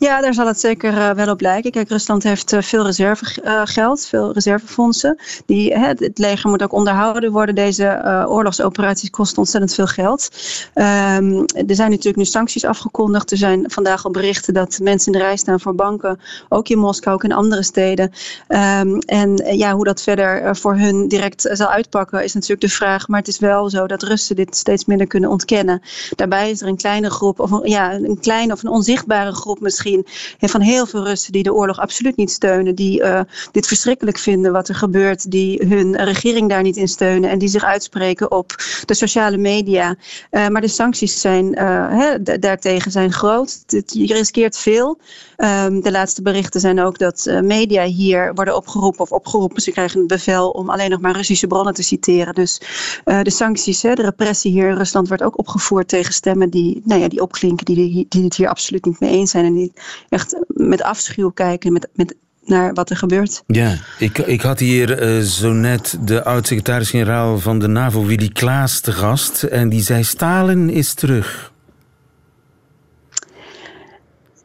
Ja, 0.00 0.20
daar 0.20 0.34
zal 0.34 0.46
het 0.46 0.60
zeker 0.60 0.92
uh, 0.92 1.10
wel 1.10 1.30
op 1.30 1.40
lijken. 1.40 1.70
Kijk, 1.70 1.88
Rusland 1.88 2.22
heeft 2.22 2.52
uh, 2.52 2.62
veel 2.62 2.84
reservegeld, 2.84 3.98
uh, 3.98 4.08
veel 4.08 4.32
reservefondsen. 4.32 5.18
Die, 5.46 5.72
hè, 5.72 5.86
het 5.86 6.18
leger 6.18 6.50
moet 6.50 6.62
ook 6.62 6.72
onderhouden 6.72 7.32
worden. 7.32 7.54
Deze 7.54 8.02
oorlogsoperaties 8.28 9.10
kosten 9.10 9.38
ontzettend 9.38 9.74
veel 9.74 9.86
geld. 9.86 10.28
Um, 10.74 11.44
er 11.44 11.74
zijn 11.74 11.90
natuurlijk 11.90 12.16
nu 12.16 12.24
sancties 12.24 12.64
afgekondigd. 12.64 13.30
Er 13.30 13.36
zijn 13.36 13.70
vandaag 13.70 14.04
al 14.04 14.10
berichten 14.10 14.54
dat 14.54 14.78
mensen 14.82 15.12
in 15.12 15.18
de 15.18 15.24
rij 15.24 15.36
staan 15.36 15.60
voor 15.60 15.74
banken. 15.74 16.20
Ook 16.48 16.68
in 16.68 16.78
Moskou, 16.78 17.14
ook 17.14 17.24
in 17.24 17.32
andere 17.32 17.62
steden. 17.62 18.12
Um, 18.48 18.98
en 18.98 19.56
ja, 19.56 19.72
hoe 19.74 19.84
dat 19.84 20.02
verder 20.02 20.56
voor 20.56 20.76
hun 20.76 21.08
direct 21.08 21.48
zal 21.52 21.68
uitpakken 21.68 22.24
is 22.24 22.34
natuurlijk 22.34 22.60
de 22.60 22.68
vraag. 22.68 23.08
Maar 23.08 23.18
het 23.18 23.28
is 23.28 23.38
wel 23.38 23.70
zo 23.70 23.86
dat 23.86 24.02
Russen 24.02 24.36
dit 24.36 24.56
steeds 24.56 24.84
minder 24.84 25.06
kunnen 25.06 25.30
ontkennen. 25.30 25.82
Daarbij 26.16 26.50
is 26.50 26.60
er 26.60 26.68
een 26.68 26.76
kleine 26.76 27.10
groep, 27.10 27.40
of 27.40 27.50
ja, 27.62 27.92
een 27.94 28.18
kleine 28.20 28.52
of 28.52 28.62
een 28.62 28.70
onzichtbare 28.70 29.32
groep 29.32 29.60
misschien 29.60 29.88
van 30.38 30.60
heel 30.60 30.86
veel 30.86 31.04
Russen 31.04 31.32
die 31.32 31.42
de 31.42 31.54
oorlog 31.54 31.78
absoluut 31.78 32.16
niet 32.16 32.30
steunen, 32.30 32.74
die 32.74 33.00
uh, 33.00 33.20
dit 33.52 33.66
verschrikkelijk 33.66 34.18
vinden 34.18 34.52
wat 34.52 34.68
er 34.68 34.74
gebeurt, 34.74 35.30
die 35.30 35.66
hun 35.68 35.96
regering 35.96 36.48
daar 36.48 36.62
niet 36.62 36.76
in 36.76 36.88
steunen 36.88 37.30
en 37.30 37.38
die 37.38 37.48
zich 37.48 37.64
uitspreken 37.64 38.30
op 38.30 38.54
de 38.84 38.94
sociale 38.94 39.36
media. 39.36 39.96
Uh, 40.30 40.48
maar 40.48 40.60
de 40.60 40.68
sancties 40.68 41.20
zijn, 41.20 41.58
uh, 41.58 42.10
daartegen 42.40 42.90
zijn 42.90 43.12
groot. 43.12 43.58
je 43.86 44.14
riskeert 44.14 44.56
veel. 44.56 44.98
Um, 45.42 45.82
de 45.82 45.90
laatste 45.90 46.22
berichten 46.22 46.60
zijn 46.60 46.80
ook 46.80 46.98
dat 46.98 47.30
media 47.42 47.84
hier 47.84 48.34
worden 48.34 48.56
opgeroepen 48.56 49.00
of 49.00 49.12
opgeroepen. 49.12 49.62
Ze 49.62 49.70
krijgen 49.70 49.98
het 49.98 50.08
bevel 50.08 50.50
om 50.50 50.70
alleen 50.70 50.90
nog 50.90 51.00
maar 51.00 51.16
Russische 51.16 51.46
bronnen 51.46 51.74
te 51.74 51.82
citeren. 51.82 52.34
Dus 52.34 52.60
de 53.04 53.30
sancties, 53.30 53.82
hè, 53.82 53.94
de 53.94 54.02
repressie 54.02 54.52
hier 54.52 54.68
in 54.68 54.76
Rusland 54.76 55.08
wordt 55.08 55.22
ook 55.22 55.38
opgevoerd 55.38 55.88
tegen 55.88 56.12
stemmen 56.12 56.50
die, 56.50 56.82
nou 56.84 57.00
ja, 57.00 57.08
die 57.08 57.22
opklinken, 57.22 57.64
die, 57.64 58.06
die 58.08 58.24
het 58.24 58.36
hier 58.36 58.48
absoluut 58.48 58.84
niet 58.84 59.00
mee 59.00 59.10
eens 59.10 59.30
zijn 59.30 59.44
en 59.44 59.54
die 59.54 59.72
echt 60.08 60.36
met 60.46 60.82
afschuw 60.82 61.30
kijken 61.30 61.72
met, 61.72 61.88
met, 61.92 62.14
naar 62.44 62.74
wat 62.74 62.90
er 62.90 62.96
gebeurt. 62.96 63.42
Ja, 63.46 63.76
ik, 63.98 64.18
ik 64.18 64.40
had 64.40 64.58
hier 64.58 65.16
uh, 65.16 65.22
zo 65.22 65.52
net 65.52 65.98
de 66.00 66.24
oud-secretaris-generaal 66.24 67.38
van 67.38 67.58
de 67.58 67.66
NAVO, 67.66 68.04
Willy 68.04 68.28
Klaas, 68.28 68.80
te 68.80 68.92
gast. 68.92 69.42
En 69.42 69.68
die 69.68 69.82
zei: 69.82 70.04
Stalin 70.04 70.70
is 70.70 70.94
terug. 70.94 71.52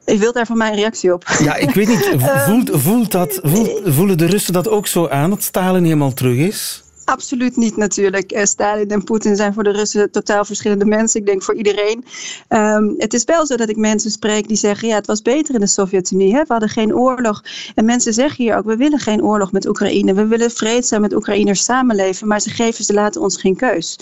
Ik 0.05 0.19
wil 0.19 0.33
daar 0.33 0.45
van 0.45 0.57
mij 0.57 0.69
een 0.69 0.75
reactie 0.75 1.13
op. 1.13 1.23
Ja, 1.39 1.55
ik 1.55 1.73
weet 1.73 1.87
niet. 1.87 2.11
Voelt, 2.47 2.69
voelt 2.73 3.11
dat, 3.11 3.39
voelt, 3.43 3.81
voelen 3.85 4.17
de 4.17 4.25
Russen 4.25 4.53
dat 4.53 4.69
ook 4.69 4.87
zo 4.87 5.07
aan, 5.07 5.29
dat 5.29 5.43
Stalin 5.43 5.83
helemaal 5.83 6.13
terug 6.13 6.37
is? 6.37 6.83
Absoluut 7.05 7.57
niet 7.57 7.77
natuurlijk. 7.77 8.33
Uh, 8.33 8.43
Stalin 8.43 8.89
en 8.89 9.03
Poetin 9.03 9.35
zijn 9.35 9.53
voor 9.53 9.63
de 9.63 9.71
Russen 9.71 10.11
totaal 10.11 10.45
verschillende 10.45 10.85
mensen. 10.85 11.19
Ik 11.19 11.25
denk 11.25 11.43
voor 11.43 11.55
iedereen. 11.55 12.05
Um, 12.49 12.95
het 12.97 13.13
is 13.13 13.23
wel 13.23 13.45
zo 13.45 13.55
dat 13.55 13.69
ik 13.69 13.75
mensen 13.75 14.11
spreek 14.11 14.47
die 14.47 14.57
zeggen... 14.57 14.87
ja, 14.87 14.95
het 14.95 15.07
was 15.07 15.21
beter 15.21 15.53
in 15.53 15.59
de 15.59 15.67
Sovjet-Unie. 15.67 16.33
We 16.33 16.45
hadden 16.47 16.69
geen 16.69 16.95
oorlog. 16.95 17.43
En 17.75 17.85
mensen 17.85 18.13
zeggen 18.13 18.43
hier 18.43 18.57
ook... 18.57 18.65
we 18.65 18.75
willen 18.75 18.99
geen 18.99 19.23
oorlog 19.23 19.51
met 19.51 19.67
Oekraïne. 19.67 20.13
We 20.13 20.25
willen 20.25 20.51
vreedzaam 20.51 21.01
met 21.01 21.13
Oekraïners 21.13 21.63
samenleven. 21.63 22.27
Maar 22.27 22.39
ze 22.39 22.49
geven, 22.49 22.83
ze 22.83 22.93
laten 22.93 23.21
ons 23.21 23.37
geen 23.37 23.55
keus. 23.55 23.99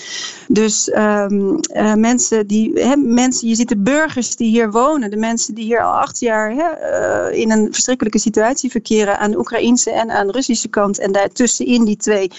Dus 0.48 0.92
um, 0.96 1.60
uh, 1.74 1.94
mensen 1.94 2.48
die... 2.48 2.96
Mensen, 2.98 3.48
je 3.48 3.56
ziet 3.56 3.70
de 3.70 3.78
burgers 3.78 4.36
die 4.36 4.50
hier 4.50 4.72
wonen. 4.72 5.10
De 5.10 5.18
mensen 5.18 5.56
die 5.56 5.66
hier 5.66 5.84
al 5.84 5.94
acht 5.94 6.20
jaar... 6.20 6.52
He, 6.52 7.32
uh, 7.32 7.40
in 7.40 7.52
een 7.52 7.68
verschrikkelijke 7.72 8.20
situatie 8.20 8.72
verkeren... 8.72 9.20
aan 9.20 9.32
de 9.32 9.38
Oekraïnse 9.38 9.92
en 9.92 10.12
aan 10.12 10.28
de 10.28 10.34
Russische 10.34 10.68
kant. 10.68 11.00
En 11.00 11.12
daartussenin 11.12 11.86
die 11.86 11.98
twee 11.98 12.32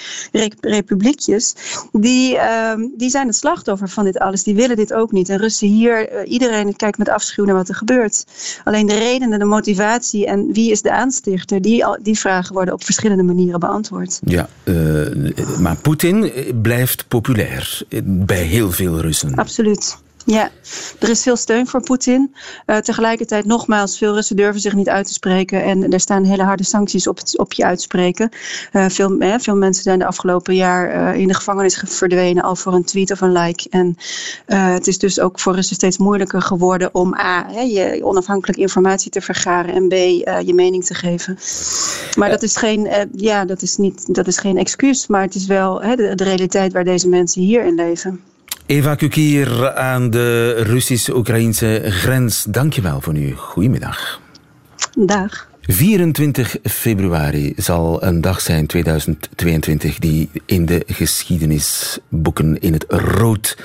republiekjes, 0.61 1.55
die, 1.93 2.35
uh, 2.35 2.73
die 2.97 3.11
zijn 3.11 3.27
het 3.27 3.37
slachtoffer 3.37 3.89
van 3.89 4.05
dit 4.05 4.19
alles. 4.19 4.43
Die 4.43 4.55
willen 4.55 4.77
dit 4.77 4.93
ook 4.93 5.13
niet. 5.13 5.29
En 5.29 5.39
Russen 5.39 5.69
hier, 5.69 6.13
uh, 6.13 6.31
iedereen 6.33 6.77
kijkt 6.77 6.99
met 6.99 7.09
afschuw 7.09 7.45
naar 7.45 7.55
wat 7.55 7.69
er 7.69 7.75
gebeurt. 7.75 8.25
Alleen 8.65 8.87
de 8.87 8.99
redenen, 8.99 9.39
de 9.39 9.45
motivatie 9.45 10.27
en 10.27 10.53
wie 10.53 10.71
is 10.71 10.83
de 10.83 10.93
aanstichter, 10.93 11.63
die, 11.63 11.85
die 12.03 12.19
vragen 12.19 12.55
worden 12.55 12.75
op 12.75 12.85
verschillende 12.85 13.23
manieren 13.23 13.61
beantwoord. 13.61 14.21
Ja, 14.25 14.49
uh, 14.65 15.07
maar 15.59 15.77
Poetin 15.77 16.33
blijft 16.63 17.09
populair 17.09 17.83
bij 18.05 18.43
heel 18.43 18.71
veel 18.71 19.01
Russen. 19.01 19.35
Absoluut. 19.35 19.97
Ja, 20.27 20.51
er 20.99 21.09
is 21.09 21.23
veel 21.23 21.37
steun 21.37 21.67
voor 21.67 21.83
Poetin. 21.83 22.35
Uh, 22.67 22.77
tegelijkertijd, 22.77 23.45
nogmaals, 23.45 23.99
veel 23.99 24.15
Russen 24.15 24.37
durven 24.37 24.61
zich 24.61 24.75
niet 24.75 24.89
uit 24.89 25.07
te 25.07 25.13
spreken. 25.13 25.63
En 25.63 25.93
er 25.93 26.01
staan 26.01 26.25
hele 26.25 26.43
harde 26.43 26.65
sancties 26.65 27.07
op, 27.07 27.21
op 27.37 27.53
je 27.53 27.65
uitspreken. 27.65 28.29
Uh, 28.73 28.89
veel, 28.89 29.19
eh, 29.19 29.35
veel 29.39 29.57
mensen 29.57 29.83
zijn 29.83 29.99
de 29.99 30.07
afgelopen 30.07 30.55
jaar 30.55 31.15
uh, 31.15 31.21
in 31.21 31.29
de 31.29 31.35
gevangenis 31.35 31.83
verdwenen 31.87 32.43
al 32.43 32.57
voor 32.57 32.73
een 32.73 32.85
tweet 32.85 33.11
of 33.11 33.21
een 33.21 33.33
like. 33.33 33.69
En 33.71 33.97
het 34.47 34.87
is 34.87 34.99
dus 34.99 35.21
ook 35.21 35.41
voor 35.41 35.55
Russen 35.55 35.77
steeds 35.77 35.99
moeilijker 35.99 36.43
geworden 36.43 36.95
om 36.95 37.15
A, 37.15 37.47
hè, 37.49 37.61
je 37.61 38.05
onafhankelijk 38.05 38.59
informatie 38.59 39.11
te 39.11 39.21
vergaren 39.21 39.75
en 39.75 39.89
B, 39.89 39.93
je 40.47 40.53
mening 40.55 40.85
te 40.85 40.95
geven. 40.95 41.39
Maar 42.19 42.31
dat 42.31 42.43
is 42.43 42.57
geen, 42.57 43.09
ja, 43.17 43.45
dat 43.45 43.63
is 43.63 43.77
niet, 43.77 44.15
dat 44.15 44.27
is 44.27 44.39
geen 44.39 44.57
excuus, 44.57 45.07
maar 45.07 45.23
het 45.23 45.35
is 45.35 45.47
wel 45.47 45.83
hè, 45.83 45.97
de 45.97 46.25
realiteit 46.25 46.73
waar 46.73 46.85
deze 46.85 47.09
mensen 47.09 47.43
hier 47.43 47.65
in 47.65 47.75
leven. 47.75 48.21
Eva 48.67 48.95
Kukier 48.95 49.75
aan 49.75 50.11
de 50.11 50.51
Russisch-Oekraïnse 50.63 51.83
grens. 51.85 52.45
Dankjewel 52.45 53.01
voor 53.01 53.13
nu. 53.13 53.35
Goedemiddag. 53.35 54.21
Dag. 54.95 55.49
24 55.61 56.57
februari 56.63 57.53
zal 57.57 58.03
een 58.03 58.21
dag 58.21 58.41
zijn, 58.41 58.67
2022, 58.67 59.99
die 59.99 60.31
in 60.47 60.67
de 60.67 60.83
geschiedenisboeken 60.87 62.61
in 62.61 62.73
het 62.73 62.85
rood 62.89 63.57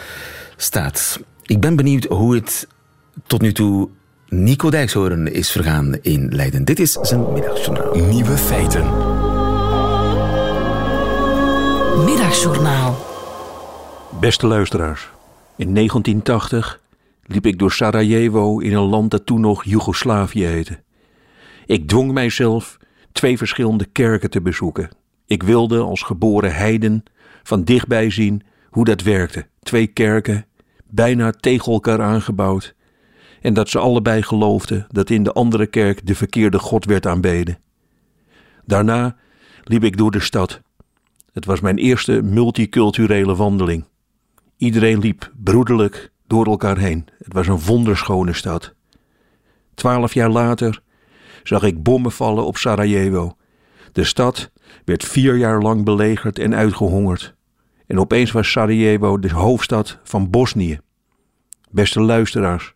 staat. 0.58 1.20
Ik 1.45 1.60
ben 1.60 1.76
benieuwd 1.76 2.06
hoe 2.06 2.36
het 2.36 2.68
tot 3.28 3.41
nu 3.41 3.52
toe 3.52 3.89
Nico 4.30 4.70
Dijkshoorn 4.70 5.34
is 5.34 5.52
vergaan 5.52 5.97
in 6.02 6.36
Leiden. 6.36 6.66
Dit 6.66 6.80
is 6.80 6.91
zijn 6.91 7.34
middagjournaal. 7.34 7.95
Nieuwe 7.95 8.38
feiten. 8.38 8.86
Middagjournaal. 12.06 13.10
Beste 14.20 14.47
luisteraars, 14.47 15.09
in 15.55 15.74
1980 15.74 16.82
liep 17.24 17.45
ik 17.45 17.59
door 17.59 17.72
Sarajevo 17.72 18.59
in 18.59 18.74
een 18.74 18.89
land 18.89 19.11
dat 19.11 19.26
toen 19.26 19.41
nog 19.41 19.63
Joegoslavië 19.63 20.45
heette. 20.45 20.80
Ik 21.65 21.88
dwong 21.88 22.11
mijzelf 22.11 22.78
twee 23.11 23.38
verschillende 23.38 23.86
kerken 23.86 24.30
te 24.30 24.41
bezoeken. 24.41 24.89
Ik 25.26 25.43
wilde 25.43 25.80
als 25.80 26.01
geboren 26.01 26.55
heiden 26.55 27.03
van 27.43 27.63
dichtbij 27.63 28.09
zien 28.09 28.41
hoe 28.70 28.86
dat 28.86 29.01
werkte. 29.01 29.47
Twee 29.59 29.88
kerken, 29.88 30.45
bijna 30.86 31.32
tegen 31.32 31.72
elkaar 31.72 32.01
aangebouwd. 32.01 32.76
En 33.41 33.53
dat 33.53 33.70
ze 33.70 33.80
allebei 33.80 34.22
geloofden 34.22 34.88
dat 34.89 35.09
in 35.09 35.24
de 35.24 35.34
andere 35.34 35.67
kerk 35.67 36.07
de 36.07 36.15
verkeerde 36.15 36.59
God 36.59 36.86
werd 36.86 37.07
aanbeden. 37.07 37.59
Daarna 38.65 39.15
liep 39.63 39.84
ik 39.84 39.97
door 39.97 40.11
de 40.11 40.20
stad. 40.20 40.61
Het 41.34 41.45
was 41.45 41.59
mijn 41.59 41.78
eerste 41.78 42.22
multiculturele 42.22 43.36
wandeling. 43.36 43.86
Iedereen 44.60 44.99
liep 44.99 45.32
broederlijk 45.43 46.12
door 46.28 46.45
elkaar 46.45 46.78
heen. 46.78 47.07
Het 47.18 47.34
was 47.34 47.47
een 47.47 47.60
wonderschone 47.60 48.34
stad. 48.34 48.74
Twaalf 49.74 50.14
jaar 50.14 50.30
later 50.30 50.82
zag 51.43 51.64
ik 51.64 51.84
bommen 51.84 52.12
vallen 52.12 52.45
op 52.45 52.57
Sarajevo. 52.57 53.36
De 53.91 54.03
stad 54.03 54.51
werd 54.86 55.05
vier 55.05 55.38
jaar 55.38 55.62
lang 55.62 55.84
belegerd 55.84 56.39
en 56.39 56.55
uitgehongerd. 56.55 57.36
En 57.88 57.99
opeens 57.99 58.32
was 58.32 58.51
Sarajevo 58.51 59.20
de 59.20 59.34
hoofdstad 59.34 59.97
van 60.03 60.30
Bosnië. 60.30 60.80
Beste 61.70 62.01
luisteraars, 62.01 62.74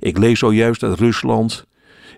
ik 0.00 0.18
lees 0.18 0.38
zojuist 0.38 0.80
dat 0.80 0.98
Rusland 0.98 1.66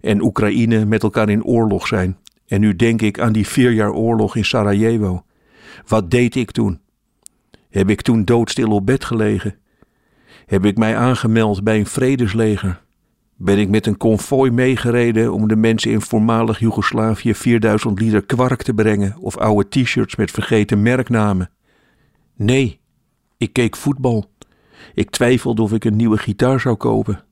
en 0.01 0.22
Oekraïne 0.22 0.85
met 0.85 1.03
elkaar 1.03 1.28
in 1.28 1.45
oorlog 1.45 1.87
zijn. 1.87 2.18
En 2.47 2.61
nu 2.61 2.76
denk 2.76 3.03
ik 3.03 3.20
aan 3.20 3.32
die 3.32 3.47
vier 3.47 3.70
jaar 3.70 3.93
oorlog 3.93 4.37
in 4.37 4.45
Sarajevo. 4.45 5.24
Wat 5.87 6.11
deed 6.11 6.35
ik 6.35 6.51
toen? 6.51 6.82
Heb 7.75 7.91
ik 7.91 8.03
toen 8.03 8.25
doodstil 8.25 8.70
op 8.70 8.87
bed 8.87 9.05
gelegen? 9.05 9.55
Heb 10.47 10.64
ik 10.64 10.77
mij 10.77 10.97
aangemeld 10.97 11.64
bij 11.64 11.79
een 11.79 11.87
vredesleger? 11.87 12.83
Ben 13.37 13.59
ik 13.59 13.68
met 13.68 13.87
een 13.87 13.97
konvooi 13.97 14.51
meegereden 14.51 15.33
om 15.33 15.49
de 15.49 15.57
mensen 15.57 15.91
in 15.91 16.01
voormalig 16.01 16.59
Joegoslavië 16.59 17.35
4000 17.35 18.01
liter 18.01 18.25
kwark 18.25 18.62
te 18.62 18.75
brengen 18.75 19.16
of 19.18 19.37
oude 19.37 19.68
t-shirts 19.68 20.16
met 20.16 20.31
vergeten 20.31 20.83
merknamen? 20.83 21.51
Nee, 22.37 22.81
ik 23.37 23.53
keek 23.53 23.77
voetbal. 23.77 24.31
Ik 24.95 25.11
twijfelde 25.11 25.62
of 25.62 25.72
ik 25.72 25.85
een 25.85 25.97
nieuwe 25.97 26.18
gitaar 26.18 26.61
zou 26.61 26.77
kopen. 26.77 27.25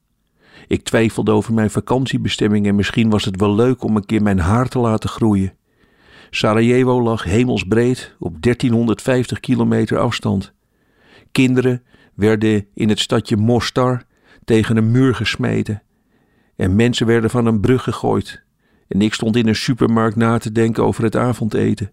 Ik 0.67 0.83
twijfelde 0.83 1.31
over 1.31 1.55
mijn 1.55 1.71
vakantiebestemming 1.71 2.67
en 2.67 2.75
misschien 2.75 3.11
was 3.11 3.25
het 3.25 3.41
wel 3.41 3.55
leuk 3.55 3.83
om 3.83 3.97
een 3.97 4.07
keer 4.07 4.23
mijn 4.23 4.39
haar 4.39 4.69
te 4.69 4.79
laten 4.79 5.09
groeien. 5.09 5.53
Sarajevo 6.35 7.03
lag 7.03 7.25
hemelsbreed 7.25 8.15
op 8.19 8.43
1350 8.43 9.41
kilometer 9.41 9.99
afstand. 9.99 10.53
Kinderen 11.33 11.83
werden 12.15 12.67
in 12.75 12.89
het 12.89 12.99
stadje 12.99 13.37
Mostar 13.37 14.03
tegen 14.45 14.77
een 14.77 14.91
muur 14.91 15.15
gesmeten. 15.15 15.83
En 16.57 16.77
mensen 16.77 17.07
werden 17.07 17.31
van 17.31 17.47
een 17.47 17.61
brug 17.61 17.83
gegooid. 17.83 18.43
En 18.89 19.03
ik 19.03 19.15
stond 19.15 19.37
in 19.37 19.49
een 19.49 19.57
supermarkt 19.57 20.17
na 20.17 20.39
te 20.39 20.53
denken 20.53 20.85
over 20.85 21.05
het 21.05 21.17
avondeten. 21.17 21.93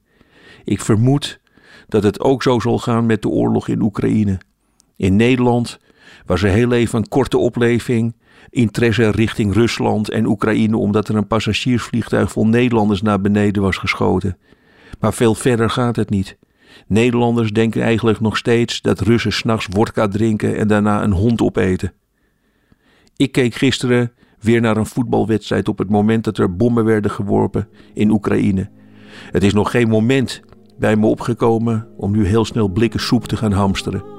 Ik 0.64 0.82
vermoed 0.82 1.40
dat 1.88 2.04
het 2.04 2.20
ook 2.20 2.44
zo 2.44 2.60
zal 2.60 2.80
gaan 2.80 3.06
met 3.06 3.22
de 3.22 3.30
oorlog 3.30 3.68
in 3.68 3.82
Oekraïne. 3.82 4.38
In 4.96 5.16
Nederland 5.16 5.80
was 6.26 6.44
er 6.44 6.50
heel 6.50 6.72
even 6.72 7.00
een 7.00 7.08
korte 7.08 7.38
opleving, 7.38 8.16
interesse 8.50 9.10
richting 9.10 9.54
Rusland 9.54 10.10
en 10.10 10.26
Oekraïne 10.26 10.78
omdat 10.78 11.08
er 11.08 11.16
een 11.16 11.28
passagiersvliegtuig 11.28 12.32
vol 12.32 12.48
Nederlanders 12.48 13.02
naar 13.02 13.22
beneden 13.22 13.62
was 13.62 13.78
geschoten. 13.78 14.38
Maar 15.00 15.14
veel 15.14 15.36
verder 15.36 15.70
gaat 15.70 15.96
het 15.96 16.10
niet. 16.10 16.38
Nederlanders 16.88 17.52
denken 17.52 17.82
eigenlijk 17.82 18.20
nog 18.20 18.38
steeds 18.38 18.82
dat 18.82 19.00
Russen 19.00 19.34
s'nachts 19.34 19.68
wodka 19.70 20.08
drinken 20.08 20.58
en 20.58 20.68
daarna 20.68 21.04
een 21.04 21.12
hond 21.12 21.42
opeten. 21.42 21.94
Ik 23.16 23.32
keek 23.32 23.56
gisteren 23.56 24.12
weer 24.40 24.62
naar 24.62 24.78
een 24.78 24.86
voetbalwedstrijd 24.86 25.68
op 25.68 25.78
het 25.78 25.90
moment 25.90 26.24
dat 26.24 26.38
er 26.38 26.56
bommen 26.56 26.86
werden 26.86 27.12
geworpen 27.12 27.68
in 27.94 28.10
Oekraïne. 28.10 28.70
Het 29.32 29.44
is 29.44 29.54
nog 29.54 29.72
geen 29.72 29.88
moment 29.88 30.42
bij 30.80 30.96
me 30.96 31.06
opgekomen 31.06 31.88
om 31.98 32.12
nu 32.12 32.26
heel 32.26 32.46
snel 32.46 32.68
blikken 32.68 33.00
soep 33.00 33.28
te 33.28 33.38
gaan 33.38 33.52
hamsteren. 33.52 34.19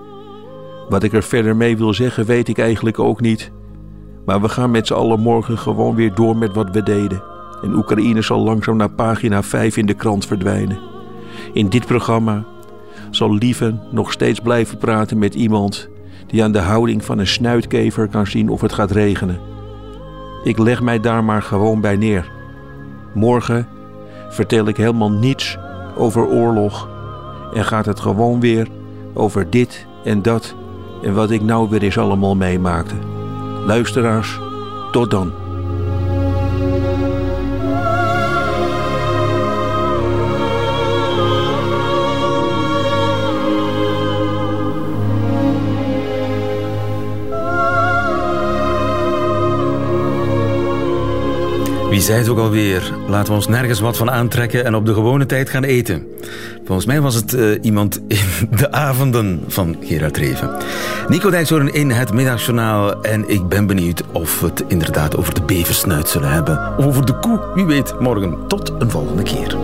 Wat 0.91 1.03
ik 1.03 1.12
er 1.12 1.22
verder 1.22 1.57
mee 1.57 1.76
wil 1.76 1.95
zeggen, 1.95 2.24
weet 2.24 2.49
ik 2.49 2.59
eigenlijk 2.59 2.99
ook 2.99 3.20
niet. 3.20 3.53
Maar 4.24 4.41
we 4.41 4.49
gaan 4.49 4.70
met 4.70 4.86
z'n 4.86 4.93
allen 4.95 5.20
morgen 5.20 5.59
gewoon 5.59 5.95
weer 5.95 6.14
door 6.14 6.36
met 6.36 6.55
wat 6.55 6.70
we 6.70 6.82
deden. 6.82 7.22
En 7.62 7.74
Oekraïne 7.74 8.22
zal 8.22 8.38
langzaam 8.41 8.76
naar 8.76 8.91
pagina 8.91 9.43
5 9.43 9.76
in 9.76 9.86
de 9.86 9.95
krant 9.95 10.26
verdwijnen. 10.26 10.78
In 11.53 11.68
dit 11.68 11.86
programma 11.86 12.45
zal 13.11 13.34
Lieven 13.34 13.80
nog 13.91 14.12
steeds 14.12 14.41
blijven 14.41 14.78
praten 14.78 15.18
met 15.18 15.34
iemand 15.34 15.88
die 16.26 16.45
aan 16.45 16.53
de 16.53 16.59
houding 16.59 17.05
van 17.05 17.18
een 17.18 17.26
snuitkever 17.26 18.09
kan 18.09 18.26
zien 18.26 18.49
of 18.49 18.61
het 18.61 18.72
gaat 18.72 18.91
regenen. 18.91 19.41
Ik 20.45 20.59
leg 20.59 20.82
mij 20.82 21.01
daar 21.01 21.24
maar 21.24 21.43
gewoon 21.43 21.80
bij 21.80 21.97
neer. 21.97 22.30
Morgen 23.14 23.68
vertel 24.28 24.68
ik 24.68 24.76
helemaal 24.76 25.11
niets 25.11 25.59
over 25.97 26.26
oorlog 26.26 26.88
en 27.55 27.64
gaat 27.64 27.86
het 27.86 28.01
gewoon 28.01 28.41
weer 28.41 28.68
over 29.14 29.51
dit 29.51 29.86
en 30.05 30.22
dat 30.22 30.55
en 31.03 31.14
wat 31.14 31.30
ik 31.30 31.42
nou 31.42 31.68
weer 31.68 31.82
eens 31.82 31.98
allemaal 31.98 32.36
meemaakte. 32.36 32.94
Luisteraars, 33.66 34.38
tot 34.90 35.11
dan. 35.11 35.32
Wie 52.01 52.09
zei 52.09 52.20
het 52.20 52.28
ook 52.28 52.38
alweer? 52.38 52.92
Laten 53.09 53.28
we 53.28 53.34
ons 53.38 53.48
nergens 53.48 53.80
wat 53.80 53.96
van 53.96 54.11
aantrekken 54.11 54.64
en 54.64 54.74
op 54.74 54.86
de 54.86 54.94
gewone 54.94 55.26
tijd 55.26 55.51
gaan 55.51 55.64
eten. 55.64 56.07
Volgens 56.64 56.86
mij 56.86 57.01
was 57.01 57.14
het 57.14 57.34
uh, 57.34 57.59
iemand 57.62 58.01
in 58.09 58.48
de 58.57 58.72
avonden 58.72 59.44
van 59.46 59.76
Gerard 59.80 60.16
Reven. 60.16 60.57
Nico 61.09 61.30
Dijkshoorn 61.30 61.74
in 61.74 61.90
het 61.90 62.12
middagjournaal. 62.12 63.03
En 63.03 63.28
ik 63.28 63.48
ben 63.48 63.66
benieuwd 63.66 64.03
of 64.12 64.40
we 64.40 64.46
het 64.46 64.64
inderdaad 64.68 65.16
over 65.16 65.34
de 65.34 65.42
bevensnuit 65.42 66.09
zullen 66.09 66.32
hebben. 66.32 66.76
Of 66.78 66.84
over 66.84 67.07
de 67.07 67.18
koe. 67.18 67.40
Wie 67.55 67.64
weet, 67.64 68.01
morgen. 68.01 68.46
Tot 68.48 68.72
een 68.78 68.90
volgende 68.90 69.22
keer. 69.22 69.57